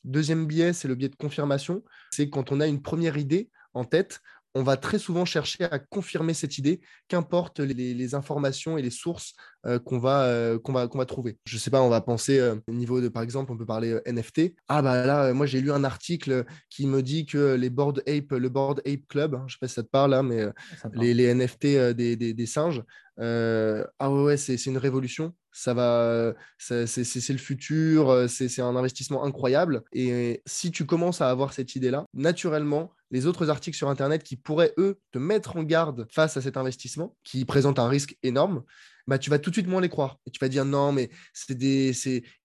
Deuxième 0.03 0.47
biais, 0.47 0.73
c'est 0.73 0.87
le 0.87 0.95
biais 0.95 1.09
de 1.09 1.15
confirmation. 1.15 1.83
C'est 2.11 2.29
quand 2.29 2.51
on 2.51 2.59
a 2.59 2.67
une 2.67 2.81
première 2.81 3.17
idée 3.17 3.49
en 3.73 3.85
tête, 3.85 4.21
on 4.53 4.63
va 4.63 4.77
très 4.77 4.99
souvent 4.99 5.25
chercher 5.25 5.63
à 5.65 5.79
confirmer 5.79 6.33
cette 6.33 6.57
idée, 6.57 6.81
qu'importe 7.07 7.59
les, 7.59 8.15
informations 8.15 8.77
et 8.77 8.81
les 8.81 8.89
sources 8.89 9.33
euh, 9.65 9.79
qu'on 9.79 9.99
va, 9.99 10.23
euh, 10.23 10.59
qu'on 10.59 10.73
va, 10.73 10.87
qu'on 10.87 10.97
va 10.97 11.05
trouver. 11.05 11.37
Je 11.45 11.55
ne 11.55 11.59
sais 11.59 11.69
pas, 11.69 11.81
on 11.81 11.89
va 11.89 12.01
penser 12.01 12.39
euh, 12.39 12.55
au 12.67 12.73
niveau 12.73 12.99
de, 12.99 13.07
par 13.07 13.23
exemple, 13.23 13.51
on 13.51 13.57
peut 13.57 13.65
parler 13.65 13.97
NFT. 14.05 14.53
Ah 14.67 14.81
bah 14.81 15.05
là, 15.05 15.33
moi 15.33 15.45
j'ai 15.45 15.61
lu 15.61 15.71
un 15.71 15.83
article 15.83 16.45
qui 16.69 16.87
me 16.87 17.01
dit 17.01 17.25
que 17.25 17.55
les 17.55 17.69
Board 17.69 18.03
Ape, 18.07 18.31
le 18.31 18.49
Board 18.49 18.81
Ape 18.85 19.07
Club, 19.07 19.35
hein, 19.35 19.45
je 19.47 19.53
ne 19.53 19.57
sais 19.57 19.57
pas 19.61 19.67
si 19.67 19.75
ça 19.75 19.83
te 19.83 19.89
parle 19.89 20.11
là, 20.11 20.19
hein, 20.19 20.23
mais 20.23 21.13
les, 21.13 21.33
NFT 21.33 21.93
des, 21.93 22.15
des, 22.15 22.45
singes, 22.45 22.83
ah 23.17 24.11
ouais, 24.11 24.37
c'est 24.37 24.65
une 24.65 24.77
révolution. 24.77 25.33
Ça 25.53 25.73
va, 25.73 26.33
c'est 26.57 26.85
le 27.29 27.37
futur, 27.37 28.25
c'est 28.29 28.61
un 28.61 28.75
investissement 28.75 29.23
incroyable. 29.23 29.83
Et 29.93 30.41
si 30.45 30.71
tu 30.71 30.85
commences 30.85 31.21
à 31.21 31.29
avoir 31.29 31.53
cette 31.53 31.75
idée-là, 31.75 32.05
naturellement, 32.13 32.93
les 33.11 33.27
autres 33.27 33.49
articles 33.49 33.77
sur 33.77 33.89
Internet 33.89 34.23
qui 34.23 34.37
pourraient, 34.37 34.73
eux, 34.77 34.99
te 35.11 35.19
mettre 35.19 35.57
en 35.57 35.63
garde 35.63 36.07
face 36.11 36.37
à 36.37 36.41
cet 36.41 36.57
investissement, 36.57 37.15
qui 37.23 37.45
présente 37.45 37.77
un 37.77 37.87
risque 37.87 38.17
énorme, 38.23 38.63
bah, 39.07 39.19
tu 39.19 39.29
vas 39.29 39.39
tout 39.39 39.49
de 39.49 39.55
suite 39.55 39.67
moins 39.67 39.81
les 39.81 39.89
croire. 39.89 40.17
Et 40.25 40.31
tu 40.31 40.39
vas 40.39 40.47
dire 40.47 40.65
non, 40.65 40.91
mais 40.91 41.09
c'est 41.33 41.57
des, 41.57 41.91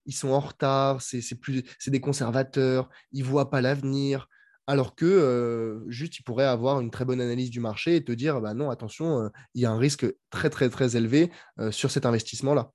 ils 0.05 0.15
sont 0.15 0.31
en 0.31 0.41
retard, 0.41 1.01
c'est 1.01 1.23
des 1.87 2.01
conservateurs, 2.01 2.89
ils 3.13 3.23
ne 3.23 3.29
voient 3.29 3.51
pas 3.51 3.61
l'avenir. 3.61 4.29
Alors 4.69 4.97
que 4.97 5.05
euh, 5.05 5.89
juste, 5.89 6.19
ils 6.19 6.23
pourraient 6.25 6.45
avoir 6.45 6.81
une 6.81 6.91
très 6.91 7.05
bonne 7.05 7.21
analyse 7.21 7.51
du 7.51 7.61
marché 7.61 7.95
et 7.95 8.05
te 8.05 8.11
dire 8.11 8.41
bah 8.41 8.53
non, 8.53 8.69
attention, 8.69 9.23
euh, 9.23 9.29
il 9.55 9.63
y 9.63 9.67
a 9.67 9.71
un 9.71 9.79
risque 9.79 10.07
très, 10.31 10.51
très, 10.51 10.69
très 10.69 10.97
élevé 10.97 11.31
euh, 11.61 11.71
sur 11.71 11.93
cet 11.93 12.05
investissement-là. 12.05 12.73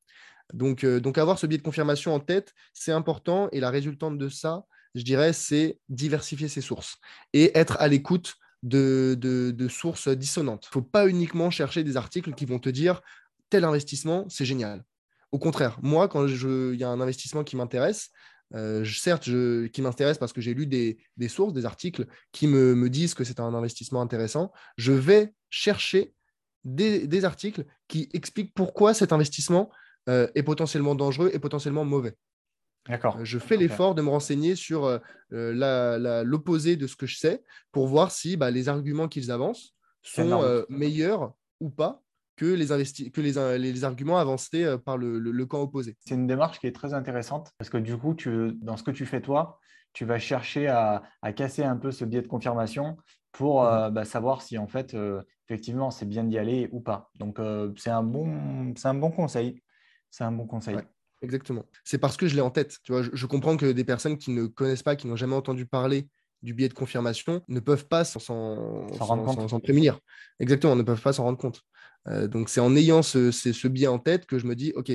Donc, 0.54 0.86
donc, 0.86 1.18
avoir 1.18 1.39
ce 1.39 1.48
biais 1.48 1.58
de 1.58 1.64
confirmation 1.64 2.14
en 2.14 2.20
tête, 2.20 2.54
c'est 2.74 2.92
important. 2.92 3.50
Et 3.52 3.62
la 3.62 3.70
résultante 3.70 4.18
de 4.18 4.28
ça, 4.28 4.66
je 4.96 5.04
dirais, 5.04 5.34
c'est 5.34 5.80
diversifier 5.89 6.48
ses 6.48 6.62
sources 6.62 6.98
et 7.34 7.58
être 7.58 7.78
à 7.80 7.88
l'écoute 7.88 8.36
de, 8.64 9.68
sources 9.70 10.08
dissonantes. 10.08 10.66
Il 10.66 10.70
ne 10.70 10.82
faut 10.82 10.88
pas 10.88 11.08
uniquement 11.08 11.50
chercher 11.50 11.84
des 11.84 11.98
articles 11.98 12.34
qui 12.34 12.46
vont 12.46 12.60
te 12.60 12.70
dire 12.70 13.02
tel 13.50 13.64
investissement, 13.64 14.26
c'est 14.30 14.46
génial. 14.46 14.84
Au 15.32 15.39
contraire, 15.39 15.80
moi, 15.82 16.08
quand 16.08 16.28
il 16.28 16.76
y 16.76 16.84
a 16.84 16.89
un 16.89 17.02
investissement 17.02 17.44
qui 17.44 17.56
m'intéresse, 17.56 18.10
euh, 18.54 18.84
certes, 18.86 19.30
qui 19.72 19.82
m'intéresse 19.82 20.18
parce 20.18 20.34
que 20.34 20.42
j'ai 20.42 20.54
lu 20.54 20.68
des, 20.68 20.98
sources, 21.30 21.54
des 21.54 21.66
articles 21.66 22.06
qui 22.32 22.48
me, 22.48 22.89
disent 22.89 23.14
que 23.14 23.24
c'est 23.24 23.39
un 23.39 23.54
investissement 23.54 24.02
intéressant, 24.02 24.52
je 24.78 24.92
vais 24.92 25.34
chercher 25.50 26.14
des, 26.64 27.26
articles 27.26 27.66
qui 27.88 28.10
expliquent 28.14 28.54
pourquoi 28.54 28.94
cet 28.94 29.14
investissement 29.14 29.72
euh, 30.10 30.28
est 30.36 30.44
potentiellement 30.44 30.96
dangereux 30.96 31.32
et 31.34 31.39
potentiellement 31.39 31.86
mauvais. 31.86 32.16
D'accord. 32.88 33.18
Euh, 33.18 33.26
je 33.26 33.40
fais 33.40 33.58
l'effort 33.58 33.96
de 33.96 34.02
me 34.02 34.10
renseigner 34.10 34.56
sur 34.56 34.86
euh, 34.86 35.00
euh, 35.34 36.24
l'opposé 36.24 36.76
de 36.76 36.88
ce 36.88 36.96
que 36.96 37.06
je 37.06 37.18
sais 37.18 37.44
pour 37.72 37.88
voir 37.88 38.12
si 38.12 38.38
bah, 38.38 38.52
les 38.52 38.70
arguments 38.70 39.08
qu'ils 39.08 39.32
avancent 39.32 39.76
sont 40.02 40.66
meilleurs 40.70 41.34
ou 41.60 41.70
pas 41.70 42.02
que 42.38 42.46
les, 42.46 42.68
que 43.12 43.22
les, 43.22 43.60
les 43.60 43.84
arguments 43.84 44.18
avancés 44.18 44.76
par 44.84 44.98
le, 44.98 45.46
camp 45.46 45.62
opposé. 45.62 45.96
C'est 46.00 46.16
une 46.16 46.26
démarche 46.26 46.60
qui 46.60 46.66
est 46.66 46.76
très 46.76 46.94
intéressante 46.94 47.52
parce 47.60 47.70
que 47.70 47.78
du 47.78 47.96
coup, 47.98 48.16
tu, 48.16 48.54
dans 48.56 48.78
ce 48.78 48.84
que 48.84 48.92
tu 48.92 49.06
fais 49.06 49.22
toi, 49.22 49.60
tu 49.94 50.06
vas 50.06 50.18
chercher 50.18 50.68
à, 50.68 51.04
casser 51.36 51.64
un 51.64 51.78
peu 51.78 51.92
ce 51.92 52.04
biais 52.04 52.22
de 52.22 52.28
confirmation 52.28 52.98
pour 53.32 53.64
mmh 53.64 53.92
bah, 53.92 54.06
savoir 54.06 54.42
si 54.42 54.58
en 54.58 54.68
fait, 54.68 54.98
effectivement, 55.48 55.92
c'est 55.92 56.08
bien 56.08 56.24
d'y 56.24 56.40
aller 56.40 56.68
ou 56.72 56.80
pas. 56.80 57.12
Donc, 57.20 57.40
c'est 57.78 57.92
un, 57.92 58.02
bon, 58.02 58.74
un 58.84 58.94
bon 58.96 59.12
conseil. 59.12 59.62
C'est 60.10 60.24
un 60.24 60.32
bon 60.32 60.48
conseil. 60.48 60.78
Exactement. 61.22 61.65
C'est 61.84 61.97
parce 61.97 62.17
que 62.17 62.28
je 62.28 62.36
l'ai 62.36 62.41
en 62.41 62.49
tête. 62.49 62.78
Tu 62.84 62.91
vois, 62.91 63.03
je, 63.03 63.26
comprends 63.26 63.57
que 63.57 63.72
des 63.72 63.84
personnes 63.84 64.17
qui 64.17 64.32
ne 64.32 64.47
connaissent 64.47 64.84
pas, 64.84 64.95
qui 64.95 65.07
n'ont 65.07 65.15
jamais 65.15 65.36
entendu 65.36 65.65
parler 65.65 66.07
du 66.41 66.55
biais 66.55 66.69
de 66.69 66.74
confirmation, 66.74 67.43
ne 67.47 67.59
peuvent 67.59 67.88
pas 67.88 68.03
s'en 68.03 68.88
prémunir. 69.63 69.99
Exactement, 70.39 70.76
ne 70.76 70.82
peuvent 70.82 71.01
pas 71.01 71.13
s'en 71.13 71.24
rendre 71.24 71.38
compte. 71.38 71.61
Euh, 72.07 72.28
donc 72.28 72.49
c'est 72.49 72.61
en 72.61 72.76
ayant 72.76 73.03
ce, 73.03 73.30
ce, 73.30 73.67
biais 73.67 73.88
en 73.88 73.99
tête 73.99 74.26
que 74.26 74.39
je 74.39 74.47
me 74.47 74.55
dis, 74.55 74.74
OK, 74.76 74.91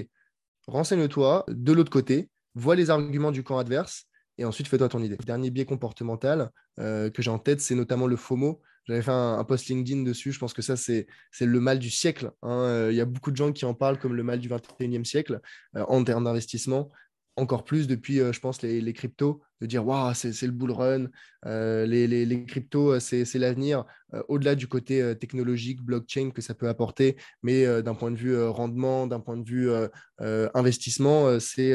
renseigne-toi 0.66 1.44
de 1.48 1.72
l'autre 1.72 1.90
côté, 1.90 2.28
vois 2.56 2.74
les 2.74 2.90
arguments 2.90 3.30
du 3.30 3.44
camp 3.44 3.58
adverse 3.58 4.05
et 4.38 4.44
ensuite 4.44 4.68
fais-toi 4.68 4.88
ton 4.88 5.02
idée. 5.02 5.16
Dernier 5.24 5.50
biais 5.50 5.64
comportemental 5.64 6.50
euh, 6.78 7.10
que 7.10 7.22
j'ai 7.22 7.30
en 7.30 7.38
tête, 7.38 7.60
c'est 7.60 7.74
notamment 7.74 8.06
le 8.06 8.16
FOMO. 8.16 8.60
J'avais 8.84 9.02
fait 9.02 9.10
un, 9.10 9.42
post 9.44 9.66
LinkedIn 9.66 10.02
dessus. 10.02 10.32
Je 10.32 10.38
pense 10.38 10.52
que 10.52 10.62
ça, 10.62 10.76
c'est 10.76 11.06
le 11.40 11.60
mal 11.60 11.78
du 11.78 11.90
siècle. 11.90 12.30
Hein. 12.42 12.60
Euh, 12.60 12.92
il 12.92 12.96
y 12.96 13.00
a 13.00 13.04
beaucoup 13.04 13.30
de 13.30 13.36
gens 13.36 13.52
qui 13.52 13.64
en 13.64 13.74
parlent 13.74 13.98
comme 13.98 14.14
le 14.14 14.22
mal 14.22 14.38
du 14.38 14.48
21e 14.48 15.04
siècle 15.04 15.40
euh, 15.76 15.84
en 15.88 16.04
termes 16.04 16.24
d'investissement. 16.24 16.90
Encore 17.38 17.64
plus 17.64 17.86
depuis, 17.86 18.16
je 18.16 18.40
pense, 18.40 18.62
les, 18.62 18.92
cryptos, 18.94 19.42
de 19.60 19.66
dire 19.66 19.86
waouh, 19.86 20.14
c'est 20.14 20.40
le 20.40 20.52
bull 20.52 20.70
run, 20.70 21.08
les, 21.44 22.06
les, 22.06 22.44
cryptos, 22.46 22.98
c'est 22.98 23.34
l'avenir, 23.34 23.84
au-delà 24.28 24.54
du 24.54 24.68
côté 24.68 25.14
technologique, 25.20 25.82
blockchain 25.82 26.30
que 26.30 26.40
ça 26.40 26.54
peut 26.54 26.66
apporter, 26.66 27.18
mais 27.42 27.82
d'un 27.82 27.94
point 27.94 28.10
de 28.10 28.16
vue 28.16 28.42
rendement, 28.42 29.06
d'un 29.06 29.20
point 29.20 29.36
de 29.36 29.46
vue 29.46 29.68
investissement, 30.54 31.38
c'est 31.38 31.74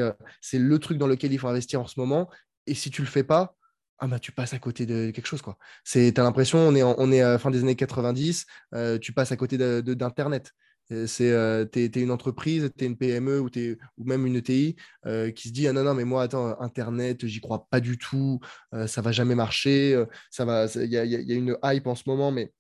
le 0.54 0.80
truc 0.80 0.98
dans 0.98 1.06
lequel 1.06 1.32
il 1.32 1.38
faut 1.38 1.48
investir 1.48 1.80
en 1.80 1.86
ce 1.86 2.00
moment. 2.00 2.28
Et 2.72 2.74
si 2.74 2.90
tu 2.90 3.02
le 3.02 3.08
fais 3.10 3.26
pas, 3.26 3.58
ah 4.00 4.08
bah 4.08 4.18
tu 4.18 4.32
passes 4.32 4.54
à 4.54 4.60
côté 4.60 4.86
de 4.86 5.12
quelque 5.12 5.26
chose 5.26 5.42
quoi. 5.42 5.58
C'est 5.84 6.18
as 6.18 6.24
l'impression 6.24 6.58
on 6.58 6.74
est 6.74 6.84
on 6.84 7.12
est 7.12 7.20
à 7.20 7.32
la 7.32 7.38
fin 7.38 7.52
des 7.52 7.60
années 7.60 7.76
90, 7.76 8.46
euh, 8.74 8.98
tu 8.98 9.12
passes 9.12 9.34
à 9.34 9.36
côté 9.36 9.58
d'internet. 9.58 10.54
C'est 10.88 11.32
euh, 11.32 11.66
tu 11.66 11.80
es, 11.84 11.88
une 12.02 12.12
entreprise, 12.12 12.72
tu 12.78 12.86
es 12.86 12.88
une 12.88 12.98
PME 12.98 13.42
ou, 13.42 13.50
ou 13.98 14.04
même 14.06 14.26
une 14.26 14.38
ETI 14.38 14.78
euh, 15.06 15.32
qui 15.32 15.50
se 15.50 15.54
dit 15.54 15.68
ah 15.68 15.74
non 15.74 15.84
non 15.84 15.94
mais 15.94 16.06
moi 16.06 16.24
attends 16.24 16.58
internet, 16.62 17.26
j'y 17.26 17.42
crois 17.42 17.68
pas 17.70 17.82
du 17.82 17.98
tout, 17.98 18.40
ça 18.88 19.02
va 19.02 19.12
jamais 19.12 19.36
marcher, 19.36 20.02
ça 20.30 20.46
va 20.46 20.68
il 20.76 20.86
y, 20.86 20.96
y, 20.96 21.34
a 21.34 21.36
une 21.36 21.58
hype 21.62 21.88
en 21.88 21.96
ce 21.96 22.04
moment 22.08 22.32
mais 22.32 22.54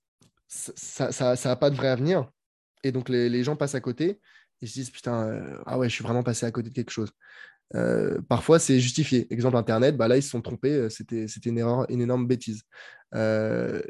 ça 0.50 1.14
ça, 1.14 1.38
ça 1.38 1.52
a 1.52 1.56
pas 1.56 1.70
de 1.70 1.76
vrai 1.78 1.88
avenir 1.88 2.30
et 2.84 2.92
donc 2.92 3.08
les, 3.08 3.30
les 3.30 3.44
gens 3.46 3.56
passent 3.56 3.76
à 3.76 3.82
côté 3.82 4.20
ils 4.60 4.68
se 4.68 4.74
disent 4.74 4.92
putain 4.92 5.42
ah 5.66 5.78
ouais 5.80 5.88
je 5.88 5.96
suis 5.96 6.04
vraiment 6.04 6.24
passé 6.24 6.46
à 6.46 6.52
côté 6.52 6.70
de 6.70 6.76
quelque 6.76 6.92
chose. 6.92 7.14
Euh, 7.76 8.20
parfois, 8.28 8.60
c'est 8.60 8.80
justifié. 8.80 9.28
Exemple 9.32 9.58
Internet, 9.58 9.98
bah 9.98 10.08
là, 10.08 10.18
ils 10.18 10.24
se 10.24 10.30
sont 10.30 10.42
trompés. 10.42 10.74
Euh, 10.74 10.90
c'était, 10.90 11.26
une 11.46 11.58
erreur, 11.58 11.86
une 11.90 12.02
énorme 12.02 12.28
bêtise. 12.28 12.64
Euh, 13.16 13.82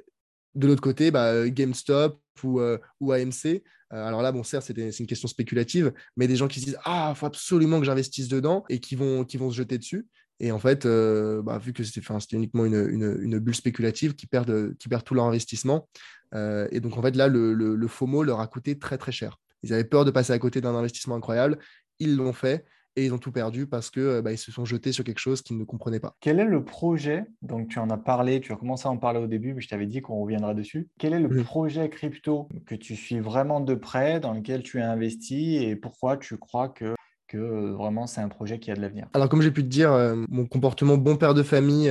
de 0.56 0.68
l'autre 0.68 0.82
côté, 0.82 1.12
bah, 1.12 1.48
GameStop 1.50 2.22
ou, 2.44 2.60
AMC. 2.60 3.64
alors 3.90 4.22
là, 4.22 4.32
bon, 4.32 4.44
certes, 4.44 4.66
c'est 4.66 5.00
une 5.00 5.08
question 5.08 5.28
spéculative, 5.28 5.94
mais 6.18 6.28
des 6.28 6.36
gens 6.36 6.48
qui 6.48 6.60
se 6.60 6.66
disent 6.66 6.78
Ah, 6.86 7.14
il 7.14 7.18
faut 7.18 7.28
absolument 7.28 7.80
que 7.80 7.86
j'investisse 7.86 8.28
dedans 8.28 8.66
et 8.70 8.80
qui 8.80 8.96
vont, 8.96 9.26
se 9.28 9.56
jeter 9.56 9.78
dessus. 9.78 10.08
Et 10.40 10.52
en 10.52 10.60
fait, 10.60 10.88
bah, 10.88 11.60
vu 11.60 11.72
que 11.72 11.84
c'était 11.84 12.02
uniquement 12.32 12.66
une, 12.66 13.40
bulle 13.40 13.56
spéculative 13.56 14.16
qui 14.16 14.26
perd, 14.28 14.76
qui 14.78 14.90
perd 14.90 15.04
tout 15.04 15.14
leur 15.14 15.26
investissement. 15.26 15.88
Et 16.34 16.80
donc, 16.80 16.98
en 16.98 17.02
fait, 17.02 17.16
là, 17.16 17.28
le, 17.28 17.54
le, 17.54 17.88
FOMO 17.88 18.24
leur 18.24 18.40
a 18.40 18.48
coûté 18.48 18.78
très, 18.78 18.98
très 18.98 19.12
cher. 19.12 19.38
Ils 19.64 19.74
avaient 19.74 19.84
peur 19.84 20.04
de 20.04 20.12
passer 20.12 20.34
à 20.34 20.40
côté 20.40 20.60
d'un 20.60 20.76
investissement 20.76 21.16
incroyable. 21.16 21.60
Ils 22.00 22.16
l'ont 22.16 22.34
fait 22.34 22.66
et 22.96 23.06
ils 23.06 23.14
ont 23.14 23.18
tout 23.18 23.32
perdu 23.32 23.68
parce 23.68 23.90
que 23.90 24.00
euh, 24.00 24.22
bah, 24.22 24.32
ils 24.32 24.38
se 24.38 24.52
sont 24.52 24.66
jetés 24.66 24.92
sur 24.92 25.04
quelque 25.04 25.20
chose 25.20 25.42
qu'ils 25.42 25.58
ne 25.58 25.64
comprenaient 25.64 26.00
pas. 26.00 26.16
Quel 26.20 26.40
est 26.40 26.46
le 26.46 26.64
projet 26.64 27.26
Donc 27.42 27.70
tu 27.70 27.80
en 27.80 27.90
as 27.90 27.98
parlé, 27.98 28.42
tu 28.42 28.52
as 28.52 28.56
commencé 28.56 28.88
à 28.88 28.92
en 28.92 28.98
parler 28.98 29.20
au 29.20 29.28
début, 29.28 29.54
mais 29.54 29.62
je 29.62 29.70
t'avais 29.70 29.86
dit 29.86 30.02
qu'on 30.02 30.22
reviendra 30.22 30.54
dessus. 30.54 30.90
Quel 30.98 31.14
est 31.14 31.20
le 31.20 31.44
projet 31.44 31.90
crypto 31.90 32.50
que 32.66 32.76
tu 32.76 32.96
suis 32.96 33.20
vraiment 33.20 33.62
de 33.62 33.76
près, 33.76 34.20
dans 34.20 34.34
lequel 34.34 34.64
tu 34.64 34.80
as 34.80 34.92
investi 34.92 35.58
et 35.58 35.76
pourquoi 35.76 36.18
tu 36.18 36.38
crois 36.38 36.70
que 36.70 36.96
que 37.28 37.38
euh, 37.38 37.74
vraiment 37.74 38.08
c'est 38.08 38.20
un 38.20 38.28
projet 38.28 38.60
qui 38.60 38.72
a 38.72 38.76
de 38.76 38.82
l'avenir? 38.82 39.08
Alors 39.14 39.30
comme 39.30 39.42
j'ai 39.42 39.52
pu 39.52 39.64
te 39.64 39.70
dire, 39.70 39.94
euh, 39.94 40.18
mon 40.28 40.46
comportement 40.46 40.98
bon 40.98 41.16
père 41.16 41.34
de 41.34 41.44
famille 41.44 41.90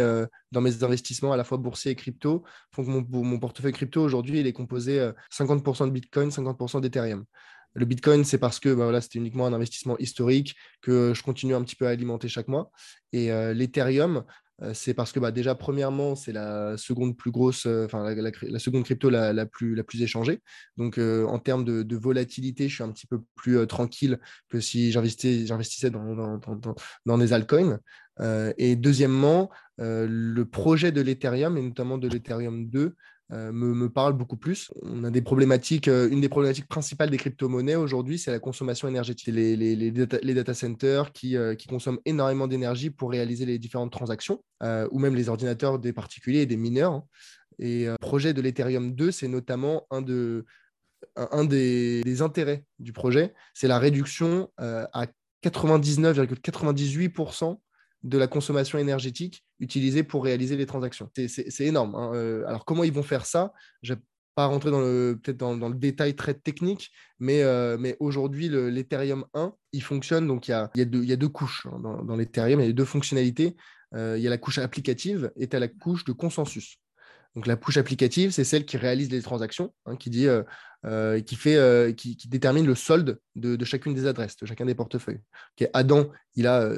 dans 0.52 0.60
mes 0.60 0.84
investissements 0.84 1.32
à 1.32 1.38
la 1.38 1.44
fois 1.44 1.56
boursiers 1.56 1.92
et 1.92 1.94
crypto 1.94 2.44
font 2.72 2.84
que 2.84 2.90
mon, 2.90 3.06
mon 3.24 3.38
portefeuille 3.38 3.72
crypto 3.72 4.02
aujourd'hui 4.02 4.40
il 4.40 4.46
est 4.46 4.52
composé 4.52 5.10
50% 5.32 5.86
de 5.86 5.92
Bitcoin, 5.92 6.28
50% 6.28 6.82
d'Ethereum. 6.82 7.24
Le 7.74 7.84
Bitcoin, 7.84 8.24
c'est 8.24 8.38
parce 8.38 8.58
que 8.58 8.68
bah, 8.70 8.84
voilà, 8.84 9.00
c'était 9.00 9.18
uniquement 9.18 9.46
un 9.46 9.52
investissement 9.52 9.96
historique 9.98 10.56
que 10.82 11.12
je 11.14 11.22
continue 11.22 11.54
un 11.54 11.62
petit 11.62 11.76
peu 11.76 11.86
à 11.86 11.90
alimenter 11.90 12.28
chaque 12.28 12.48
mois. 12.48 12.70
Et 13.12 13.30
euh, 13.30 13.54
l'Ethereum, 13.54 14.24
euh, 14.62 14.74
c'est 14.74 14.92
parce 14.92 15.12
que 15.12 15.20
bah, 15.20 15.30
déjà, 15.30 15.54
premièrement, 15.54 16.16
c'est 16.16 16.32
la 16.32 16.76
seconde 16.76 17.16
plus 17.16 17.30
grosse, 17.30 17.66
euh, 17.66 17.84
enfin 17.86 18.12
la, 18.12 18.58
seconde 18.58 18.84
crypto 18.84 19.08
la, 19.08 19.46
plus, 19.46 19.76
la 19.76 19.84
plus 19.84 20.02
échangée. 20.02 20.42
Donc, 20.76 20.98
en 20.98 21.38
termes 21.38 21.64
de, 21.64 21.96
volatilité, 21.96 22.68
je 22.68 22.74
suis 22.74 22.84
un 22.84 22.90
petit 22.90 23.06
peu 23.06 23.20
plus 23.36 23.66
tranquille 23.68 24.18
que 24.48 24.60
si 24.60 24.90
j'investissais 24.90 25.90
dans, 25.90 26.38
dans, 26.38 26.40
dans, 27.06 27.18
des 27.18 27.32
altcoins. 27.32 27.78
et 28.56 28.74
deuxièmement, 28.76 29.50
le 29.78 30.42
projet 30.44 30.92
de 30.92 31.00
l'Ethereum, 31.00 31.56
et 31.56 31.62
notamment 31.62 31.98
de 31.98 32.08
l'Ethereum 32.08 32.68
2, 32.68 32.96
euh, 33.32 33.52
me, 33.52 33.88
parle 33.88 34.14
beaucoup 34.14 34.36
plus. 34.36 34.72
On 34.82 35.04
a 35.04 35.10
des 35.10 35.22
problématiques, 35.22 35.86
euh, 35.86 36.08
une 36.10 36.20
des 36.20 36.28
problématiques 36.28 36.66
principales 36.66 37.10
des 37.10 37.16
crypto-monnaies 37.16 37.76
aujourd'hui, 37.76 38.18
c'est 38.18 38.32
la 38.32 38.40
consommation 38.40 38.88
énergétique. 38.88 39.28
Les, 39.28 40.34
data, 40.34 40.54
centers 40.54 41.12
qui, 41.12 41.36
euh, 41.36 41.54
qui 41.54 41.68
consomment 41.68 42.00
énormément 42.04 42.48
d'énergie 42.48 42.90
pour 42.90 43.10
réaliser 43.10 43.46
les 43.46 43.58
différentes 43.58 43.92
transactions, 43.92 44.42
ou 44.90 44.98
même 44.98 45.14
les 45.14 45.28
ordinateurs 45.28 45.78
des 45.78 45.92
particuliers 45.92 46.40
et 46.40 46.46
des 46.46 46.56
mineurs. 46.56 47.02
Et 47.58 47.86
le 47.86 47.96
projet 48.00 48.34
de 48.34 48.40
l'Ethereum 48.40 48.94
2, 48.94 49.10
c'est 49.10 49.28
notamment 49.28 49.86
un, 49.90 50.02
de, 50.02 50.44
un, 51.16 51.44
des, 51.44 52.02
des, 52.02 52.22
intérêts 52.22 52.64
du 52.78 52.92
projet, 52.92 53.34
c'est 53.54 53.68
la 53.68 53.78
réduction 53.78 54.50
à 54.58 55.06
99,98% 55.44 57.58
de 58.02 58.18
la 58.18 58.26
consommation 58.26 58.78
énergétique 58.78 59.44
utilisée 59.58 60.02
pour 60.02 60.24
réaliser 60.24 60.56
les 60.56 60.66
transactions. 60.66 61.10
C'est 61.14 61.66
énorme. 61.66 61.94
Hein. 61.94 62.12
Euh, 62.14 62.44
alors, 62.46 62.64
comment 62.64 62.84
ils 62.84 62.92
vont 62.92 63.02
faire 63.02 63.26
ça 63.26 63.52
Je 63.82 63.92
ne 63.92 63.98
vais 63.98 64.02
pas 64.34 64.46
rentrer 64.46 64.70
dans 64.70 64.80
le, 64.80 65.74
détail 65.74 66.14
très 66.14 66.34
technique, 66.34 66.90
mais, 67.18 67.42
euh, 67.42 67.76
mais 67.78 67.96
aujourd'hui, 68.00 68.48
l'Ethereum 68.48 69.26
1, 69.34 69.52
il 69.72 69.82
fonctionne. 69.82 70.26
Donc, 70.26 70.48
il 70.48 70.52
y 70.52 70.54
a, 70.54 70.70
deux, 70.84 71.28
couches 71.28 71.66
hein, 71.66 71.78
dans, 71.82 72.02
dans 72.02 72.16
l'Ethereum. 72.16 72.60
Il 72.60 72.66
y 72.66 72.70
a 72.70 72.72
deux 72.72 72.84
fonctionnalités. 72.84 73.56
Euh, 73.94 74.16
il 74.16 74.22
y 74.22 74.26
a 74.26 74.30
la 74.30 74.38
couche 74.38 74.58
applicative 74.58 75.32
et 75.36 75.48
tu 75.48 75.56
as 75.56 75.58
la 75.58 75.68
couche 75.68 76.04
de 76.04 76.12
consensus. 76.12 76.78
Donc 77.36 77.46
la 77.46 77.56
couche 77.56 77.76
applicative, 77.76 78.32
c'est 78.32 78.44
celle 78.44 78.64
qui 78.64 78.76
réalise 78.76 79.10
les 79.10 79.22
transactions, 79.22 79.72
hein, 79.86 79.96
qui 79.96 80.10
dit, 80.10 80.26
euh, 80.26 80.42
euh, 80.84 81.20
euh, 81.46 81.92
qui, 81.92 82.16
détermine 82.28 82.66
le 82.66 82.74
solde 82.74 83.20
de, 83.36 83.64
chacune 83.64 83.94
des 83.94 84.06
adresses, 84.06 84.36
de 84.36 84.46
chacun 84.46 84.66
des 84.66 84.74
portefeuilles. 84.74 85.20
Adam, 85.72 86.08
il 86.34 86.46
a, 86.48 86.72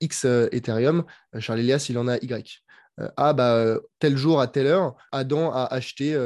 X 0.00 0.24
Ethereum, 0.24 1.04
Charles 1.38 1.60
Elias, 1.60 1.86
il 1.88 1.98
en 1.98 2.06
a 2.06 2.18
Y. 2.18 2.62
ah 3.16 3.32
bah 3.32 3.78
tel 3.98 4.16
jour 4.16 4.40
à 4.40 4.46
telle 4.46 4.66
heure, 4.66 4.96
Adam 5.10 5.52
a 5.52 5.64
acheté 5.64 6.16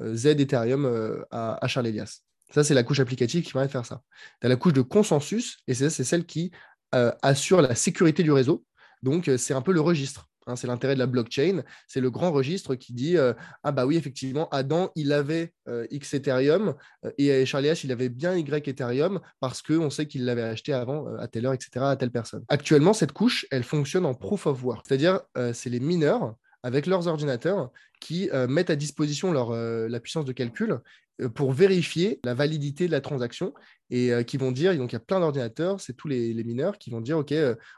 Z 0.00 0.26
Ethereum 0.26 1.24
à, 1.30 1.66
Charles 1.66 1.88
Elias. 1.88 2.20
Ça, 2.52 2.64
c'est 2.64 2.74
la 2.74 2.82
couche 2.82 3.00
applicative 3.00 3.44
qui 3.44 3.52
va 3.52 3.68
faire 3.68 3.84
ça. 3.84 4.02
Tu 4.40 4.46
as 4.46 4.48
la 4.48 4.56
couche 4.56 4.72
de 4.72 4.82
consensus, 4.82 5.58
et 5.66 5.74
c'est 5.74 5.90
celle 5.90 6.24
qui 6.24 6.52
assure 6.92 7.60
la 7.60 7.74
sécurité 7.74 8.22
du 8.22 8.32
réseau. 8.32 8.64
Donc, 9.02 9.30
c'est 9.36 9.54
un 9.54 9.62
peu 9.62 9.72
le 9.72 9.80
registre. 9.82 10.29
Hein, 10.46 10.56
c'est 10.56 10.66
l'intérêt 10.66 10.94
de 10.94 10.98
la 10.98 11.06
blockchain. 11.06 11.62
C'est 11.86 12.00
le 12.00 12.10
grand 12.10 12.32
registre 12.32 12.74
qui 12.74 12.92
dit 12.92 13.16
euh, 13.16 13.34
Ah, 13.62 13.72
bah 13.72 13.86
oui, 13.86 13.96
effectivement, 13.96 14.48
Adam, 14.50 14.90
il 14.94 15.12
avait 15.12 15.52
euh, 15.68 15.86
X 15.90 16.14
Ethereum 16.14 16.74
euh, 17.04 17.10
et 17.18 17.44
Charlie 17.46 17.68
H, 17.68 17.82
il 17.84 17.92
avait 17.92 18.08
bien 18.08 18.34
Y 18.34 18.68
Ethereum 18.68 19.20
parce 19.40 19.62
qu'on 19.62 19.90
sait 19.90 20.06
qu'il 20.06 20.24
l'avait 20.24 20.42
acheté 20.42 20.72
avant 20.72 21.06
à 21.16 21.28
telle 21.28 21.46
heure, 21.46 21.52
etc., 21.52 21.70
à 21.80 21.96
telle 21.96 22.10
personne. 22.10 22.44
Actuellement, 22.48 22.92
cette 22.92 23.12
couche, 23.12 23.46
elle 23.50 23.64
fonctionne 23.64 24.06
en 24.06 24.14
proof 24.14 24.46
of 24.46 24.62
work. 24.64 24.84
C'est-à-dire, 24.86 25.20
c'est 25.52 25.70
les 25.70 25.80
mineurs 25.80 26.34
avec 26.62 26.86
leurs 26.86 27.06
ordinateurs 27.06 27.70
qui 28.00 28.28
mettent 28.48 28.70
à 28.70 28.76
disposition 28.76 29.32
leur, 29.32 29.52
la 29.52 30.00
puissance 30.00 30.24
de 30.24 30.32
calcul 30.32 30.80
pour 31.28 31.52
vérifier 31.52 32.20
la 32.24 32.34
validité 32.34 32.86
de 32.86 32.92
la 32.92 33.00
transaction. 33.00 33.52
Et 33.92 34.12
qui 34.24 34.36
vont 34.36 34.52
dire, 34.52 34.76
donc 34.76 34.92
il 34.92 34.94
y 34.94 34.96
a 34.96 35.00
plein 35.00 35.18
d'ordinateurs, 35.18 35.80
c'est 35.80 35.94
tous 35.94 36.06
les, 36.06 36.32
mineurs 36.44 36.78
qui 36.78 36.90
vont 36.90 37.00
dire, 37.00 37.18
OK, 37.18 37.34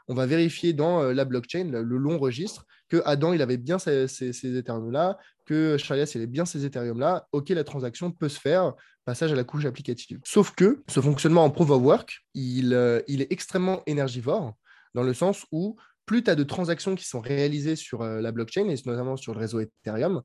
on 0.07 0.13
va 0.13 0.27
vérifier 0.27 0.71
dans 0.71 1.01
la 1.11 1.25
blockchain, 1.25 1.71
le, 1.71 1.97
long 1.97 2.19
registre, 2.19 2.67
que 2.87 3.01
Adam, 3.05 3.33
il 3.33 3.41
avait 3.41 3.57
bien 3.57 3.79
ces, 3.79 4.07
ces, 4.07 4.55
Ethereum-là, 4.55 5.17
que 5.47 5.75
Chalias, 5.77 6.11
il 6.13 6.19
avait 6.19 6.27
bien 6.27 6.45
ces 6.45 6.65
Ethereum-là, 6.65 7.27
OK, 7.31 7.49
la 7.49 7.63
transaction 7.63 8.11
peut 8.11 8.29
se 8.29 8.39
faire, 8.39 8.73
passage 9.05 9.31
à 9.31 9.35
la 9.35 9.43
couche 9.43 9.65
applicative. 9.65 10.19
Sauf 10.23 10.51
que 10.51 10.83
ce 10.87 11.01
fonctionnement 11.01 11.43
en 11.43 11.49
proof 11.49 11.71
of 11.71 11.81
work, 11.81 12.19
il 12.35 12.73
est 12.73 13.31
extrêmement 13.31 13.81
énergivore, 13.87 14.53
dans 14.93 15.03
le 15.03 15.15
sens 15.15 15.47
où 15.51 15.77
plus 16.05 16.23
tu 16.23 16.29
as 16.29 16.35
de 16.35 16.43
transactions 16.43 16.95
qui 16.95 17.05
sont 17.05 17.21
réalisées 17.21 17.75
sur 17.75 18.03
la 18.03 18.31
blockchain, 18.31 18.67
et 18.69 18.75
notamment 18.85 19.17
sur 19.17 19.33
le 19.33 19.39
réseau 19.39 19.61
Ethereum, 19.61 20.21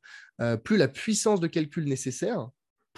plus 0.64 0.76
la 0.76 0.88
puissance 0.88 1.40
de 1.40 1.46
calcul 1.46 1.84
nécessaire 1.84 2.48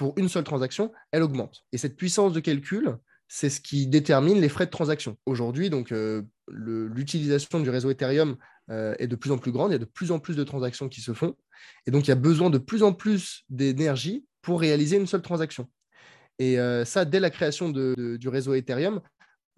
pour 0.00 0.14
une 0.16 0.30
seule 0.30 0.44
transaction, 0.44 0.90
elle 1.12 1.22
augmente. 1.22 1.62
Et 1.72 1.76
cette 1.76 1.94
puissance 1.94 2.32
de 2.32 2.40
calcul, 2.40 2.96
c'est 3.28 3.50
ce 3.50 3.60
qui 3.60 3.86
détermine 3.86 4.40
les 4.40 4.48
frais 4.48 4.64
de 4.64 4.70
transaction. 4.70 5.18
Aujourd'hui, 5.26 5.68
donc 5.68 5.92
euh, 5.92 6.22
l'utilisation 6.48 7.60
du 7.60 7.68
réseau 7.68 7.90
Ethereum 7.90 8.38
euh, 8.70 8.94
est 8.98 9.08
de 9.08 9.14
plus 9.14 9.30
en 9.30 9.36
plus 9.36 9.52
grande, 9.52 9.72
il 9.72 9.74
y 9.74 9.76
a 9.76 9.78
de 9.78 9.84
plus 9.84 10.10
en 10.10 10.18
plus 10.18 10.36
de 10.36 10.42
transactions 10.42 10.88
qui 10.88 11.02
se 11.02 11.12
font, 11.12 11.36
et 11.86 11.90
donc 11.90 12.06
il 12.06 12.08
y 12.08 12.12
a 12.12 12.16
besoin 12.16 12.48
de 12.48 12.56
plus 12.56 12.82
en 12.82 12.94
plus 12.94 13.44
d'énergie 13.50 14.24
pour 14.40 14.60
réaliser 14.62 14.96
une 14.96 15.06
seule 15.06 15.20
transaction. 15.20 15.68
Et 16.38 16.58
euh, 16.58 16.86
ça, 16.86 17.04
dès 17.04 17.20
la 17.20 17.28
création 17.28 17.68
du 17.68 18.28
réseau 18.28 18.54
Ethereum, 18.54 19.02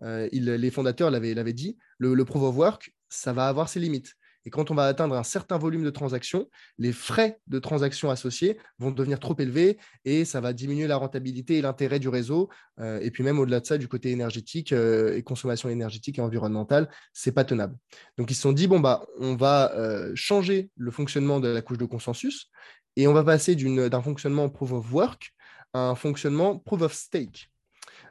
les 0.01 0.71
fondateurs 0.73 1.13
l'avaient 1.13 1.53
dit, 1.53 1.79
le, 1.99 2.15
le 2.15 2.25
proof 2.25 2.43
of 2.43 2.57
work, 2.57 2.93
ça 3.09 3.33
va 3.33 3.47
avoir 3.47 3.69
ses 3.69 3.79
limites. 3.79 4.17
Et 4.45 4.51
quand 4.51 4.71
on 4.71 4.75
va 4.75 4.87
atteindre 4.87 5.15
un 5.17 5.23
certain 5.23 5.59
volume 5.59 5.85
de 5.85 5.91
transactions, 5.91 6.49
les 6.79 6.93
frais 6.93 7.39
de 7.47 7.59
transaction 7.59 8.11
associés 8.11 8.59
vont 8.79 8.91
devenir 8.91 9.21
trop 9.21 9.37
élevés 9.39 9.79
et 10.05 10.25
ça 10.25 10.41
va 10.41 10.53
diminuer 10.53 10.87
la 10.87 10.97
rentabilité 10.97 11.59
et 11.59 11.63
l'intérêt 11.63 11.99
du 11.99 12.09
réseau. 12.09 12.49
Euh, 12.81 12.99
et 13.01 13.11
puis 13.11 13.23
même 13.23 13.39
au-delà 13.39 13.61
de 13.61 13.67
ça, 13.67 13.79
du 13.79 13.89
côté 13.89 14.11
énergétique 14.11 14.73
euh, 14.73 15.17
et 15.17 15.23
consommation 15.23 15.69
énergétique 15.69 16.19
et 16.19 16.23
environnementale, 16.23 16.89
c'est 17.13 17.33
pas 17.33 17.45
tenable. 17.45 17.77
Donc 18.19 18.31
ils 18.31 18.35
se 18.35 18.43
sont 18.43 18.53
dit 18.53 18.67
bon 18.67 18.81
bah 18.81 19.07
on 19.19 19.37
va 19.37 19.73
euh, 19.75 20.13
changer 20.15 20.71
le 20.77 20.91
fonctionnement 20.91 21.41
de 21.41 21.49
la 21.49 21.63
couche 21.63 21.79
de 21.79 21.85
consensus 21.85 22.51
et 22.97 23.07
on 23.07 23.13
va 23.13 23.25
passer 23.25 23.55
d'un 23.55 24.03
fonctionnement 24.03 24.49
proof 24.49 24.73
of 24.73 24.93
work 24.93 25.33
à 25.73 25.81
un 25.81 25.95
fonctionnement 25.95 26.59
proof 26.59 26.83
of 26.83 26.93
stake. 26.93 27.51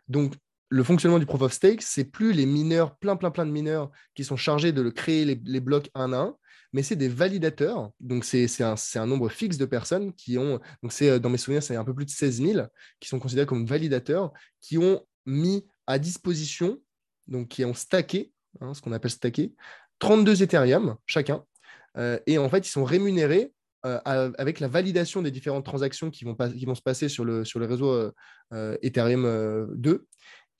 Donc 0.07 0.33
le 0.71 0.85
fonctionnement 0.85 1.19
du 1.19 1.25
proof 1.25 1.41
of 1.41 1.51
stake, 1.51 1.81
c'est 1.81 2.05
plus 2.05 2.31
les 2.31 2.45
mineurs, 2.45 2.95
plein, 2.95 3.17
plein, 3.17 3.29
plein 3.29 3.45
de 3.45 3.51
mineurs 3.51 3.91
qui 4.15 4.23
sont 4.23 4.37
chargés 4.37 4.71
de 4.71 4.89
créer 4.89 5.25
les, 5.25 5.59
blocs 5.59 5.91
un 5.95 6.13
à 6.13 6.17
un, 6.17 6.35
mais 6.71 6.81
c'est 6.81 6.95
des 6.95 7.09
validateurs. 7.09 7.91
Donc, 7.99 8.23
c'est 8.23 8.47
un, 8.61 8.75
un, 8.95 9.05
nombre 9.05 9.27
fixe 9.27 9.57
de 9.57 9.65
personnes 9.65 10.13
qui 10.13 10.37
ont, 10.37 10.61
donc 10.81 10.93
euh, 11.01 11.19
dans 11.19 11.29
mes 11.29 11.37
souvenirs, 11.37 11.61
c'est 11.61 11.75
un 11.75 11.83
peu 11.83 11.93
plus 11.93 12.05
de 12.05 12.09
16 12.09 12.41
000 12.41 12.67
qui 13.01 13.09
sont 13.09 13.19
considérés 13.19 13.45
comme 13.45 13.65
validateurs, 13.65 14.31
qui 14.61 14.77
ont 14.77 15.05
mis 15.25 15.67
à 15.87 15.99
disposition, 15.99 16.81
donc 17.27 17.49
qui 17.49 17.65
ont 17.65 17.73
stacké, 17.73 18.31
hein, 18.61 18.73
ce 18.73 18.81
qu'on 18.81 18.93
appelle 18.93 19.11
stacké, 19.11 19.53
32 19.99 20.41
Ethereum 20.41 20.95
chacun. 21.05 21.43
Euh, 21.97 22.17
et 22.27 22.37
en 22.37 22.47
fait, 22.47 22.65
ils 22.65 22.71
sont 22.71 22.85
rémunérés 22.85 23.51
euh, 23.85 23.99
avec 24.05 24.61
la 24.61 24.69
validation 24.69 25.21
des 25.21 25.31
différentes 25.31 25.65
transactions 25.65 26.11
qui 26.11 26.23
vont, 26.23 26.37
se 26.37 26.81
passer 26.81 27.09
sur 27.09 27.25
le 27.25 27.65
réseau 27.65 28.13
Ethereum 28.81 29.67
2. 29.75 30.07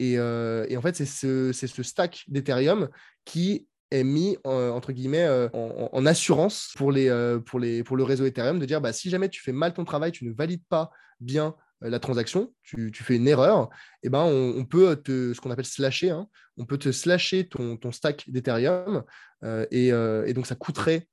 Euh, 0.02 0.66
et, 0.70 0.78
en 0.78 0.82
fait, 0.82 0.96
c'est 0.96 1.06
ce, 1.06 1.84
stack 1.84 2.24
d'Ethereum 2.28 2.90
qui 3.26 3.68
est 3.92 4.04
mis 4.04 4.38
entre 4.46 4.94
guillemets 4.94 5.26
euh, 5.26 5.50
en, 5.54 6.06
assurance 6.06 6.72
pour, 6.76 6.92
les, 6.92 7.10
euh, 7.10 7.40
pour, 7.40 7.60
les, 7.60 7.84
pour 7.84 7.98
le 7.98 8.04
réseau 8.04 8.26
Ethereum 8.26 8.58
de 8.58 8.66
dire 8.66 8.80
bah, 8.80 8.94
si 8.94 9.10
jamais 9.10 9.30
tu 9.30 9.42
fais 9.42 9.52
mal 9.52 9.74
ton 9.74 9.84
travail, 9.84 10.12
tu 10.12 10.26
ne 10.26 10.34
valides 10.34 10.64
pas 10.70 10.92
bien 11.20 11.56
la 11.84 12.00
transaction, 12.00 12.54
tu, 12.62 12.92
fais 12.94 13.16
une 13.16 13.28
erreur, 13.28 13.68
eh 14.04 14.10
ben 14.10 14.22
on, 14.22 14.66
peut 14.66 14.96
te, 14.98 15.34
ce 15.34 15.42
qu'on 15.42 15.50
appelle 15.50 15.66
slasher, 15.66 16.12
hein, 16.12 16.28
on 16.58 16.66
peut 16.68 16.78
te 16.78 16.92
slasher 16.92 17.48
ton, 17.48 17.76
ton 17.76 17.92
stack 17.92 18.26
d'Ethereum 18.28 19.04
et, 19.72 19.92
donc 20.36 20.46
ça 20.46 20.54
coûterait, 20.54 21.08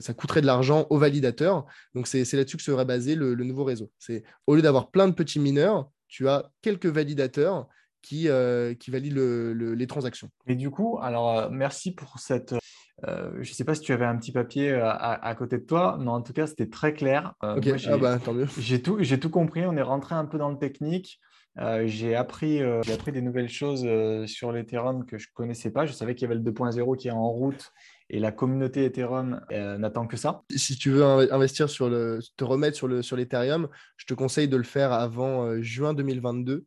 ça 0.00 0.12
coûterait 0.12 0.42
de 0.42 0.46
l'argent 0.46 0.86
au 0.90 0.98
validateur. 0.98 1.64
Donc 1.94 2.06
c'est 2.06 2.30
là-dessus 2.34 2.58
que 2.58 2.62
serait 2.62 2.84
basé 2.84 3.14
le, 3.14 3.32
le 3.32 3.44
nouveau 3.44 3.64
réseau. 3.64 3.90
C'est 3.98 4.24
au 4.46 4.54
lieu 4.54 4.60
d'avoir 4.60 4.90
plein 4.90 5.08
de 5.08 5.14
petits 5.14 5.40
mineurs, 5.40 5.88
tu 6.08 6.28
as 6.28 6.50
quelques 6.60 6.84
validateurs 6.84 7.66
qui, 8.04 8.28
euh, 8.28 8.74
qui 8.74 8.90
valide 8.90 9.16
les 9.16 9.86
transactions. 9.86 10.30
Et 10.46 10.54
du 10.54 10.70
coup, 10.70 10.98
alors 11.00 11.50
merci 11.50 11.94
pour 11.94 12.18
cette. 12.18 12.54
je 13.02 13.38
ne 13.38 13.44
sais 13.44 13.64
pas 13.64 13.74
si 13.74 13.80
tu 13.80 13.92
avais 13.92 14.04
un 14.04 14.16
petit 14.16 14.32
papier 14.32 14.72
à, 14.72 15.34
côté 15.36 15.58
de 15.58 15.64
toi, 15.64 15.96
mais 15.98 16.10
en 16.10 16.22
tout 16.22 16.32
cas, 16.32 16.46
c'était 16.46 16.68
très 16.68 16.92
clair. 16.92 17.34
ok, 17.42 17.68
ah 17.86 17.96
bah, 17.96 18.18
tant 18.18 18.34
mieux. 18.34 18.46
J'ai 18.58 18.82
tout, 18.82 19.02
tout 19.02 19.30
compris. 19.30 19.64
On 19.66 19.76
est 19.76 19.82
rentré 19.82 20.14
un 20.14 20.26
peu 20.26 20.38
dans 20.38 20.50
le 20.50 20.58
technique. 20.58 21.18
j'ai 21.84 22.14
appris, 22.14 22.62
appris 22.62 23.12
des 23.12 23.22
nouvelles 23.22 23.48
choses 23.48 23.88
sur 24.26 24.52
l'Ethereum 24.52 25.06
que 25.06 25.18
je 25.18 25.28
ne 25.28 25.34
connaissais 25.34 25.70
pas. 25.70 25.86
Je 25.86 25.92
savais 25.92 26.14
qu'il 26.14 26.28
y 26.28 26.32
avait 26.32 26.40
le 26.40 26.50
2.0 26.50 26.96
qui 26.96 27.08
est 27.08 27.12
en 27.12 27.28
route 27.28 27.72
et 28.10 28.18
la 28.18 28.32
communauté 28.32 28.84
Ethereum 28.84 29.40
euh, 29.50 29.78
n'attend 29.78 30.06
que 30.06 30.16
ça. 30.16 30.42
Si 30.54 30.76
tu 30.76 30.90
veux 30.90 31.04
investir 31.32 31.68
sur 31.70 31.88
le, 31.88 32.20
te 32.36 32.44
remettre 32.44 32.76
sur, 32.76 32.88
le, 32.88 33.02
sur 33.02 33.16
l'Ethereum, 33.16 33.68
je 33.96 34.06
te 34.06 34.14
conseille 34.14 34.48
de 34.48 34.56
le 34.56 34.62
faire 34.62 34.92
avant 34.92 35.46
euh, 35.46 35.62
juin 35.62 35.94
2022, 35.94 36.64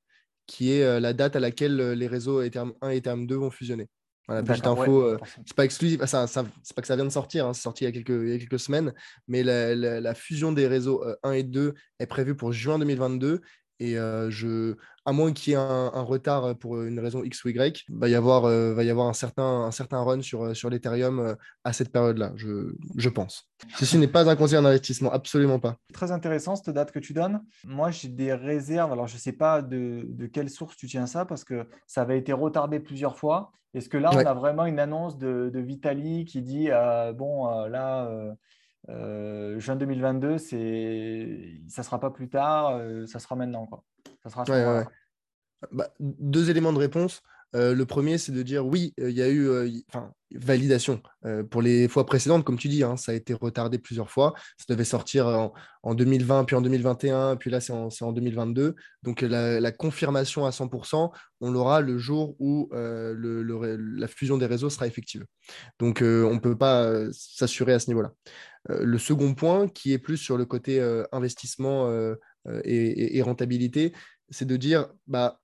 qui 0.48 0.74
est 0.74 0.84
euh, 0.84 1.00
la 1.00 1.14
date 1.14 1.36
à 1.36 1.40
laquelle 1.40 1.76
les 1.92 2.08
réseaux 2.08 2.42
Ethereum 2.42 2.74
1 2.82 2.90
et 2.90 2.98
Ethereum 2.98 3.28
2 3.28 3.36
vont 3.36 3.52
fusionner. 3.52 3.88
Voilà, 4.28 4.44
petite 4.44 4.68
info, 4.68 5.16
c'est 5.46 5.56
pas 5.56 5.64
exclusif, 5.64 6.04
ça, 6.04 6.28
c'est 6.28 6.76
pas 6.76 6.82
que 6.82 6.88
ça 6.88 6.98
vient 6.98 7.06
de 7.06 7.10
sortir, 7.10 7.48
hein, 7.48 7.54
c'est 7.54 7.62
sorti 7.62 7.86
il 7.86 7.88
y, 7.88 7.90
a 7.90 7.94
quelques, 7.94 8.10
il 8.10 8.30
y 8.30 8.34
a 8.34 8.38
quelques 8.38 8.60
semaines, 8.60 8.94
mais 9.30 9.42
la, 9.42 9.74
la, 9.74 10.14
fusion 10.14 10.52
des 10.52 10.68
réseaux 10.68 11.02
1 11.24 11.32
et 11.32 11.44
2 11.44 11.76
est 12.00 12.08
prévue 12.08 12.36
pour 12.36 12.52
juin 12.52 12.78
2022 12.78 13.40
et 13.80 13.96
je, 13.96 14.76
à 15.06 15.12
moins 15.12 15.32
qu'il 15.32 15.52
y 15.52 15.56
ait 15.56 15.60
un, 15.60 16.02
retard 16.02 16.56
pour 16.58 16.82
une 16.82 17.00
raison 17.00 17.24
X 17.24 17.44
ou 17.46 17.50
Y, 17.50 17.86
va 17.90 18.10
y 18.10 18.16
avoir, 18.16 18.42
va 18.42 18.84
y 18.84 18.90
avoir 18.90 19.08
un, 19.08 19.14
certain, 19.14 19.44
un 19.44 19.72
certain 19.72 20.02
run 20.02 20.22
sur, 20.22 20.56
sur 20.56 20.70
l'Ethereum 20.70 21.36
à 21.64 21.74
cette 21.74 21.92
période-là, 21.92 22.34
je, 22.36 22.74
je, 22.96 23.10
pense. 23.10 23.50
Ceci 23.76 23.98
n'est 23.98 24.08
pas 24.08 24.30
un 24.30 24.36
conseil 24.36 24.62
d'investissement, 24.62 25.12
absolument 25.12 25.60
pas. 25.60 25.78
Très 25.94 26.12
intéressant 26.12 26.56
cette 26.56 26.74
date 26.74 26.92
que 26.92 27.00
tu 27.00 27.14
donnes. 27.14 27.42
Moi, 27.66 27.92
j'ai 27.92 28.10
des 28.10 28.34
réserves. 28.34 28.92
Alors, 28.92 29.08
je 29.08 29.16
ne 29.16 29.20
sais 29.20 29.34
pas 29.34 29.62
de, 29.62 30.04
de, 30.08 30.28
quelle 30.28 30.50
source 30.50 30.76
tu 30.76 30.88
tiens 30.88 31.08
ça 31.08 31.26
parce 31.26 31.44
que 31.44 31.68
ça 31.86 32.02
avait 32.02 32.18
été 32.18 32.34
retardé 32.34 32.80
plusieurs 32.80 33.18
fois. 33.18 33.52
Est-ce 33.74 33.90
que 33.90 33.98
là, 33.98 34.10
on 34.14 34.18
a 34.18 34.34
vraiment 34.34 34.66
une 34.66 34.80
annonce 34.80 35.18
de, 35.18 35.52
de 35.54 35.60
Vitali 35.60 36.26
qui 36.26 36.42
dit 36.42 36.70
bon, 37.16 37.48
là 37.68 38.10
euh, 38.90 39.60
juin 39.60 39.76
2022, 39.76 40.38
c'est, 40.38 41.62
ça 41.68 41.84
sera 41.84 42.00
pas 42.00 42.10
plus 42.10 42.30
tard, 42.30 42.78
euh, 42.78 43.06
ça 43.06 43.20
sera 43.20 43.36
maintenant. 43.36 43.66
Quoi. 43.66 43.84
Ça 44.24 44.30
sera 44.30 44.86
bah, 45.72 45.90
deux 46.00 46.50
éléments 46.50 46.74
de 46.74 46.78
réponse. 46.78 47.22
Euh, 47.56 47.74
le 47.74 47.86
premier, 47.86 48.18
c'est 48.18 48.34
de 48.34 48.44
dire 48.44 48.66
oui, 48.66 48.94
il 48.98 49.12
y 49.12 49.22
a 49.22 49.30
eu 49.30 49.82
enfin, 49.90 50.12
validation. 50.36 51.02
pour 51.50 51.62
les 51.62 51.88
fois 51.88 52.06
précédentes, 52.06 52.44
comme 52.44 52.58
tu 52.58 52.68
dis, 52.68 52.84
hein, 52.84 52.98
ça 52.98 53.14
a 53.14 53.16
été 53.16 53.34
retardé 53.34 53.80
plusieurs 53.80 54.12
fois. 54.12 54.34
Ça 54.58 54.66
devait 54.70 54.84
sortir 54.84 55.52
en, 55.84 55.96
2020, 55.96 56.44
puis 56.44 56.56
en 56.58 56.62
2021, 56.62 57.38
puis 57.38 57.50
là, 57.50 57.62
c'est 57.62 57.72
en, 57.72 57.88
en, 58.02 58.12
2022. 58.12 58.76
Donc, 59.04 59.22
la, 59.22 59.72
confirmation 59.72 60.46
à 60.46 60.50
100%, 60.52 61.10
on 61.40 61.52
l'aura 61.52 61.80
le 61.80 61.98
jour 61.98 62.36
où 62.40 62.70
le, 62.74 63.42
la 63.98 64.08
fusion 64.08 64.38
des 64.38 64.46
réseaux 64.46 64.70
sera 64.70 64.86
effective. 64.86 65.26
Donc, 65.80 66.00
on 66.02 66.34
ne 66.34 66.40
peut 66.40 66.58
pas 66.58 67.12
s'assurer 67.14 67.74
à 67.74 67.80
ce 67.80 67.90
niveau-là. 67.90 68.12
Le 68.70 68.98
second 68.98 69.34
point, 69.34 69.68
qui 69.68 69.94
est 69.94 69.98
plus 69.98 70.18
sur 70.18 70.38
le 70.38 70.46
côté 70.46 70.82
investissement 71.12 71.90
et, 72.64 73.18
et, 73.18 73.22
rentabilité, 73.22 73.94
c'est 74.30 74.46
de 74.46 74.58
dire, 74.58 74.88
bah, 75.08 75.40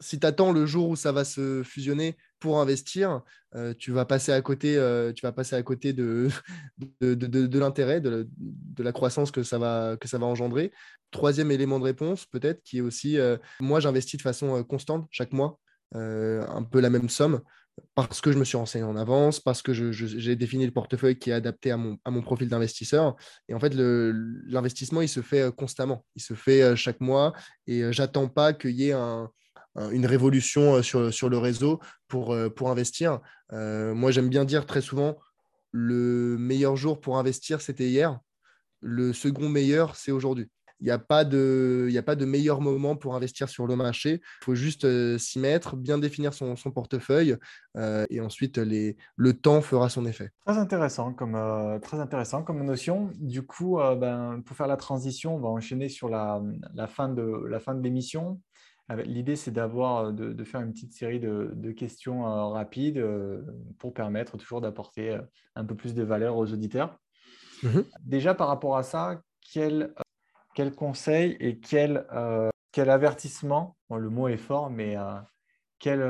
si 0.00 0.18
tu 0.18 0.26
attends 0.26 0.52
le 0.52 0.66
jour 0.66 0.88
où 0.88 0.96
ça 0.96 1.12
va 1.12 1.24
se 1.24 1.62
fusionner 1.62 2.16
pour 2.38 2.58
investir, 2.58 3.20
euh, 3.54 3.74
tu 3.78 3.92
vas 3.92 4.06
passer 4.06 4.32
à 4.32 4.40
côté, 4.40 4.76
euh, 4.76 5.12
tu 5.12 5.22
vas 5.22 5.32
passer 5.32 5.56
à 5.56 5.62
côté 5.62 5.92
de, 5.92 6.28
l'intérêt, 7.58 8.00
de, 8.00 8.26
la 8.78 8.92
croissance 8.92 9.30
que 9.30 9.42
ça, 9.42 9.58
va, 9.58 9.96
engendrer. 10.22 10.72
Troisième 11.10 11.50
élément 11.50 11.78
de 11.78 11.84
réponse, 11.84 12.24
peut-être, 12.26 12.62
qui 12.62 12.78
est 12.78 12.82
aussi, 12.82 13.18
euh, 13.18 13.36
moi, 13.60 13.80
j'investis 13.80 14.16
de 14.16 14.22
façon 14.22 14.64
constante 14.64 15.06
chaque 15.10 15.32
mois, 15.32 15.58
un 15.92 16.62
peu 16.62 16.80
la 16.80 16.88
même 16.88 17.08
somme, 17.08 17.40
parce 17.94 18.20
que 18.20 18.32
je 18.32 18.38
me 18.38 18.44
suis 18.44 18.56
renseigné 18.56 18.84
en 18.84 18.96
avance, 18.96 19.40
parce 19.40 19.62
que 19.62 19.72
j'ai 19.72 20.36
défini 20.36 20.66
le 20.66 20.72
portefeuille 20.72 21.18
qui 21.18 21.30
est 21.30 21.34
adapté 21.34 21.70
à 21.70 21.76
mon, 21.76 22.22
profil 22.22 22.48
d'investisseur. 22.48 23.16
Et 23.48 23.54
en 23.54 23.60
fait, 23.60 23.74
l'investissement, 23.74 25.02
il 25.02 25.08
se 25.08 25.20
fait 25.20 25.54
constamment, 25.54 26.04
il 26.16 26.22
se 26.22 26.34
fait 26.34 26.76
chaque 26.76 27.00
mois, 27.00 27.32
et 27.66 27.92
j'attends 27.92 28.28
pas 28.28 28.52
qu'il 28.52 28.72
y 28.72 28.88
ait 28.88 28.92
un 28.92 29.30
une 29.92 30.06
révolution 30.06 30.76
euh, 30.76 30.82
sur, 30.82 31.28
le 31.28 31.38
réseau 31.38 31.80
pour, 32.08 32.32
euh, 32.32 32.50
investir. 32.66 33.20
Euh, 33.52 33.94
moi, 33.94 34.10
j'aime 34.10 34.28
bien 34.28 34.44
dire 34.44 34.66
très 34.66 34.80
souvent, 34.80 35.16
le 35.72 36.36
meilleur 36.38 36.76
jour 36.76 37.00
pour 37.00 37.18
investir, 37.18 37.60
c'était 37.60 37.88
hier. 37.88 38.18
Le 38.80 39.12
second 39.12 39.48
meilleur, 39.48 39.96
c'est 39.96 40.10
aujourd'hui. 40.10 40.48
Il 40.80 40.84
n'y 40.84 40.90
a, 40.90 40.98
pas 40.98 41.24
de, 41.24 41.90
a 41.96 42.02
pas 42.02 42.16
de 42.16 42.24
meilleur 42.24 42.60
moment 42.60 42.96
pour 42.96 43.14
investir 43.14 43.48
sur 43.48 43.66
le 43.66 43.76
marché. 43.76 44.20
Il 44.42 44.44
faut 44.44 44.54
juste 44.54 44.86
s'y 45.18 45.38
mettre, 45.38 45.76
bien 45.76 45.98
définir 45.98 46.34
son, 46.34 46.56
son 46.56 46.70
portefeuille 46.70 47.36
et 48.10 48.20
ensuite 48.20 48.58
les, 48.58 48.96
le 49.16 49.34
temps 49.34 49.60
fera 49.60 49.88
son 49.88 50.06
effet. 50.06 50.30
Très 50.46 50.58
intéressant 50.58 51.12
comme, 51.12 51.78
très 51.82 52.00
intéressant 52.00 52.42
comme 52.42 52.64
notion. 52.64 53.10
Du 53.16 53.42
coup, 53.42 53.78
ben, 53.98 54.42
pour 54.44 54.56
faire 54.56 54.66
la 54.66 54.76
transition, 54.76 55.36
on 55.36 55.40
va 55.40 55.48
enchaîner 55.48 55.88
sur 55.88 56.08
la, 56.08 56.42
la 56.74 56.86
fin 56.86 57.08
de 57.08 57.82
l'émission. 57.82 58.40
L'idée, 58.96 59.36
c'est 59.36 59.52
d'avoir, 59.52 60.06
euh, 60.06 60.12
de, 60.12 60.44
faire 60.44 60.60
une 60.60 60.72
petite 60.72 60.92
série 60.92 61.20
de, 61.20 61.72
questions 61.72 62.26
euh, 62.26 62.46
rapides 62.46 62.98
euh, 62.98 63.40
pour 63.78 63.94
permettre 63.94 64.36
toujours 64.36 64.60
d'apporter 64.60 65.18
un 65.54 65.64
peu 65.64 65.74
plus 65.74 65.94
de 65.94 66.02
valeur 66.02 66.36
aux 66.36 66.52
auditeurs. 66.52 66.98
Mmh 67.62 67.80
Déjà, 68.00 68.34
par 68.34 68.48
rapport 68.48 68.76
à 68.76 68.82
ça, 68.82 69.20
quel, 69.52 69.94
quel 70.60 70.74
conseil 70.74 71.38
et 71.40 71.58
quel, 71.58 72.04
quel 72.70 72.90
avertissement, 72.90 73.78
le 73.88 74.10
mot 74.10 74.28
est 74.28 74.36
fort, 74.36 74.68
mais 74.68 74.94
quelle, 75.78 76.04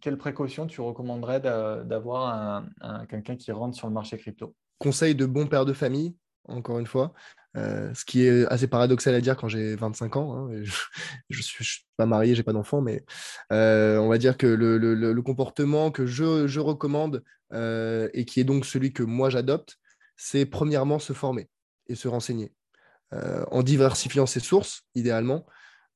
quelle 0.00 0.16
précaution 0.16 0.66
tu 0.66 0.80
recommanderais 0.80 1.42
d'avoir 1.42 2.64
quelqu'un 3.10 3.36
qui 3.36 3.52
rentre 3.52 3.76
sur 3.76 3.88
le 3.88 3.92
marché 3.92 4.16
crypto? 4.16 4.54
Conseil 4.78 5.14
de 5.14 5.26
bon 5.26 5.46
père 5.48 5.66
de 5.66 5.74
famille, 5.74 6.16
encore 6.48 6.78
une 6.78 6.86
fois. 6.86 7.12
Euh, 7.58 7.92
ce 7.92 8.06
qui 8.06 8.22
est 8.22 8.46
assez 8.46 8.68
paradoxal 8.68 9.14
à 9.14 9.20
dire 9.20 9.36
quand 9.36 9.48
j'ai 9.48 9.76
25 9.76 10.16
ans. 10.16 10.34
Hein, 10.34 10.62
je 10.62 10.72
ne 11.38 11.42
suis, 11.42 11.84
pas 11.98 12.06
marié, 12.06 12.34
j'ai 12.34 12.42
pas 12.42 12.54
d'enfant, 12.54 12.80
mais 12.80 13.04
euh, 13.52 13.98
on 13.98 14.08
va 14.08 14.16
dire 14.16 14.38
que 14.38 14.46
le, 14.46 15.22
comportement 15.22 15.90
que 15.90 16.06
je, 16.06 16.46
je 16.46 16.60
recommande 16.60 17.22
euh, 17.52 18.08
et 18.14 18.24
qui 18.24 18.40
est 18.40 18.44
donc 18.44 18.64
celui 18.64 18.94
que 18.94 19.02
moi 19.02 19.28
j'adopte, 19.28 19.76
c'est 20.16 20.46
premièrement 20.46 20.98
se 20.98 21.12
former 21.12 21.50
et 21.88 21.96
se 21.96 22.08
renseigner 22.08 22.52
en 23.12 23.62
diversifiant 23.62 24.26
ses 24.26 24.40
sources, 24.40 24.82
idéalement. 24.94 25.46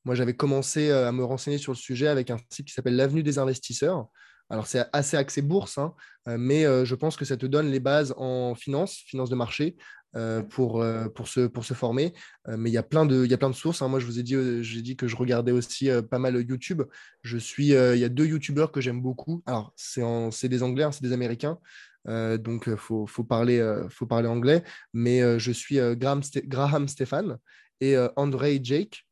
Moi, 0.04 0.14
j'avais 0.14 0.34
commencé 0.34 0.90
à 0.90 1.12
me 1.12 1.24
renseigner 1.24 1.58
sur 1.58 1.72
le 1.72 1.76
sujet 1.76 2.08
avec 2.08 2.30
un 2.30 2.38
site 2.50 2.66
qui 2.66 2.72
s'appelle 2.72 2.96
l'Avenue 2.96 3.22
des 3.22 3.38
investisseurs. 3.38 4.06
Alors, 4.48 4.66
c'est 4.66 4.84
assez 4.92 5.16
axé 5.16 5.42
bourse, 5.42 5.78
hein, 5.78 5.94
mais 6.26 6.64
je 6.84 6.94
pense 6.94 7.16
que 7.16 7.24
ça 7.24 7.36
te 7.36 7.46
donne 7.46 7.70
les 7.70 7.80
bases 7.80 8.14
en 8.16 8.54
finance, 8.54 9.02
finance 9.06 9.30
de 9.30 9.36
marché, 9.36 9.76
euh, 10.16 10.42
pour, 10.42 10.82
euh, 10.82 11.08
pour, 11.08 11.28
se, 11.28 11.46
pour 11.46 11.64
se 11.64 11.72
former. 11.72 12.12
Euh, 12.48 12.56
mais 12.58 12.68
il 12.68 12.72
y 12.72 12.78
a 12.78 12.82
plein 12.82 13.06
de, 13.06 13.24
il 13.24 13.30
y 13.30 13.34
a 13.34 13.38
plein 13.38 13.48
de 13.48 13.54
sources. 13.54 13.80
Hein. 13.80 13.86
Moi, 13.86 14.00
je 14.00 14.06
vous 14.06 14.18
ai 14.18 14.24
dit, 14.24 14.34
j'ai 14.60 14.82
dit 14.82 14.96
que 14.96 15.06
je 15.06 15.14
regardais 15.14 15.52
aussi 15.52 15.88
pas 16.10 16.18
mal 16.18 16.34
YouTube. 16.34 16.82
Je 17.22 17.38
suis, 17.38 17.68
il 17.68 17.98
y 17.98 18.04
a 18.04 18.08
deux 18.08 18.26
YouTubeurs 18.26 18.72
que 18.72 18.80
j'aime 18.80 19.00
beaucoup. 19.00 19.44
Alors, 19.46 19.72
c'est 19.76 20.48
des 20.48 20.62
Anglais, 20.64 20.82
hein, 20.82 20.90
c'est 20.90 21.04
des 21.04 21.12
Américains. 21.12 21.58
Donc, 22.06 22.64
il 22.66 22.76
faut, 22.76 23.06
faut, 23.06 23.24
parler, 23.24 23.84
faut 23.90 24.06
parler 24.06 24.28
anglais. 24.28 24.62
Mais 24.92 25.38
je 25.38 25.52
suis 25.52 25.78
Graham, 25.96 26.88
Stéphane 26.88 27.38
et 27.80 27.96
André 28.16 28.60
Jake 28.62 29.04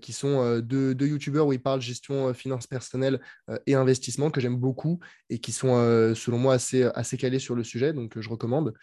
qui 0.00 0.12
sont 0.12 0.58
deux, 0.58 0.94
deux 0.94 1.06
youtubeurs 1.06 1.46
où 1.46 1.52
ils 1.52 1.62
parlent 1.62 1.80
gestion, 1.80 2.34
finance 2.34 2.66
personnelle 2.66 3.20
et 3.66 3.74
investissement 3.74 4.30
que 4.30 4.40
j'aime 4.40 4.56
beaucoup 4.56 4.98
et 5.30 5.38
qui 5.38 5.52
sont, 5.52 5.74
selon 6.14 6.38
moi, 6.38 6.54
assez, 6.54 6.82
assez 6.94 7.16
calés 7.16 7.38
sur 7.38 7.54
le 7.54 7.64
sujet. 7.64 7.92
Donc, 7.92 8.18
je 8.18 8.28
recommande. 8.28 8.74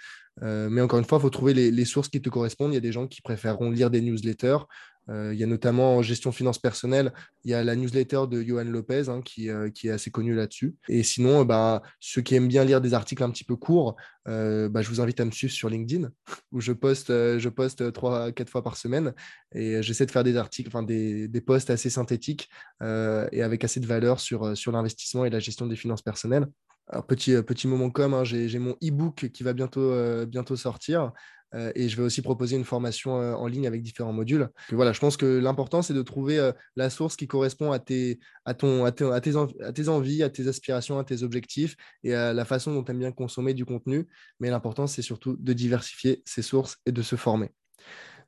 mais 0.41 0.81
encore 0.81 0.99
une 0.99 1.05
fois, 1.05 1.19
il 1.19 1.21
faut 1.21 1.29
trouver 1.29 1.53
les, 1.53 1.69
les, 1.69 1.85
sources 1.85 2.09
qui 2.09 2.21
te 2.21 2.29
correspondent. 2.29 2.71
Il 2.71 2.75
y 2.75 2.77
a 2.77 2.81
des 2.81 2.93
gens 2.93 3.07
qui 3.07 3.21
préféreront 3.21 3.71
lire 3.71 3.89
des 3.89 4.01
newsletters, 4.01 4.65
euh, 5.09 5.33
il 5.33 5.39
y 5.39 5.43
a 5.43 5.47
notamment 5.47 5.97
en 5.97 6.01
gestion 6.01 6.31
finance 6.31 6.57
personnelle, 6.57 7.13
il 7.43 7.51
y 7.51 7.53
a 7.53 7.63
la 7.63 7.75
newsletter 7.75 8.23
de 8.29 8.41
Johan 8.41 8.63
Lopez 8.63 9.03
hein, 9.07 9.21
qui, 9.21 9.49
euh, 9.49 9.69
qui, 9.69 9.87
est 9.87 9.91
assez 9.91 10.09
connu 10.09 10.33
là-dessus. 10.33 10.75
Et 10.89 11.03
sinon, 11.03 11.45
bah, 11.45 11.83
ceux 11.99 12.21
qui 12.21 12.35
aiment 12.35 12.47
bien 12.47 12.63
lire 12.63 12.81
des 12.81 12.93
articles 12.93 13.23
un 13.23 13.29
petit 13.29 13.43
peu 13.43 13.55
courts, 13.55 13.95
euh, 14.27 14.67
bah, 14.67 14.81
je 14.81 14.89
vous 14.89 15.01
invite 15.01 15.19
à 15.19 15.25
me 15.25 15.31
suivre 15.31 15.53
sur 15.53 15.69
LinkedIn 15.69 16.09
où 16.51 16.59
je 16.59 16.71
poste, 16.71 17.09
je 17.09 17.49
poste 17.49 17.93
3 17.93 18.31
quatre 18.31 18.49
fois 18.49 18.63
par 18.63 18.77
semaine 18.77 19.13
et 19.53 19.83
j'essaie 19.83 20.05
de 20.05 20.11
faire 20.11 20.23
des 20.23 20.37
articles, 20.37 20.69
enfin 20.69 20.83
des, 20.83 21.29
posts 21.45 21.69
assez 21.69 21.91
synthétiques 21.91 22.49
et 22.81 23.41
avec 23.43 23.63
assez 23.63 23.79
de 23.79 23.85
valeur 23.85 24.19
sur, 24.19 24.55
l'investissement 24.71 25.25
et 25.25 25.29
la 25.29 25.39
gestion 25.39 25.67
des 25.67 25.75
finances 25.75 26.01
personnelles. 26.01 26.47
Alors, 26.87 27.05
petit, 27.05 27.67
moment 27.67 27.89
comme, 27.89 28.13
hein, 28.13 28.23
j'ai 28.23 28.59
mon 28.59 28.75
e-book 28.83 29.29
qui 29.31 29.43
va 29.43 29.53
bientôt 29.53 30.55
sortir. 30.55 31.11
Euh, 31.55 31.71
et 31.75 31.89
je 31.89 31.97
vais 31.97 32.03
aussi 32.03 32.21
proposer 32.21 32.55
une 32.55 32.63
formation 32.63 33.19
euh, 33.19 33.33
en 33.33 33.47
ligne 33.47 33.65
avec 33.67 33.81
différents 33.81 34.13
modules. 34.13 34.49
voilà, 34.71 34.93
je 34.93 34.99
pense 34.99 35.17
que 35.17 35.25
l'important, 35.25 35.81
c'est 35.81 35.93
de 35.93 36.01
trouver 36.01 36.37
euh, 36.37 36.51
la 36.75 36.89
source 36.89 37.15
qui 37.15 37.27
correspond 37.27 37.71
à 37.71 37.79
tes, 37.79 38.19
à, 38.45 38.53
ton, 38.53 38.85
à, 38.85 38.91
tes, 38.91 39.05
à, 39.05 39.21
tes 39.21 39.87
envies, 39.87 40.23
à 40.23 40.29
tes 40.29 40.47
aspirations, 40.47 40.99
à 40.99 41.03
tes 41.03 41.23
objectifs 41.23 41.75
et 42.03 42.13
à 42.13 42.33
la 42.33 42.45
façon 42.45 42.73
dont 42.73 42.83
tu 42.83 42.91
aimes 42.91 42.99
bien 42.99 43.11
consommer 43.11 43.53
du 43.53 43.65
contenu. 43.65 44.07
Mais 44.39 44.49
l'important, 44.49 44.87
c'est 44.87 45.01
surtout 45.01 45.35
de 45.39 45.53
diversifier 45.53 46.21
ses 46.25 46.41
sources 46.41 46.77
et 46.85 46.91
de 46.91 47.01
se 47.01 47.15
former. 47.15 47.51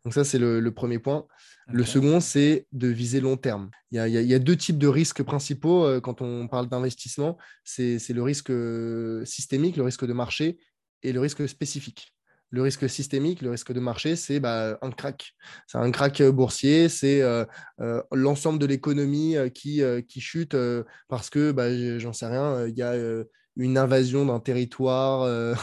Donc 0.08 0.14
ça, 0.14 0.24
c'est 0.24 0.40
le, 0.40 0.72
premier 0.72 1.00
point. 1.00 1.28
Le 1.68 1.84
second, 1.84 2.22
c'est 2.22 2.66
de 2.72 2.88
viser 2.88 3.20
long 3.20 3.36
terme. 3.36 3.70
Il 3.92 3.98
y, 3.98 4.34
a, 4.34 4.40
deux 4.40 4.56
types 4.56 4.78
de 4.78 4.88
risques 4.88 5.22
principaux 5.22 5.86
euh, 5.86 6.00
quand 6.00 6.22
on 6.22 6.48
parle 6.48 6.70
d'investissement. 6.70 7.38
C'est 7.66 8.00
le 8.10 8.24
risque 8.24 8.50
euh, 8.50 9.26
systémique, 9.26 9.76
le 9.76 9.84
risque 9.84 10.06
de 10.06 10.14
marché 10.14 10.60
et 11.04 11.12
le 11.12 11.20
risque 11.20 11.46
spécifique. 11.48 12.14
Le 12.50 12.62
risque 12.62 12.90
systémique, 12.90 13.42
le 13.42 13.52
risque 13.52 13.74
de 13.74 13.80
marché, 13.80 14.16
c'est 14.16 14.40
bah, 14.40 14.78
un 14.82 14.92
crack. 14.92 15.34
C'est 15.68 15.78
un 15.78 15.92
crack 15.92 16.22
boursier, 16.24 16.90
c'est 16.90 17.22
euh, 17.22 17.46
l'ensemble 18.12 18.60
de 18.60 18.66
l'économie 18.66 19.36
qui, 19.54 19.82
qui 20.08 20.22
chute 20.22 20.56
parce 21.08 21.30
que, 21.30 21.52
bah, 21.52 21.98
j'en 22.00 22.14
sais 22.14 22.28
rien, 22.28 22.66
il 22.68 22.78
y 22.78 22.84
a 22.84 22.96
une 23.58 23.78
invasion 23.78 24.26
d'un 24.26 24.40
territoire, 24.40 25.22
euh, 25.24 25.54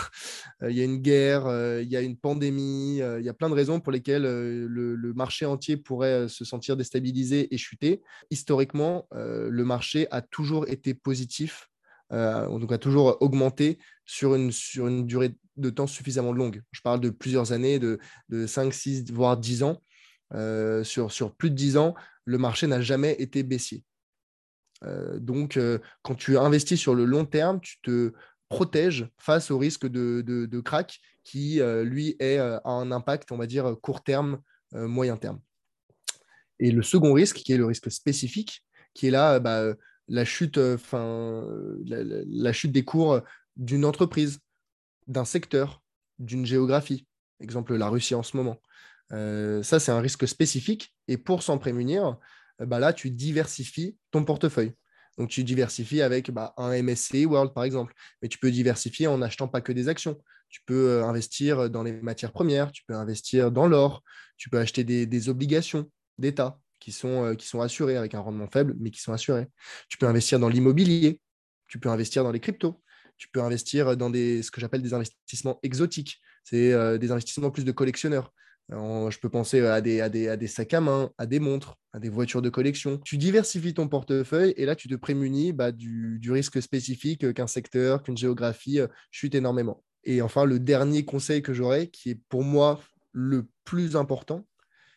euh, 0.63 0.71
il 0.71 0.77
y 0.77 0.81
a 0.81 0.85
une 0.85 0.99
guerre, 0.99 1.47
euh, 1.47 1.81
il 1.83 1.89
y 1.89 1.97
a 1.97 2.01
une 2.01 2.17
pandémie, 2.17 2.99
il 2.99 3.25
y 3.25 3.29
a 3.29 3.35
plein 3.35 3.49
de 3.49 3.55
raisons 3.55 3.81
pour 3.81 3.93
lesquelles 3.93 4.25
le, 4.25 5.13
marché 5.15 5.47
entier 5.47 5.77
pourrait 5.77 6.29
se 6.29 6.45
sentir 6.45 6.77
déstabilisé 6.77 7.55
et 7.55 7.57
chuter. 7.57 8.03
Historiquement, 8.31 9.07
le 9.13 9.65
marché 9.65 10.09
a 10.11 10.23
toujours 10.23 10.69
été 10.69 10.93
positif, 10.93 11.71
tout 12.61 12.67
cas 12.67 12.79
toujours 12.79 13.17
augmenté 13.21 13.79
sur 14.05 14.35
une, 14.35 14.51
durée 15.07 15.35
de 15.57 15.71
temps 15.71 15.87
suffisamment 15.87 16.33
longue. 16.33 16.63
Je 16.73 16.81
parle 16.81 17.01
de 17.01 17.11
plusieurs 17.11 17.53
années, 17.53 17.79
de, 17.79 17.99
de 18.29 18.47
5, 18.47 18.73
6, 18.73 19.11
voire 19.13 19.37
10 19.37 19.63
ans. 19.63 19.83
sur, 20.83 21.13
sur 21.13 21.35
plus 21.35 21.51
de 21.51 21.57
10 21.57 21.77
ans, 21.77 21.95
le 22.25 22.39
marché 22.39 22.67
n'a 22.67 22.81
jamais 22.81 23.17
été 23.19 23.43
baissier. 23.43 23.85
Euh, 24.85 25.19
donc, 25.19 25.57
euh, 25.57 25.79
quand 26.03 26.15
tu 26.15 26.37
investis 26.39 26.79
sur 26.79 26.95
le 26.95 27.05
long 27.05 27.25
terme, 27.25 27.61
tu 27.61 27.81
te 27.83 28.13
protèges 28.49 29.09
face 29.19 29.51
au 29.51 29.59
risque 29.59 29.87
de, 29.87 30.23
de, 30.23 30.61
crack 30.61 31.01
qui, 31.25 31.61
euh, 31.61 31.85
lui, 31.85 32.17
a 32.21 32.61
un 32.69 32.93
impact, 32.93 33.33
on 33.33 33.37
va 33.37 33.47
dire, 33.47 33.77
court 33.81 34.03
terme, 34.03 34.41
moyen 34.73 35.17
terme. 35.17 35.41
Et 36.59 36.71
le 36.71 36.83
second 36.83 37.13
risque, 37.13 37.37
qui 37.37 37.53
est 37.53 37.57
le 37.57 37.67
risque 37.67 37.91
spécifique, 37.91 38.65
qui 38.93 39.07
est 39.07 39.11
là 39.11 39.39
bah, 39.41 39.75
la, 40.09 40.25
chute, 40.25 40.59
la, 40.59 42.53
chute 42.53 42.73
des 42.73 42.85
cours 42.85 43.21
d'une 43.57 43.85
entreprise, 43.85 44.39
d'un 45.07 45.25
secteur, 45.25 45.83
d'une 46.19 46.47
géographie. 46.47 47.07
Exemple, 47.41 47.75
la 47.75 47.89
Russie 47.89 48.15
en 48.15 48.23
ce 48.23 48.37
moment. 48.37 48.61
ça, 49.11 49.81
c'est 49.81 49.93
un 49.93 50.01
risque 50.01 50.27
spécifique. 50.27 50.95
Et 51.09 51.17
pour 51.17 51.43
s'en 51.43 51.59
prémunir, 51.59 52.19
bah 52.59 52.79
là, 52.79 52.93
tu 52.93 53.11
diversifies 53.11 53.97
ton 54.11 54.25
portefeuille. 54.25 54.75
Donc, 55.19 55.29
tu 55.29 55.45
diversifies 55.45 56.03
avec 56.03 56.31
bah, 56.31 56.55
un 56.57 56.83
MSCI 56.83 57.27
World, 57.27 57.53
par 57.55 57.65
exemple. 57.65 57.95
Mais 58.21 58.29
tu 58.29 58.39
peux 58.39 58.51
diversifier 58.51 59.07
en 59.07 59.19
n'achetant 59.19 59.49
pas 59.49 59.61
que 59.61 59.73
des 59.73 59.89
actions. 59.89 60.21
Tu 60.49 60.61
peux 60.67 60.91
euh, 60.91 61.05
investir 61.05 61.71
dans 61.71 61.83
les 61.83 61.93
matières 61.93 62.33
premières, 62.33 62.73
tu 62.73 62.85
peux 62.87 62.95
investir 62.95 63.51
dans 63.51 63.67
l'or, 63.67 64.03
tu 64.37 64.51
peux 64.51 64.59
acheter 64.59 64.85
des, 64.85 65.29
obligations 65.29 65.91
d'État 66.19 66.59
qui 66.85 66.93
sont, 66.93 67.25
euh, 67.25 67.35
qui 67.35 67.47
sont 67.47 67.63
assurées 67.63 67.97
avec 67.97 68.15
un 68.15 68.21
rendement 68.21 68.47
faible, 68.47 68.75
mais 68.79 68.91
qui 68.91 69.01
sont 69.01 69.15
assurées. 69.15 69.47
Tu 69.89 69.97
peux 69.97 70.07
investir 70.07 70.39
dans 70.39 70.51
l'immobilier, 70.51 71.21
tu 71.67 71.79
peux 71.79 71.89
investir 71.89 72.25
dans 72.25 72.33
les 72.33 72.41
cryptos, 72.41 72.83
tu 73.17 73.29
peux 73.29 73.41
investir 73.41 73.97
dans 73.97 74.11
des, 74.11 74.43
ce 74.43 74.51
que 74.51 74.61
j'appelle 74.61 74.83
des 74.83 74.93
investissements 74.93 75.59
exotiques. 75.63 76.21
C'est 76.45 76.75
euh, 76.75 76.99
des 76.99 77.11
investissements 77.11 77.51
plus 77.51 77.65
de 77.65 77.73
collectionneurs 77.73 78.33
je 78.71 79.19
peux 79.19 79.29
penser 79.29 79.61
à 79.61 79.81
des, 79.81 80.47
sacs 80.47 80.75
à 80.75 80.81
main, 80.81 81.11
à 81.19 81.27
des 81.27 81.41
montres, 81.41 81.77
à 81.93 81.99
des 81.99 82.09
voitures 82.09 82.43
de 82.43 82.49
collection. 82.49 82.99
Tu 83.05 83.19
diversifies 83.19 83.75
ton 83.75 83.89
portefeuille 83.89 84.55
et 84.57 84.65
là, 84.65 84.75
tu 84.75 84.89
te 84.89 84.95
prémunis 84.95 85.53
bah, 85.53 85.73
du, 85.73 86.31
risque 86.31 86.63
spécifique 86.63 87.33
qu'un 87.35 87.47
secteur, 87.47 88.03
qu'une 88.03 88.17
géographie 88.17 88.81
euh, 88.81 88.87
chute 89.11 89.35
énormément. 89.35 89.83
Et 90.05 90.23
enfin, 90.23 90.45
le 90.45 90.59
dernier 90.59 91.05
conseil 91.05 91.43
que 91.43 91.53
j'aurais, 91.53 91.89
qui 91.89 92.11
est 92.11 92.21
pour 92.29 92.43
moi 92.43 92.81
le 93.13 93.47
plus 93.65 93.97
important, 93.97 94.47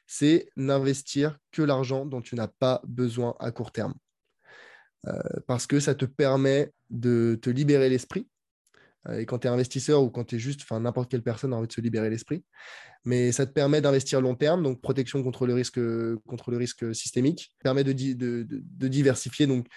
c'est 0.08 0.50
n'investir 0.56 1.38
que 1.52 1.62
l'argent 1.62 2.06
dont 2.06 2.22
tu 2.22 2.36
n'as 2.36 2.48
pas 2.48 2.82
besoin 2.86 3.36
à 3.40 3.52
court 3.52 3.72
terme. 3.72 3.94
Euh, 5.08 5.14
parce 5.46 5.68
que 5.68 5.80
ça 5.80 5.94
te 5.94 6.06
permet 6.06 6.72
de 6.90 7.38
te 7.40 7.50
libérer 7.50 7.90
l'esprit 7.90 8.28
et 9.14 9.26
quand 9.26 9.40
tu 9.40 9.48
es 9.48 9.50
investisseur 9.50 10.02
ou 10.04 10.10
quand 10.10 10.26
tu 10.26 10.36
es 10.36 10.40
juste, 10.40 10.62
enfin 10.64 10.80
n'importe 10.80 11.10
quelle 11.10 11.24
personne 11.24 11.54
a 11.54 11.56
envie 11.56 11.68
de 11.68 11.74
se 11.74 11.82
libérer 11.82 12.10
l'esprit. 12.10 12.44
Mais 13.06 13.32
ça 13.32 13.46
te 13.46 13.52
permet 13.52 13.82
d'investir 13.82 14.22
long 14.22 14.36
terme, 14.36 14.64
donc 14.64 14.82
protection 14.82 15.24
contre 15.24 15.48
le 15.48 15.54
risque, 15.54 15.80
contre 16.28 16.52
le 16.52 16.58
risque 16.58 16.94
systémique, 16.94 17.52
permet 17.64 17.84
de, 17.84 17.94
diversifier. 18.88 19.48
Donc 19.48 19.68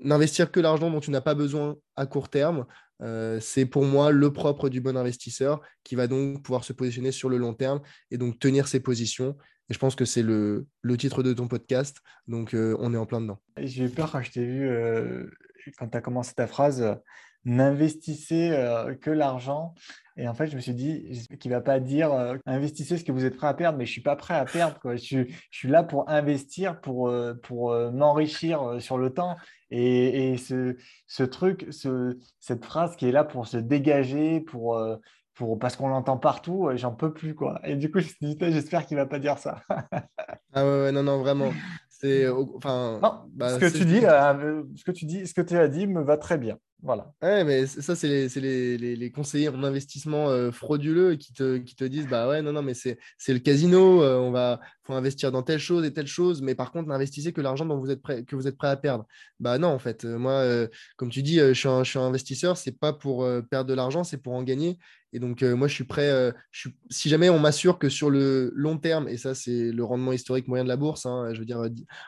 n'investir 0.00 0.50
que 0.50 0.58
l'argent 0.58 0.90
dont 0.90 1.00
tu 1.00 1.10
n'as 1.10 1.20
pas 1.20 1.34
besoin 1.34 1.76
à 1.96 2.06
court 2.06 2.28
terme, 2.28 2.66
euh, 3.02 3.38
c'est 3.40 3.66
pour 3.66 3.84
moi 3.84 4.10
le 4.10 4.32
propre 4.32 4.68
du 4.68 4.80
bon 4.80 4.96
investisseur 4.96 5.60
qui 5.84 5.94
va 5.94 6.06
donc 6.06 6.42
pouvoir 6.42 6.64
se 6.64 6.72
positionner 6.72 7.12
sur 7.12 7.28
le 7.28 7.36
long 7.36 7.54
terme 7.54 7.80
et 8.10 8.18
donc 8.18 8.38
tenir 8.38 8.66
ses 8.68 8.80
positions. 8.80 9.36
Et 9.68 9.74
je 9.74 9.78
pense 9.78 9.94
que 9.94 10.04
c'est 10.04 10.22
le, 10.22 10.66
le, 10.82 10.96
titre 10.96 11.22
de 11.22 11.32
ton 11.32 11.48
podcast. 11.48 11.98
Donc 12.26 12.54
euh, 12.54 12.76
on 12.80 12.92
est 12.94 12.96
en 12.96 13.06
plein 13.06 13.20
dedans. 13.20 13.38
J'ai 13.58 13.84
eu 13.84 13.90
peur 13.90 14.10
quand 14.10 14.22
je 14.22 14.30
t'ai 14.30 14.44
vu, 14.44 14.68
euh, 14.68 15.26
quand 15.78 15.88
tu 15.88 15.96
as 15.96 16.00
commencé 16.00 16.34
ta 16.34 16.46
phrase 16.46 16.96
n'investissez 17.44 18.50
euh, 18.52 18.94
que 18.94 19.10
l'argent. 19.10 19.74
Et 20.16 20.28
en 20.28 20.34
fait, 20.34 20.46
je 20.46 20.54
me 20.54 20.60
suis 20.60 20.74
dit 20.74 21.26
qu'il 21.40 21.50
ne 21.50 21.56
va 21.56 21.60
pas 21.60 21.80
dire 21.80 22.12
investissez 22.46 22.98
ce 22.98 23.04
que 23.04 23.10
vous 23.10 23.24
êtes 23.24 23.34
prêt 23.36 23.48
à 23.48 23.54
perdre, 23.54 23.78
mais 23.78 23.86
je 23.86 23.90
ne 23.90 23.94
suis 23.94 24.02
pas 24.02 24.14
prêt 24.14 24.34
à 24.34 24.44
perdre. 24.44 24.78
Je, 24.94 25.24
suis 25.50 25.68
là 25.68 25.82
pour 25.82 26.08
investir, 26.08 26.80
pour, 26.80 27.12
pour 27.42 27.74
m'enrichir 27.90 28.76
sur 28.78 28.98
le 28.98 29.10
temps. 29.10 29.36
Et, 29.70 30.36
ce, 30.36 30.76
ce, 31.06 31.22
truc, 31.22 31.66
ce, 31.70 32.18
cette 32.40 32.64
phrase 32.64 32.94
qui 32.94 33.08
est 33.08 33.12
là 33.12 33.24
pour 33.24 33.46
se 33.46 33.56
dégager, 33.56 34.40
pour, 34.40 34.78
pour, 35.34 35.58
parce 35.58 35.76
qu'on 35.76 35.88
l'entend 35.88 36.18
partout, 36.18 36.68
j'en 36.74 36.92
peux 36.92 37.12
plus. 37.12 37.34
Quoi. 37.34 37.60
Et 37.64 37.76
du 37.76 37.90
coup, 37.90 38.00
j'espère 38.00 38.86
qu'il 38.86 38.96
ne 38.96 39.02
va 39.02 39.06
pas 39.06 39.18
dire 39.18 39.38
ça. 39.38 39.62
ah 40.52 40.64
ouais, 40.64 40.92
non, 40.92 41.02
non, 41.02 41.18
vraiment. 41.18 41.50
C'est, 41.88 42.28
enfin, 42.56 43.00
bah, 43.32 43.54
ce 43.54 43.58
que 43.58 43.76
tu 43.78 43.84
dis, 43.84 44.00
ce 44.00 44.84
que 44.84 44.90
tu 44.90 45.04
dis, 45.06 45.26
ce 45.26 45.34
que 45.34 45.42
tu 45.42 45.56
as 45.56 45.68
dit 45.68 45.86
me 45.86 46.02
va 46.02 46.16
très 46.16 46.38
bien. 46.38 46.58
Voilà. 46.84 47.14
Ouais, 47.22 47.44
mais 47.44 47.66
ça, 47.66 47.94
c'est 47.94 48.08
les, 48.08 48.76
les, 48.76 48.96
les, 48.96 49.10
conseillers 49.12 49.48
en 49.48 49.62
investissement 49.62 50.28
euh, 50.30 50.50
frauduleux 50.50 51.14
qui 51.14 51.32
te, 51.32 51.58
qui 51.58 51.76
te 51.76 51.84
disent 51.84 52.08
bah 52.08 52.28
ouais, 52.28 52.42
non, 52.42 52.52
non, 52.52 52.62
mais 52.62 52.74
c'est 52.74 52.98
le 53.28 53.38
casino, 53.38 54.02
euh, 54.02 54.18
on 54.18 54.32
va 54.32 54.58
faut 54.82 54.94
investir 54.94 55.30
dans 55.30 55.44
telle 55.44 55.60
chose 55.60 55.84
et 55.84 55.92
telle 55.92 56.08
chose, 56.08 56.42
mais 56.42 56.56
par 56.56 56.72
contre, 56.72 56.88
n'investissez 56.88 57.32
que 57.32 57.40
l'argent 57.40 57.64
dont 57.64 57.78
vous 57.78 57.92
êtes 57.92 58.02
prêt, 58.02 58.24
que 58.24 58.34
vous 58.34 58.48
êtes 58.48 58.56
prêt 58.56 58.66
à 58.66 58.76
perdre. 58.76 59.06
Bah 59.38 59.58
non, 59.58 59.68
en 59.68 59.78
fait, 59.78 60.04
euh, 60.04 60.18
moi, 60.18 60.44
comme 60.96 61.08
tu 61.10 61.22
dis, 61.22 61.38
je 61.38 61.52
suis 61.52 61.68
un, 61.68 61.84
je 61.84 61.90
suis 61.90 62.00
un 62.00 62.06
investisseur, 62.06 62.56
c'est 62.56 62.76
pas 62.76 62.92
pour 62.92 63.24
perdre 63.48 63.70
de 63.70 63.74
l'argent, 63.74 64.02
c'est 64.02 64.18
pour 64.18 64.32
en 64.32 64.42
gagner. 64.42 64.76
Et 65.12 65.18
donc, 65.18 65.42
moi, 65.42 65.68
je 65.68 65.74
suis 65.74 65.84
prêt. 65.84 66.32
Suis... 66.52 66.74
Si 66.88 67.08
jamais 67.08 67.28
on 67.28 67.38
m'assure 67.38 67.78
que 67.78 67.88
sur 67.88 68.08
le 68.08 68.50
long 68.54 68.78
terme, 68.78 69.08
et 69.08 69.18
ça, 69.18 69.34
c'est 69.34 69.70
le 69.70 69.84
rendement 69.84 70.12
historique 70.12 70.48
moyen 70.48 70.64
de 70.64 70.68
la 70.68 70.76
bourse, 70.76 71.04
hein, 71.04 71.30
je 71.34 71.40
veux 71.40 71.44
dire 71.44 71.62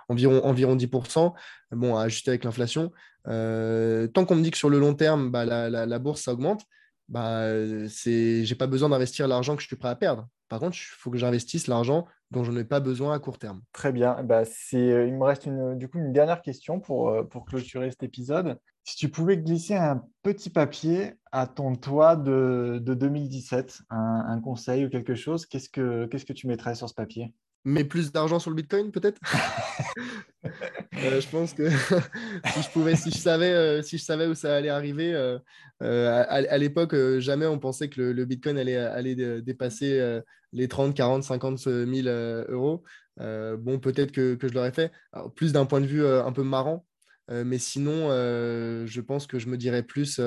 environ, 0.08 0.42
environ 0.44 0.74
10%, 0.74 1.34
bon, 1.72 1.96
à 1.96 2.04
ajuster 2.04 2.30
avec 2.30 2.44
l'inflation, 2.44 2.92
euh, 3.28 4.06
tant 4.08 4.24
qu'on 4.24 4.36
me 4.36 4.42
dit 4.42 4.50
que 4.50 4.58
sur 4.58 4.70
le 4.70 4.78
long 4.78 4.94
terme, 4.94 5.30
bah, 5.30 5.44
la, 5.44 5.98
bourse, 5.98 6.28
augmente, 6.28 6.64
bah, 7.08 7.46
je 7.46 8.48
n'ai 8.48 8.54
pas 8.56 8.66
besoin 8.66 8.88
d'investir 8.88 9.28
l'argent 9.28 9.56
que 9.56 9.62
je 9.62 9.66
suis 9.66 9.76
prêt 9.76 9.88
à 9.88 9.96
perdre. 9.96 10.28
Par 10.48 10.60
contre, 10.60 10.76
il 10.76 10.84
faut 10.84 11.10
que 11.10 11.18
j'investisse 11.18 11.66
l'argent 11.66 12.06
dont 12.30 12.44
je 12.44 12.52
n'ai 12.52 12.64
pas 12.64 12.80
besoin 12.80 13.14
à 13.14 13.18
court 13.18 13.38
terme. 13.38 13.62
Très 13.72 13.92
bien. 13.92 14.22
Bah, 14.24 14.42
euh, 14.74 15.06
il 15.06 15.14
me 15.14 15.24
reste 15.24 15.46
une, 15.46 15.78
dernière 16.12 16.42
question 16.42 16.80
pour, 16.80 17.08
euh, 17.08 17.22
pour 17.22 17.44
clôturer 17.44 17.90
cet 17.90 18.02
épisode. 18.02 18.58
Si 18.84 18.96
tu 18.96 19.08
pouvais 19.08 19.38
glisser 19.38 19.74
un 19.74 20.04
petit 20.22 20.50
papier 20.50 21.14
à 21.32 21.46
ton 21.46 21.74
toit 21.74 22.16
de, 22.16 22.80
de 22.82 22.94
2017, 22.94 23.82
un, 23.90 24.24
un, 24.28 24.40
conseil 24.40 24.84
ou 24.84 24.90
quelque 24.90 25.14
chose, 25.14 25.46
qu'est-ce 25.46 25.70
que, 25.70 26.06
qu'est-ce 26.06 26.26
que 26.26 26.32
tu 26.32 26.46
mettrais 26.46 26.74
sur 26.74 26.88
ce 26.88 26.94
papier? 26.94 27.34
Mais 27.64 27.84
plus 27.84 28.12
d'argent 28.12 28.38
sur 28.38 28.50
le 28.50 28.56
Bitcoin, 28.56 28.90
peut-être? 28.92 29.20
Euh, 30.96 31.20
Je 31.20 31.28
pense 31.28 31.54
que 31.54 31.68
si 32.52 32.62
je 32.62 32.70
pouvais, 32.70 32.96
si 32.96 33.10
je 33.10 33.18
savais, 33.18 33.52
euh, 33.52 33.82
si 33.82 33.98
je 33.98 34.04
savais 34.04 34.26
où 34.26 34.34
ça 34.34 34.54
allait 34.54 34.68
arriver, 34.68 35.12
euh, 35.14 35.38
à, 35.80 36.58
l'époque, 36.58 36.94
jamais 37.18 37.46
on 37.46 37.58
pensait 37.58 37.88
que 37.88 38.00
le, 38.00 38.24
Bitcoin 38.24 38.58
allait, 38.58 38.76
allait 38.76 39.42
dépasser 39.42 40.20
les 40.52 40.68
30, 40.68 40.94
40, 40.94 41.24
50 41.24 41.58
000 41.58 42.08
euros. 42.48 42.84
bon, 43.18 43.78
peut-être 43.80 44.12
que, 44.12 44.34
que, 44.34 44.48
je 44.48 44.54
l'aurais 44.54 44.72
fait. 44.72 44.92
plus 45.34 45.52
d'un 45.52 45.66
point 45.66 45.80
de 45.80 45.86
vue 45.86 46.06
un 46.06 46.32
peu 46.32 46.42
marrant, 46.42 46.86
mais 47.28 47.58
sinon, 47.58 48.08
je 48.10 49.00
pense 49.00 49.26
que 49.26 49.38
je 49.38 49.48
me 49.48 49.58
dirais 49.58 49.82
plus. 49.82 50.20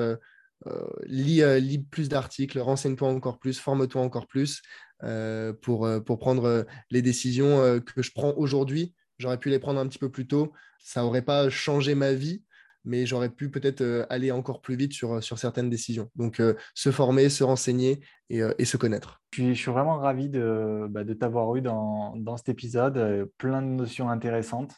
lis, 1.06 1.42
lis, 1.60 1.78
plus 1.90 2.08
d'articles, 2.08 2.60
renseigne-toi 2.60 3.08
encore 3.08 3.38
plus, 3.38 3.58
forme-toi 3.58 4.02
encore 4.02 4.28
plus. 4.28 4.62
Euh, 5.04 5.52
pour, 5.52 5.86
euh, 5.86 6.00
pour 6.00 6.18
prendre 6.18 6.44
euh, 6.44 6.62
les 6.90 7.02
décisions 7.02 7.80
que 7.80 8.02
je 8.02 8.10
prends 8.12 8.34
aujourd'hui. 8.36 8.94
J'aurais 9.18 9.38
pu 9.38 9.48
les 9.48 9.58
prendre 9.58 9.78
un 9.78 9.86
petit 9.86 9.98
peu 9.98 10.10
plus 10.10 10.26
tôt. 10.26 10.52
Ça 10.80 11.02
n'aurait 11.02 11.22
pas 11.22 11.48
changé 11.50 11.94
ma 11.94 12.12
vie, 12.12 12.42
mais 12.84 13.06
j'aurais 13.06 13.30
pu 13.30 13.50
peut-être 13.50 14.06
aller 14.10 14.30
encore 14.30 14.60
plus 14.60 14.76
vite 14.76 14.92
sur, 14.92 15.22
sur 15.22 15.38
certaines 15.38 15.70
décisions. 15.70 16.08
Donc, 16.14 16.40
se 16.74 16.90
former, 16.92 17.28
se 17.28 17.42
renseigner 17.42 18.00
et, 18.30 18.64
se 18.64 18.76
connaître. 18.76 19.20
Je 19.32 19.52
suis, 19.52 19.70
vraiment 19.70 19.98
ravi 19.98 20.28
de, 20.28 20.86
bah, 20.88 21.02
de 21.02 21.14
t'avoir 21.14 21.54
eu 21.56 21.62
dans, 21.62 22.14
dans, 22.16 22.36
cet 22.36 22.48
épisode. 22.48 23.28
plein 23.38 23.60
de 23.60 23.66
notions 23.66 24.08
intéressantes. 24.08 24.72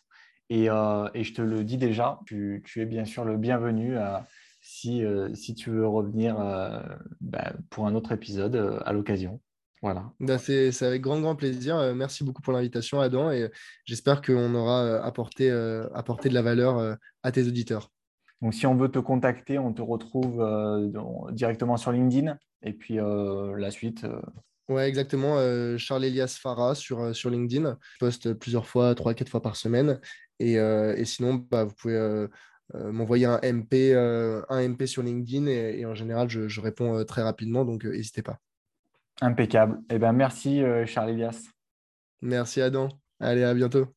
Et, 0.48 0.64
et, 0.64 1.24
je 1.24 1.34
te 1.34 1.42
le 1.42 1.62
dis 1.62 1.76
déjà, 1.76 2.18
tu, 2.24 2.62
tu 2.64 2.80
es 2.80 2.86
bien 2.86 3.04
sûr 3.04 3.26
le 3.26 3.36
bienvenu 3.36 3.96
si, 4.62 5.02
si 5.34 5.54
tu 5.54 5.70
veux 5.70 5.86
revenir 5.86 6.36
bah, 7.20 7.52
pour 7.68 7.86
un 7.86 7.94
autre 7.94 8.12
épisode 8.12 8.80
à 8.86 8.92
l'occasion. 8.94 9.38
Voilà. 9.82 10.12
Bah, 10.20 10.36
c'est 10.38 10.82
avec 10.82 11.00
grand, 11.00 11.20
grand 11.20 11.34
plaisir. 11.34 11.94
Merci 11.94 12.22
beaucoup 12.22 12.42
pour 12.42 12.52
l'invitation, 12.52 13.00
Adam, 13.00 13.30
et 13.30 13.50
j'espère 13.86 14.20
qu'on 14.20 14.54
aura 14.54 15.02
apporté, 15.02 15.50
apporté 15.94 16.28
de 16.28 16.34
la 16.34 16.42
valeur 16.42 16.98
à 17.22 17.32
tes 17.32 17.46
auditeurs. 17.46 17.90
Donc, 18.42 18.54
si 18.54 18.66
on 18.66 18.74
veut 18.74 18.90
te 18.90 18.98
contacter, 18.98 19.58
on 19.58 19.72
te 19.72 19.80
retrouve 19.82 20.44
directement 21.32 21.78
sur 21.78 21.92
LinkedIn, 21.92 22.36
et 22.62 22.72
puis 22.74 22.96
la 22.96 23.70
suite. 23.70 24.06
Ouais, 24.68 24.86
exactement. 24.86 25.36
Charles 25.78 26.04
Elias 26.04 26.38
Farah 26.40 26.74
sur, 26.74 27.16
sur 27.16 27.30
LinkedIn. 27.30 27.78
Je 27.94 27.98
poste 27.98 28.34
plusieurs 28.34 28.66
fois, 28.66 28.94
trois, 28.94 29.14
quatre 29.14 29.30
fois 29.30 29.40
par 29.42 29.56
semaine. 29.56 29.98
Et, 30.40 30.54
et 30.54 31.04
sinon, 31.06 31.34
bah, 31.50 31.64
vous 31.64 31.74
pouvez 31.74 32.26
m'envoyer 32.74 33.24
un 33.24 33.40
MP, 33.42 33.94
un 33.94 34.68
MP 34.68 34.84
sur 34.86 35.02
LinkedIn 35.02 35.46
et, 35.46 35.86
en 35.86 35.94
général, 35.94 36.28
je, 36.28 36.48
je 36.48 36.60
réponds 36.60 37.02
très 37.04 37.22
rapidement, 37.22 37.64
donc 37.64 37.84
n'hésitez 37.84 38.22
pas. 38.22 38.38
Impeccable. 39.20 39.80
Eh 39.90 39.98
ben, 39.98 40.12
merci, 40.12 40.62
Charles 40.86 41.10
Elias. 41.10 41.48
Merci, 42.22 42.60
Adam. 42.60 42.88
Allez, 43.18 43.44
à 43.44 43.54
bientôt. 43.54 43.94